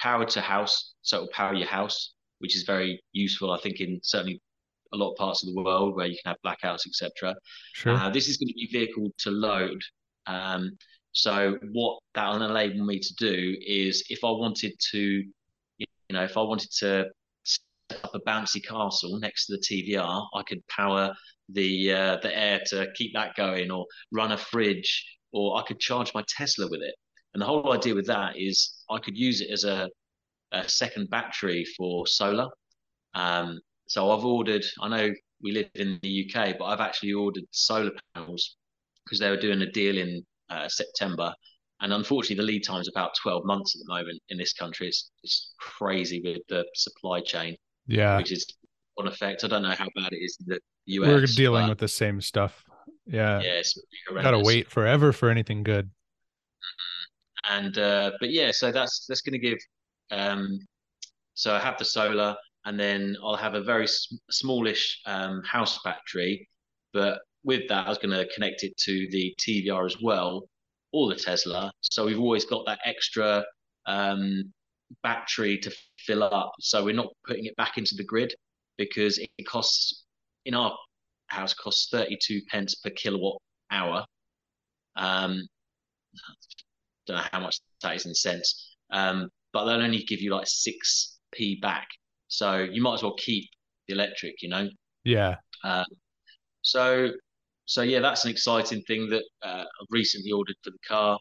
power 0.00 0.24
to 0.24 0.40
house, 0.40 0.94
so 1.02 1.16
it'll 1.16 1.28
power 1.28 1.54
your 1.54 1.66
house, 1.68 2.14
which 2.38 2.54
is 2.56 2.64
very 2.64 3.00
useful, 3.12 3.52
I 3.52 3.58
think, 3.60 3.80
in 3.80 4.00
certainly 4.02 4.40
a 4.94 4.96
lot 4.96 5.12
of 5.12 5.16
parts 5.16 5.42
of 5.42 5.52
the 5.52 5.62
world 5.62 5.96
where 5.96 6.06
you 6.06 6.16
can 6.22 6.32
have 6.32 6.38
blackouts, 6.44 6.86
etc. 6.86 7.34
Sure. 7.72 7.94
Uh, 7.94 8.10
this 8.10 8.28
is 8.28 8.36
going 8.36 8.48
to 8.48 8.54
be 8.54 8.68
vehicle 8.72 9.10
to 9.18 9.30
load. 9.30 9.80
Um, 10.26 10.70
so 11.12 11.58
what 11.72 11.98
that 12.14 12.28
will 12.28 12.42
enable 12.50 12.84
me 12.84 12.98
to 12.98 13.14
do 13.14 13.56
is, 13.64 14.04
if 14.08 14.24
I 14.24 14.30
wanted 14.30 14.72
to, 14.92 15.00
you 15.78 15.86
know, 16.10 16.24
if 16.24 16.36
I 16.36 16.42
wanted 16.42 16.70
to 16.78 17.06
set 17.44 18.04
up 18.04 18.14
a 18.14 18.20
bouncy 18.20 18.64
castle 18.64 19.18
next 19.18 19.46
to 19.46 19.56
the 19.56 19.62
TVR, 19.62 20.26
I 20.34 20.42
could 20.42 20.66
power 20.68 21.14
the 21.50 21.92
uh, 21.92 22.16
the 22.22 22.36
air 22.36 22.60
to 22.70 22.88
keep 22.96 23.12
that 23.14 23.36
going, 23.36 23.70
or 23.70 23.86
run 24.12 24.32
a 24.32 24.38
fridge, 24.38 25.04
or 25.32 25.58
I 25.58 25.62
could 25.62 25.78
charge 25.78 26.12
my 26.14 26.24
Tesla 26.28 26.66
with 26.68 26.80
it. 26.82 26.94
And 27.34 27.40
the 27.40 27.46
whole 27.46 27.72
idea 27.72 27.94
with 27.94 28.06
that 28.06 28.36
is 28.36 28.82
I 28.90 28.98
could 28.98 29.16
use 29.16 29.40
it 29.40 29.50
as 29.50 29.64
a, 29.64 29.88
a 30.52 30.68
second 30.68 31.10
battery 31.10 31.64
for 31.76 32.06
solar. 32.06 32.48
Um, 33.14 33.60
so 33.86 34.10
I've 34.10 34.24
ordered, 34.24 34.64
I 34.80 34.88
know 34.88 35.12
we 35.42 35.52
live 35.52 35.68
in 35.74 35.98
the 36.02 36.30
UK, 36.34 36.56
but 36.58 36.66
I've 36.66 36.80
actually 36.80 37.12
ordered 37.12 37.44
solar 37.50 37.92
panels 38.14 38.56
because 39.04 39.18
they 39.18 39.30
were 39.30 39.36
doing 39.36 39.62
a 39.62 39.70
deal 39.70 39.98
in 39.98 40.24
uh, 40.50 40.68
September. 40.68 41.32
And 41.80 41.92
unfortunately, 41.92 42.36
the 42.36 42.46
lead 42.46 42.64
time 42.64 42.80
is 42.80 42.88
about 42.88 43.10
12 43.22 43.44
months 43.44 43.76
at 43.76 43.80
the 43.86 43.94
moment 43.94 44.20
in 44.30 44.38
this 44.38 44.54
country. 44.54 44.88
It's, 44.88 45.10
it's 45.22 45.52
crazy 45.58 46.22
with 46.24 46.38
the 46.48 46.64
supply 46.74 47.20
chain. 47.20 47.56
Yeah. 47.86 48.16
Which 48.16 48.32
is 48.32 48.46
on 48.98 49.06
effect. 49.06 49.44
I 49.44 49.48
don't 49.48 49.62
know 49.62 49.74
how 49.76 49.88
bad 49.94 50.12
it 50.12 50.16
is 50.16 50.38
in 50.40 50.46
the 50.46 50.60
US. 50.86 51.08
We're 51.08 51.26
dealing 51.26 51.68
with 51.68 51.78
the 51.78 51.88
same 51.88 52.20
stuff. 52.20 52.64
Yeah. 53.06 53.40
Yeah. 53.42 53.62
Gotta 54.22 54.38
wait 54.38 54.70
forever 54.70 55.12
for 55.12 55.28
anything 55.28 55.62
good. 55.62 55.90
And 57.48 57.76
uh, 57.76 58.12
but 58.20 58.30
yeah, 58.30 58.50
so 58.52 58.72
that's 58.72 59.04
that's 59.06 59.20
going 59.20 59.38
to 59.38 59.38
give. 59.38 59.58
Um, 60.10 60.58
so 61.34 61.52
I 61.52 61.58
have 61.58 61.76
the 61.78 61.84
solar, 61.84 62.34
and 62.64 62.78
then 62.78 63.16
I'll 63.22 63.36
have 63.36 63.54
a 63.54 63.62
very 63.62 63.86
smallish 64.30 65.00
um, 65.06 65.42
house 65.44 65.78
battery, 65.84 66.48
but 66.92 67.20
with 67.44 67.68
that, 67.68 67.86
I 67.86 67.88
was 67.88 67.98
going 67.98 68.16
to 68.16 68.32
connect 68.34 68.64
it 68.64 68.76
to 68.78 69.08
the 69.10 69.34
TVR 69.38 69.84
as 69.84 69.96
well, 70.02 70.48
or 70.92 71.08
the 71.08 71.16
Tesla. 71.16 71.70
So 71.80 72.06
we've 72.06 72.18
always 72.18 72.46
got 72.46 72.64
that 72.66 72.80
extra 72.84 73.44
um, 73.86 74.52
battery 75.02 75.58
to 75.58 75.72
fill 75.98 76.22
up. 76.22 76.52
So 76.60 76.84
we're 76.84 76.94
not 76.94 77.12
putting 77.26 77.44
it 77.44 77.56
back 77.56 77.76
into 77.76 77.94
the 77.96 78.04
grid 78.04 78.34
because 78.78 79.18
it 79.18 79.46
costs 79.46 80.04
in 80.46 80.54
our 80.54 80.76
house 81.26 81.54
costs 81.54 81.88
32 81.90 82.40
pence 82.48 82.74
per 82.76 82.90
kilowatt 82.90 83.40
hour. 83.70 84.04
Um, 84.96 85.46
don't 87.06 87.16
know 87.16 87.22
how 87.32 87.40
much 87.40 87.58
that 87.82 87.96
is 87.96 88.06
in 88.06 88.14
cents, 88.14 88.76
um, 88.90 89.28
but 89.52 89.64
they'll 89.64 89.82
only 89.82 90.04
give 90.04 90.20
you 90.20 90.34
like 90.34 90.46
six 90.46 91.18
p 91.32 91.58
back. 91.60 91.88
So 92.34 92.58
you 92.58 92.82
might 92.82 92.94
as 92.94 93.02
well 93.02 93.14
keep 93.14 93.48
the 93.86 93.94
electric, 93.94 94.42
you 94.42 94.48
know. 94.48 94.68
Yeah. 95.04 95.36
Um, 95.62 95.84
so 96.62 97.10
so 97.66 97.82
yeah, 97.82 98.00
that's 98.00 98.24
an 98.24 98.30
exciting 98.30 98.82
thing 98.82 99.08
that 99.10 99.24
uh, 99.42 99.64
I've 99.64 99.90
recently 99.90 100.32
ordered 100.32 100.56
for 100.62 100.70
the 100.70 100.78
car. 100.86 101.18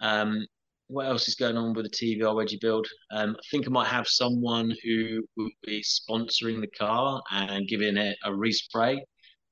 Um, 0.00 0.46
what 0.88 1.06
else 1.06 1.28
is 1.28 1.36
going 1.36 1.56
on 1.56 1.72
with 1.72 1.84
the 1.84 1.90
TVR 1.90 2.34
wedgie 2.34 2.60
build? 2.60 2.86
Um, 3.12 3.36
I 3.38 3.42
think 3.50 3.66
I 3.66 3.70
might 3.70 3.86
have 3.86 4.08
someone 4.08 4.74
who 4.82 5.22
will 5.36 5.50
be 5.64 5.82
sponsoring 5.82 6.60
the 6.60 6.70
car 6.76 7.22
and 7.30 7.68
giving 7.68 7.96
it 7.96 8.16
a 8.24 8.30
respray 8.30 8.98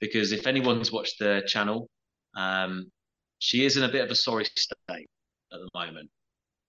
because 0.01 0.33
if 0.33 0.47
anyone's 0.47 0.91
watched 0.91 1.19
the 1.21 1.43
channel, 1.47 1.89
um, 2.37 2.91
she 3.39 3.65
is 3.65 3.77
in 3.77 3.85
a 3.85 3.89
bit 3.89 4.05
of 4.05 4.11
a 4.11 4.17
sorry 4.17 4.45
state 4.47 5.09
at 5.53 5.59
the 5.61 5.69
moment. 5.75 6.11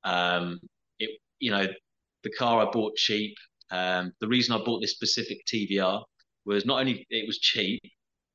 Um, 0.04 0.60
it, 1.00 1.20
you 1.40 1.52
know, 1.52 1.68
the 2.24 2.32
car 2.32 2.66
I 2.66 2.70
bought 2.72 2.96
cheap. 2.96 3.36
Um, 3.72 4.12
the 4.20 4.28
reason 4.28 4.56
I 4.56 4.64
bought 4.64 4.82
this 4.82 4.92
specific 4.92 5.40
TVR 5.46 6.04
was 6.46 6.66
not 6.66 6.80
only 6.80 7.06
it 7.10 7.28
was 7.28 7.40
cheap, 7.40 7.82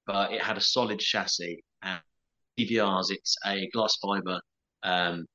but 0.07 0.33
it 0.33 0.43
had 0.43 0.57
a 0.57 0.61
solid 0.61 1.01
chassis. 1.01 1.63
And 1.83 2.01
TVRs, 2.59 3.11
it's 3.11 3.37
a 3.47 3.69
glass 3.73 3.97
fiber 4.01 4.41
um, 4.83 5.27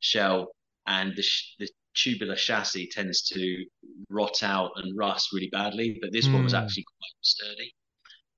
shell, 0.00 0.48
and 0.86 1.14
the, 1.16 1.22
sh- 1.22 1.54
the 1.58 1.68
tubular 1.94 2.36
chassis 2.36 2.88
tends 2.92 3.22
to 3.22 3.64
rot 4.08 4.42
out 4.42 4.70
and 4.76 4.96
rust 4.96 5.32
really 5.32 5.48
badly. 5.50 5.98
But 6.00 6.12
this 6.12 6.28
mm. 6.28 6.34
one 6.34 6.44
was 6.44 6.52
hmm. 6.52 6.58
actually 6.58 6.84
quite 6.84 7.16
sturdy. 7.22 7.74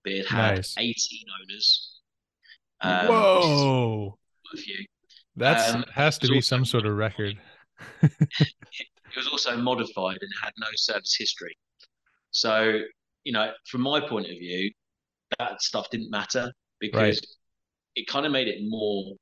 But 0.02 0.12
it 0.14 0.26
had 0.26 0.56
nice. 0.56 0.74
18 0.78 0.94
owners. 1.42 2.00
Um, 2.80 3.06
Whoa! 3.08 4.18
A 4.54 4.56
few. 4.56 4.86
That 5.36 5.74
um, 5.74 5.84
has 5.94 6.18
to 6.18 6.28
be 6.28 6.40
some 6.40 6.64
sort 6.64 6.86
of 6.86 6.96
record. 6.96 7.38
it 9.10 9.16
was 9.16 9.28
also 9.28 9.56
modified 9.56 10.18
and 10.20 10.30
had 10.42 10.52
no 10.58 10.68
service 10.74 11.16
history. 11.18 11.56
So, 12.30 12.80
you 13.24 13.32
know, 13.32 13.52
from 13.66 13.82
my 13.82 14.00
point 14.00 14.26
of 14.26 14.32
view, 14.32 14.70
that 15.38 15.60
stuff 15.62 15.88
didn't 15.90 16.10
matter 16.10 16.52
because 16.80 16.94
right. 16.94 17.26
it 17.96 18.06
kind 18.06 18.26
of 18.26 18.32
made 18.32 18.48
it 18.48 18.60
more 18.66 19.14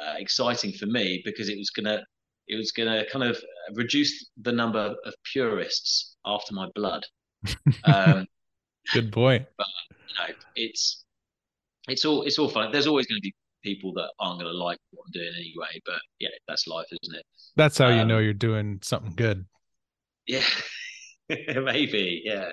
uh, 0.00 0.14
exciting 0.18 0.72
for 0.72 0.86
me 0.86 1.22
because 1.24 1.48
it 1.48 1.56
was 1.56 1.70
gonna 1.70 2.02
it 2.48 2.56
was 2.56 2.72
gonna 2.72 3.04
kind 3.12 3.24
of 3.24 3.38
reduce 3.74 4.30
the 4.42 4.52
number 4.52 4.94
of 5.04 5.14
purists 5.32 6.16
after 6.24 6.54
my 6.54 6.68
blood. 6.74 7.04
Um, 7.84 8.26
Good 8.92 9.12
point. 9.12 9.46
But 9.56 9.66
you 10.08 10.14
know, 10.18 10.34
it's 10.56 11.04
it's 11.88 12.04
all 12.04 12.22
it's 12.22 12.38
all 12.38 12.48
fun. 12.48 12.72
There's 12.72 12.86
always 12.86 13.06
going 13.06 13.18
to 13.18 13.22
be 13.22 13.34
people 13.64 13.92
that 13.94 14.10
aren't 14.20 14.40
going 14.40 14.52
to 14.52 14.56
like 14.56 14.78
what 14.90 15.04
I'm 15.06 15.12
doing 15.12 15.32
anyway. 15.34 15.80
But 15.84 16.00
yeah, 16.20 16.28
that's 16.46 16.68
life, 16.68 16.86
isn't 17.02 17.16
it? 17.16 17.24
That's 17.56 17.78
how 17.78 17.88
um, 17.88 17.98
you 17.98 18.04
know 18.04 18.18
you're 18.18 18.34
doing 18.34 18.78
something 18.82 19.14
good. 19.16 19.46
Yeah, 20.26 20.44
maybe. 21.28 22.22
Yeah. 22.24 22.50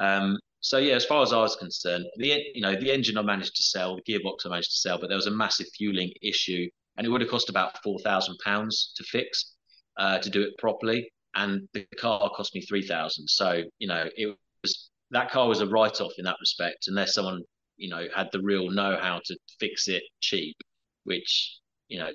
Um, 0.00 0.38
so 0.60 0.78
yeah, 0.78 0.94
as 0.94 1.04
far 1.04 1.22
as 1.22 1.32
I 1.32 1.38
was 1.38 1.56
concerned, 1.56 2.06
the 2.16 2.42
you 2.54 2.62
know 2.62 2.74
the 2.74 2.90
engine 2.90 3.18
I 3.18 3.22
managed 3.22 3.56
to 3.56 3.62
sell, 3.62 3.96
the 3.96 4.02
gearbox 4.02 4.46
I 4.46 4.48
managed 4.48 4.70
to 4.70 4.78
sell, 4.78 4.98
but 4.98 5.08
there 5.08 5.16
was 5.16 5.26
a 5.26 5.30
massive 5.30 5.66
fueling 5.76 6.10
issue, 6.22 6.68
and 6.96 7.06
it 7.06 7.10
would 7.10 7.20
have 7.20 7.30
cost 7.30 7.50
about 7.50 7.82
four 7.82 7.98
thousand 7.98 8.36
pounds 8.42 8.92
to 8.96 9.04
fix, 9.04 9.56
uh, 9.98 10.18
to 10.18 10.30
do 10.30 10.40
it 10.40 10.56
properly, 10.58 11.12
and 11.34 11.68
the 11.74 11.86
car 11.98 12.30
cost 12.34 12.54
me 12.54 12.62
three 12.62 12.86
thousand. 12.86 13.28
So 13.28 13.62
you 13.78 13.88
know 13.88 14.08
it 14.16 14.34
was 14.62 14.90
that 15.10 15.30
car 15.30 15.46
was 15.48 15.60
a 15.60 15.66
write 15.66 16.00
off 16.00 16.12
in 16.16 16.24
that 16.24 16.36
respect, 16.40 16.86
unless 16.88 17.12
someone 17.12 17.42
you 17.76 17.88
know 17.88 18.06
had 18.14 18.28
the 18.32 18.40
real 18.40 18.70
know 18.70 18.98
how 19.00 19.20
to 19.24 19.36
fix 19.58 19.88
it 19.88 20.02
cheap, 20.20 20.56
which 21.04 21.58
you 21.88 21.98
know 21.98 22.08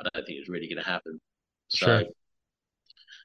I 0.00 0.08
don't 0.12 0.26
think 0.26 0.38
it's 0.38 0.48
really 0.48 0.68
going 0.68 0.82
to 0.82 0.88
happen. 0.88 1.20
So, 1.68 1.86
Sure. 1.86 2.02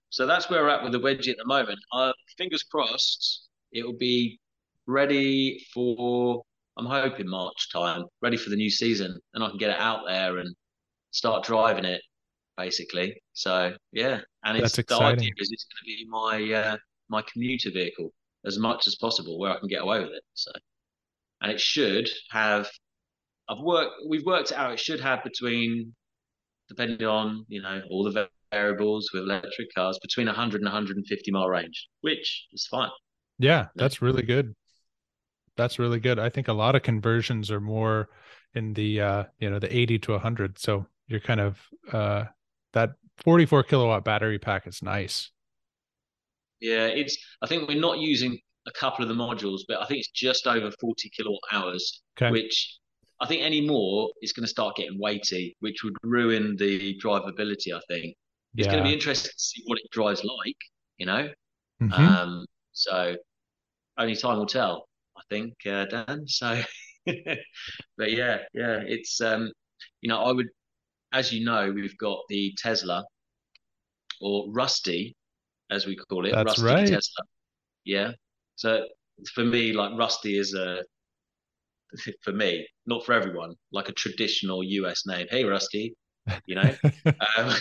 so 0.09 0.25
that's 0.25 0.49
where 0.49 0.63
we're 0.63 0.69
at 0.69 0.83
with 0.83 0.93
the 0.93 0.99
wedgie 0.99 1.29
at 1.29 1.37
the 1.37 1.45
moment. 1.45 1.79
Uh, 1.93 2.13
fingers 2.37 2.63
crossed, 2.63 3.47
it 3.71 3.85
will 3.85 3.97
be 3.97 4.39
ready 4.87 5.65
for. 5.73 6.43
I'm 6.77 6.85
hoping 6.85 7.27
March 7.27 7.69
time, 7.71 8.05
ready 8.21 8.37
for 8.37 8.49
the 8.49 8.55
new 8.55 8.69
season, 8.69 9.19
and 9.33 9.43
I 9.43 9.49
can 9.49 9.57
get 9.57 9.69
it 9.71 9.79
out 9.79 10.03
there 10.07 10.37
and 10.37 10.55
start 11.11 11.43
driving 11.43 11.83
it, 11.83 12.01
basically. 12.57 13.21
So 13.33 13.73
yeah, 13.91 14.21
and 14.45 14.57
it's 14.57 14.75
the 14.75 14.95
idea 14.95 15.31
is 15.37 15.51
it's 15.51 15.65
going 15.65 15.79
to 15.79 15.85
be 15.85 16.05
my 16.09 16.53
uh, 16.57 16.77
my 17.09 17.21
commuter 17.23 17.69
vehicle 17.71 18.11
as 18.45 18.57
much 18.57 18.87
as 18.87 18.95
possible, 18.95 19.37
where 19.37 19.51
I 19.51 19.59
can 19.59 19.67
get 19.67 19.81
away 19.81 19.99
with 19.99 20.11
it. 20.13 20.23
So, 20.33 20.51
and 21.41 21.51
it 21.51 21.59
should 21.59 22.09
have. 22.29 22.69
I've 23.49 23.59
worked. 23.59 23.93
We've 24.07 24.25
worked 24.25 24.51
it 24.51 24.57
out. 24.57 24.73
It 24.73 24.79
should 24.79 25.01
have 25.01 25.23
between, 25.23 25.93
depending 26.69 27.05
on 27.05 27.45
you 27.49 27.61
know 27.61 27.81
all 27.89 28.03
the 28.03 28.29
variables 28.51 29.09
with 29.13 29.23
electric 29.23 29.73
cars, 29.75 29.99
between 30.01 30.27
100 30.27 30.61
and 30.61 30.65
150 30.65 31.31
mile 31.31 31.47
range, 31.47 31.87
which 32.01 32.47
is 32.53 32.67
fine. 32.69 32.89
Yeah, 33.39 33.67
that's 33.75 34.01
really 34.01 34.23
good. 34.23 34.55
That's 35.57 35.79
really 35.79 35.99
good. 35.99 36.19
I 36.19 36.29
think 36.29 36.47
a 36.47 36.53
lot 36.53 36.75
of 36.75 36.83
conversions 36.83 37.51
are 37.51 37.59
more 37.59 38.09
in 38.53 38.73
the 38.73 39.01
uh, 39.01 39.23
you 39.39 39.49
know, 39.49 39.59
the 39.59 39.75
80 39.75 39.99
to 39.99 40.11
100. 40.13 40.59
So 40.59 40.85
you're 41.07 41.19
kind 41.19 41.39
of 41.39 41.59
uh 41.91 42.25
that 42.73 42.91
44 43.23 43.63
kilowatt 43.63 44.05
battery 44.05 44.39
pack 44.39 44.67
is 44.67 44.81
nice. 44.81 45.31
Yeah, 46.59 46.85
it's. 46.87 47.17
I 47.41 47.47
think 47.47 47.67
we're 47.67 47.79
not 47.79 47.97
using 47.97 48.39
a 48.67 48.71
couple 48.71 49.03
of 49.03 49.09
the 49.09 49.15
modules, 49.15 49.61
but 49.67 49.81
I 49.81 49.85
think 49.85 49.99
it's 49.99 50.11
just 50.11 50.47
over 50.47 50.71
40 50.79 51.09
kilowatt 51.09 51.41
hours, 51.51 52.01
Okay. 52.17 52.31
which 52.31 52.77
I 53.19 53.27
think 53.27 53.41
any 53.43 53.61
more 53.61 54.09
is 54.21 54.33
going 54.33 54.43
to 54.43 54.49
start 54.49 54.75
getting 54.75 54.99
weighty, 54.99 55.55
which 55.59 55.83
would 55.83 55.95
ruin 56.03 56.55
the 56.57 56.99
drivability. 57.03 57.73
I 57.75 57.81
think 57.87 58.15
it's 58.55 58.67
going 58.67 58.79
to 58.79 58.83
be 58.83 58.93
interesting 58.93 59.31
to 59.31 59.39
see 59.43 59.63
what 59.65 59.77
it 59.79 59.85
drives 59.91 60.23
like, 60.23 60.57
you 60.97 61.05
know. 61.05 61.29
Mhm. 61.81 61.91
Um, 61.93 62.45
so 62.73 63.15
only 63.97 64.15
time 64.15 64.37
will 64.37 64.45
tell, 64.45 64.87
I 65.17 65.21
think, 65.29 65.53
uh, 65.65 65.85
Dan. 65.85 66.27
So, 66.27 66.61
but 67.05 68.11
yeah, 68.11 68.39
yeah, 68.53 68.81
it's 68.85 69.21
um, 69.21 69.51
you 70.01 70.09
know, 70.09 70.21
I 70.21 70.31
would, 70.31 70.47
as 71.13 71.31
you 71.31 71.43
know, 71.45 71.71
we've 71.71 71.97
got 71.97 72.19
the 72.29 72.53
Tesla 72.57 73.03
or 74.19 74.45
Rusty, 74.51 75.15
as 75.69 75.85
we 75.85 75.95
call 75.95 76.25
it, 76.25 76.31
That's 76.31 76.59
Rusty 76.59 76.63
right. 76.63 76.87
Tesla. 76.87 77.25
Yeah. 77.85 78.11
So 78.61 78.85
for 79.33 79.43
me, 79.43 79.73
like 79.73 79.97
Rusty 79.97 80.37
is 80.37 80.53
a 80.53 80.83
for 82.21 82.31
me, 82.31 82.67
not 82.85 83.03
for 83.03 83.13
everyone, 83.13 83.55
like 83.71 83.89
a 83.89 83.91
traditional 83.93 84.63
US 84.63 85.07
name. 85.07 85.25
Hey, 85.31 85.43
Rusty, 85.43 85.95
you 86.45 86.55
know. 86.55 86.75
Um, 87.37 87.53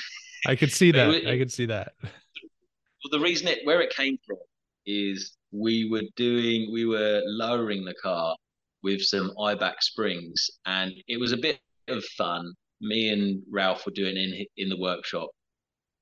I 0.46 0.56
could 0.56 0.70
see 0.70 0.92
But 0.92 1.08
it 1.08 1.24
that. 1.24 1.30
I 1.32 1.38
could 1.38 1.50
see 1.50 1.64
that. 1.66 1.92
well, 2.02 3.10
the 3.12 3.20
reason 3.20 3.48
it 3.48 3.60
where 3.64 3.80
it 3.80 3.94
came 3.96 4.18
from 4.26 4.36
is 4.84 5.38
we 5.52 5.88
were 5.88 6.04
doing 6.16 6.70
we 6.70 6.84
were 6.84 7.22
lowering 7.24 7.82
the 7.86 7.94
car 7.94 8.36
with 8.82 9.00
some 9.00 9.32
Eibach 9.38 9.80
springs, 9.80 10.50
and 10.66 10.92
it 11.08 11.18
was 11.18 11.32
a 11.32 11.38
bit 11.38 11.60
of 11.88 12.04
fun. 12.18 12.52
Me 12.82 13.08
and 13.08 13.42
Ralph 13.50 13.86
were 13.86 13.92
doing 13.92 14.18
in 14.18 14.44
in 14.58 14.68
the 14.68 14.78
workshop, 14.78 15.30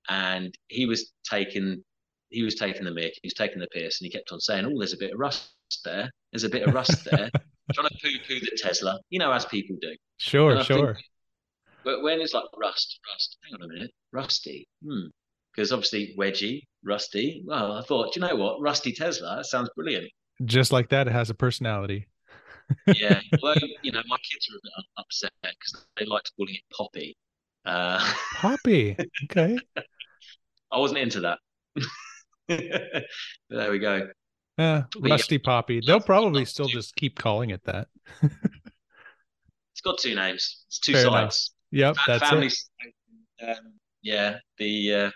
and 0.09 0.53
he 0.67 0.87
was 0.87 1.13
taking 1.23 1.85
he 2.31 2.43
was 2.43 2.55
taking 2.55 2.85
the 2.85 2.93
mic, 2.93 3.15
he 3.23 3.27
was 3.27 3.35
taking 3.35 3.59
the 3.59 3.69
piss, 3.69 4.01
and 4.01 4.07
he 4.07 4.11
kept 4.11 4.33
on 4.33 4.41
saying, 4.41 4.67
"Oh, 4.67 4.79
there's 4.79 4.93
a 4.93 4.99
bit 4.99 5.13
of 5.13 5.19
rust 5.19 5.51
there. 5.85 6.11
There's 6.33 6.45
a 6.45 6.49
bit 6.49 6.67
of 6.67 6.75
rust 6.75 7.05
there." 7.05 7.31
Trying 7.75 7.89
to 7.89 7.95
poo-poo 8.03 8.41
the 8.41 8.57
Tesla, 8.57 8.99
you 9.11 9.19
know, 9.19 9.31
as 9.31 9.45
people 9.45 9.77
do. 9.81 9.95
Sure, 10.17 10.53
I 10.53 10.65
think- 10.65 10.67
sure. 10.67 10.99
But 11.85 12.03
when 12.03 12.21
it's 12.21 12.35
like 12.35 12.45
rust, 12.59 12.99
rust, 13.13 13.37
hang 13.45 13.55
on 13.55 13.71
a 13.71 13.73
minute, 13.73 13.91
rusty, 14.13 14.69
hmm. 14.85 15.07
Because 15.55 15.73
obviously 15.73 16.15
wedgie, 16.19 16.63
rusty. 16.85 17.43
Well, 17.45 17.73
I 17.73 17.83
thought, 17.83 18.15
you 18.15 18.21
know 18.23 18.37
what, 18.37 18.61
rusty 18.61 18.93
Tesla, 18.93 19.37
that 19.37 19.47
sounds 19.47 19.71
brilliant. 19.75 20.11
Just 20.45 20.73
like 20.73 20.89
that, 20.91 21.09
it 21.09 21.13
has 21.13 21.31
a 21.31 21.35
personality. 21.35 22.07
Yeah. 22.87 23.21
well, 23.43 23.57
you 23.83 23.91
know, 23.93 24.03
my 24.07 24.17
kids 24.19 24.49
are 24.51 24.57
a 24.57 24.61
bit 24.63 24.87
upset 24.99 25.33
because 25.43 25.87
they 25.99 26.05
liked 26.05 26.31
calling 26.37 26.55
it 26.55 26.63
Poppy. 26.73 27.17
Uh, 27.65 27.99
Poppy. 28.35 28.97
Okay. 29.25 29.59
I 30.71 30.79
wasn't 30.79 31.01
into 31.01 31.21
that. 31.21 31.39
there 33.51 33.71
we 33.71 33.79
go. 33.79 34.09
Yeah, 34.59 34.83
But 34.93 35.09
yeah. 35.09 35.15
Rusty 35.15 35.39
Poppy. 35.39 35.81
They'll 35.87 36.01
probably 36.01 36.45
still 36.45 36.67
just 36.67 36.97
keep 36.97 37.17
calling 37.19 37.51
it 37.51 37.63
that. 37.65 37.89
It's 39.73 39.83
got 39.85 39.99
two 39.99 40.17
names. 40.17 40.65
It's 40.67 40.81
two 40.81 40.93
Fair 40.93 41.03
enough. 41.07 41.33
sides. 41.33 41.55
Yep, 41.71 41.95
Fa- 41.95 42.03
that's 42.09 42.29
family 42.31 42.47
it. 42.49 42.53
side, 43.41 43.51
um, 43.59 43.75
yeah, 44.03 44.39
the 44.59 44.93
uh, 44.93 45.11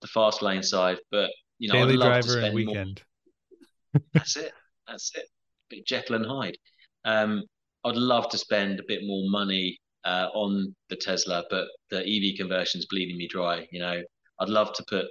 the 0.00 0.06
fast 0.06 0.42
lane 0.42 0.62
side. 0.62 0.98
But 1.10 1.30
you 1.58 1.66
know, 1.72 1.74
Daily 1.80 1.94
I'd 1.94 1.98
love 1.98 2.20
to 2.20 2.28
driver 2.28 2.38
and 2.38 2.40
spend 2.40 2.54
more 2.54 2.54
weekend. 2.54 3.02
That's 4.12 4.36
it. 4.36 4.52
That's 4.86 5.10
it. 5.16 5.26
Bit 5.70 5.86
Jekyll 5.88 6.14
and 6.14 6.24
Hyde. 6.26 6.56
Um, 7.04 7.42
I'd 7.84 7.96
love 7.96 8.28
to 8.28 8.38
spend 8.38 8.78
a 8.78 8.84
bit 8.86 9.00
more 9.04 9.28
money 9.28 9.76
uh, 10.04 10.28
on 10.34 10.72
the 10.88 10.94
Tesla, 10.96 11.42
but 11.50 11.66
the 11.90 11.98
EV 11.98 12.36
conversion's 12.36 12.86
bleeding 12.86 13.16
me 13.16 13.26
dry. 13.26 13.66
You 13.72 13.80
know, 13.80 14.02
I'd 14.38 14.48
love 14.48 14.72
to 14.74 14.84
put, 14.88 15.06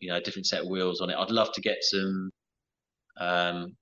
you 0.00 0.08
know, 0.10 0.16
a 0.16 0.20
different 0.20 0.46
set 0.46 0.62
of 0.62 0.68
wheels 0.68 1.00
on 1.00 1.10
it. 1.10 1.16
I'd 1.16 1.30
love 1.30 1.52
to 1.52 1.60
get 1.60 1.78
some, 1.82 2.30
um, 3.18 3.76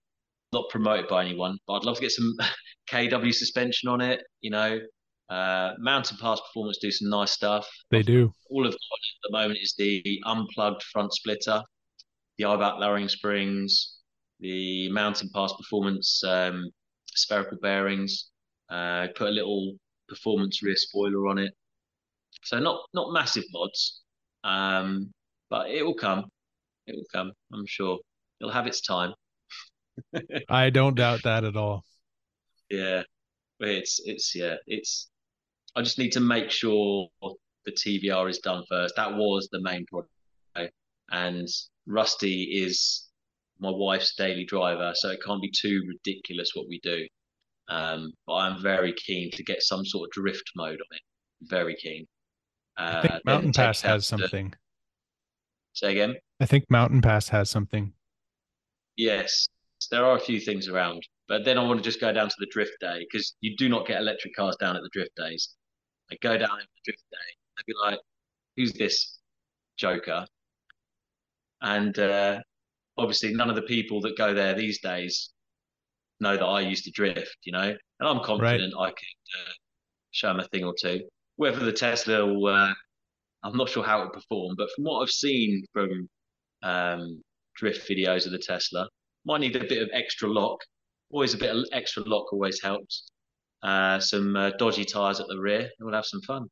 not 0.53 0.69
promoted 0.71 1.09
by 1.09 1.25
anyone, 1.25 1.59
but 1.67 1.75
I'd 1.75 1.85
love 1.85 1.97
to 1.97 2.03
get 2.03 2.11
some 2.11 2.35
KW 2.91 3.33
suspension 3.33 3.89
on 3.89 4.01
it. 4.01 4.23
You 4.41 4.51
know, 4.51 4.81
uh, 5.31 5.73
Mountain 5.79 6.19
Pass 6.21 6.41
Performance 6.41 6.79
do 6.79 6.91
some 6.91 7.09
nice 7.11 7.31
stuff. 7.31 7.69
They 7.91 8.03
do. 8.03 8.33
All 8.51 8.67
of 8.67 8.73
at 8.75 8.79
the 9.25 9.33
moment 9.33 9.59
is 9.63 9.75
the 9.79 10.03
unplugged 10.27 10.83
front 10.83 11.13
splitter, 11.13 11.63
the 12.39 12.45
Eibach 12.45 12.79
lowering 12.79 13.09
springs, 13.09 13.99
the 14.41 14.91
Mountain 14.91 15.31
Pass 15.35 15.53
Performance 15.53 16.23
um, 16.25 16.71
spherical 17.15 17.59
bearings. 17.61 18.31
Uh, 18.71 19.09
put 19.17 19.29
a 19.29 19.31
little 19.31 19.75
performance 20.09 20.63
rear 20.63 20.77
spoiler 20.77 21.27
on 21.29 21.39
it. 21.39 21.53
So 22.45 22.59
not 22.59 22.81
not 22.95 23.13
massive 23.13 23.45
mods, 23.53 24.03
um, 24.45 25.11
but 25.51 25.71
it 25.71 25.83
will 25.83 25.95
come. 25.95 26.25
It 26.87 26.97
will 26.97 27.07
come. 27.13 27.33
I'm 27.53 27.67
sure 27.67 27.99
it'll 28.41 28.53
have 28.53 28.67
its 28.67 28.81
time. 28.81 29.15
I 30.49 30.71
don't 30.71 30.95
doubt 30.95 31.23
that 31.25 31.45
at 31.45 31.57
all. 31.57 31.85
Yeah, 32.71 33.03
it's 33.61 34.01
it's 34.05 34.35
yeah 34.35 34.57
it's. 34.67 35.09
I 35.77 35.83
just 35.83 35.99
need 35.99 36.13
to 36.13 36.21
make 36.21 36.51
sure 36.51 37.09
the 37.65 37.73
TVR 37.73 38.29
is 38.29 38.39
done 38.39 38.65
first. 38.69 38.95
That 38.97 39.15
was 39.15 39.49
the 39.53 39.61
main 39.61 39.85
project, 39.87 40.75
and 41.11 41.49
Rusty 41.87 42.43
is 42.63 43.09
my 43.61 43.71
wife's 43.71 44.15
daily 44.15 44.45
driver, 44.45 44.93
so 44.95 45.11
it 45.11 45.21
can't 45.25 45.43
be 45.43 45.51
too 45.51 45.83
ridiculous 45.89 46.53
what 46.55 46.69
we 46.69 46.81
do. 46.83 47.07
Um, 47.69 48.13
but 48.27 48.35
I'm 48.35 48.63
very 48.63 48.95
keen 48.95 49.31
to 49.33 49.45
get 49.45 49.63
some 49.63 49.85
sort 49.85 50.09
of 50.09 50.13
drift 50.13 50.51
mode 50.57 50.79
on 50.81 50.97
it. 50.97 51.03
Very 51.43 51.77
keen. 51.77 52.07
Uh, 52.77 53.19
Mountain 53.25 53.53
Pass 53.53 53.81
has 53.83 54.07
something. 54.07 54.55
Say 55.79 55.93
again. 55.93 56.17
I 56.41 56.47
think 56.47 56.65
Mountain 56.69 57.03
Pass 57.03 57.29
has 57.29 57.49
something. 57.49 57.93
Yes, 58.97 59.47
there 59.93 60.05
are 60.05 60.17
a 60.17 60.21
few 60.21 60.41
things 60.41 60.67
around, 60.67 61.07
but 61.29 61.45
then 61.45 61.57
I 61.57 61.63
want 61.63 61.79
to 61.79 61.85
just 61.85 62.01
go 62.01 62.13
down 62.13 62.29
to 62.29 62.35
the 62.41 62.49
drift 62.51 62.73
day 62.81 63.07
because 63.09 63.37
you 63.43 63.55
do 63.57 63.69
not 63.69 63.87
get 63.87 64.01
electric 64.01 64.35
cars 64.35 64.57
down 64.59 64.75
at 64.75 64.83
the 64.83 64.91
drift 64.93 65.13
days. 65.17 65.55
I 66.11 66.17
go 66.21 66.37
down 66.37 66.51
at 66.51 66.67
the 66.67 66.81
drift 66.85 67.05
day, 67.13 67.29
I'd 67.59 67.65
be 67.65 67.75
like, 67.81 68.01
"Who's 68.57 68.73
this 68.73 69.21
joker?" 69.77 70.27
And 71.61 71.97
uh, 71.97 72.41
obviously, 72.97 73.33
none 73.33 73.49
of 73.49 73.55
the 73.55 73.63
people 73.63 74.01
that 74.01 74.19
go 74.19 74.35
there 74.35 74.55
these 74.55 74.81
days 74.81 75.31
know 76.19 76.37
that 76.37 76.45
I 76.45 76.61
used 76.63 76.87
to 76.87 76.91
drift, 76.91 77.37
you 77.45 77.53
know. 77.53 77.77
And 78.01 78.09
I'm 78.09 78.25
confident 78.25 78.75
I 78.77 78.89
could 78.89 79.47
uh, 79.47 79.53
show 80.11 80.27
them 80.27 80.41
a 80.41 80.49
thing 80.49 80.65
or 80.65 80.75
two. 80.77 81.03
Whether 81.37 81.65
the 81.65 81.73
Tesla 81.73 82.27
will, 82.27 82.49
uh, 82.49 82.75
I'm 83.45 83.57
not 83.57 83.69
sure 83.69 83.85
how 83.85 84.01
it 84.03 84.05
will 84.07 84.11
perform, 84.11 84.55
but 84.57 84.69
from 84.75 84.85
what 84.85 85.01
I've 85.03 85.11
seen 85.11 85.65
from 85.73 86.09
um, 86.63 87.23
drift 87.57 87.89
videos 87.89 88.27
of 88.27 88.33
the 88.33 88.39
Tesla, 88.39 88.89
might 89.25 89.41
need 89.41 89.57
a 89.57 89.61
bit 89.65 89.83
of 89.83 89.89
extra 89.93 90.29
lock. 90.29 90.59
Always 91.11 91.35
a 91.35 91.39
bit 91.39 91.55
of 91.55 91.65
extra 91.73 92.03
lock 92.05 92.33
always 92.33 92.61
helps. 92.63 93.11
Uh, 93.63 93.99
some 94.01 94.37
uh, 94.37 94.51
dodgy 94.59 94.85
tires 94.85 95.21
at 95.21 95.27
the 95.29 95.39
rear, 95.39 95.61
and 95.61 95.71
we'll 95.81 95.95
have 95.95 96.07
some 96.07 96.21
fun. 96.23 96.47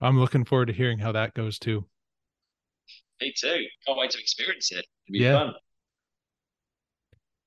I'm 0.00 0.18
looking 0.20 0.44
forward 0.44 0.66
to 0.66 0.72
hearing 0.74 0.98
how 0.98 1.12
that 1.12 1.34
goes 1.34 1.58
too. 1.58 1.86
Me 3.20 3.32
too. 3.36 3.64
Can't 3.86 3.98
wait 3.98 4.10
to 4.10 4.18
experience 4.20 4.70
it. 4.72 4.84
It'll 5.08 5.12
be 5.12 5.18
Yeah. 5.20 5.32
fun. 5.32 5.54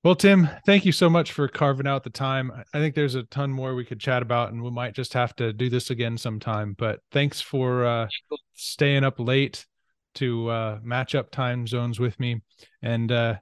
Well, 0.02 0.14
Tim, 0.14 0.48
thank 0.64 0.86
you 0.86 0.92
so 0.92 1.10
much 1.10 1.32
for 1.32 1.46
carving 1.46 1.86
out 1.86 2.04
the 2.04 2.10
time. 2.10 2.50
I 2.72 2.78
think 2.78 2.94
there's 2.94 3.16
a 3.16 3.24
ton 3.24 3.50
more 3.50 3.74
we 3.74 3.84
could 3.84 4.00
chat 4.00 4.22
about, 4.22 4.50
and 4.50 4.62
we 4.62 4.70
might 4.70 4.94
just 4.94 5.12
have 5.12 5.36
to 5.36 5.52
do 5.52 5.68
this 5.68 5.90
again 5.90 6.16
sometime. 6.16 6.74
But 6.78 7.00
thanks 7.12 7.42
for 7.42 7.84
uh, 7.84 8.08
staying 8.54 9.04
up 9.04 9.20
late 9.20 9.66
to 10.14 10.48
uh, 10.48 10.78
match 10.82 11.14
up 11.14 11.30
time 11.30 11.66
zones 11.66 12.00
with 12.00 12.18
me. 12.18 12.40
And 12.80 13.12
uh, 13.12 13.36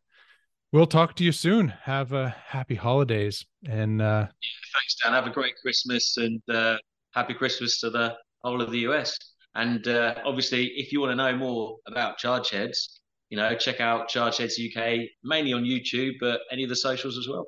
we'll 0.72 0.88
talk 0.88 1.14
to 1.16 1.24
you 1.24 1.30
soon. 1.30 1.68
Have 1.84 2.12
a 2.12 2.34
happy 2.44 2.74
holidays. 2.74 3.46
And 3.68 4.02
uh, 4.02 4.26
yeah, 4.26 4.48
thanks, 4.74 4.96
Dan. 5.00 5.12
Have 5.12 5.28
a 5.28 5.30
great 5.30 5.54
Christmas 5.62 6.16
and 6.16 6.42
uh, 6.48 6.78
happy 7.14 7.34
Christmas 7.34 7.78
to 7.82 7.90
the 7.90 8.16
whole 8.42 8.60
of 8.60 8.72
the 8.72 8.80
US. 8.80 9.16
And 9.54 9.86
uh, 9.86 10.16
obviously, 10.24 10.66
if 10.74 10.90
you 10.90 11.00
want 11.00 11.12
to 11.12 11.16
know 11.16 11.36
more 11.36 11.76
about 11.86 12.18
charge 12.18 12.50
heads, 12.50 13.00
you 13.30 13.36
know, 13.36 13.54
check 13.56 13.80
out 13.80 14.08
Charge 14.08 14.38
Heads 14.38 14.58
UK, 14.58 15.00
mainly 15.22 15.52
on 15.52 15.64
YouTube, 15.64 16.14
but 16.20 16.40
any 16.50 16.62
of 16.62 16.68
the 16.68 16.76
socials 16.76 17.18
as 17.18 17.28
well. 17.28 17.46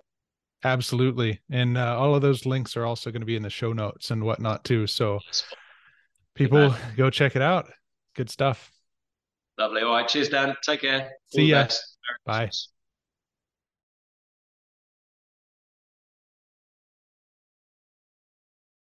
Absolutely. 0.62 1.40
And 1.50 1.78
uh, 1.78 1.98
all 1.98 2.14
of 2.14 2.22
those 2.22 2.44
links 2.44 2.76
are 2.76 2.84
also 2.84 3.10
going 3.10 3.22
to 3.22 3.26
be 3.26 3.36
in 3.36 3.42
the 3.42 3.50
show 3.50 3.72
notes 3.72 4.10
and 4.10 4.22
whatnot 4.22 4.64
too. 4.64 4.86
So 4.86 5.20
people 6.34 6.74
go 6.96 7.08
check 7.10 7.34
it 7.34 7.42
out. 7.42 7.70
Good 8.14 8.28
stuff. 8.28 8.70
Lovely. 9.58 9.82
All 9.82 9.92
right. 9.92 10.08
Cheers, 10.08 10.28
Dan. 10.28 10.54
Take 10.62 10.82
care. 10.82 11.12
See 11.34 11.44
ya. 11.44 11.66
Bye. 12.26 12.50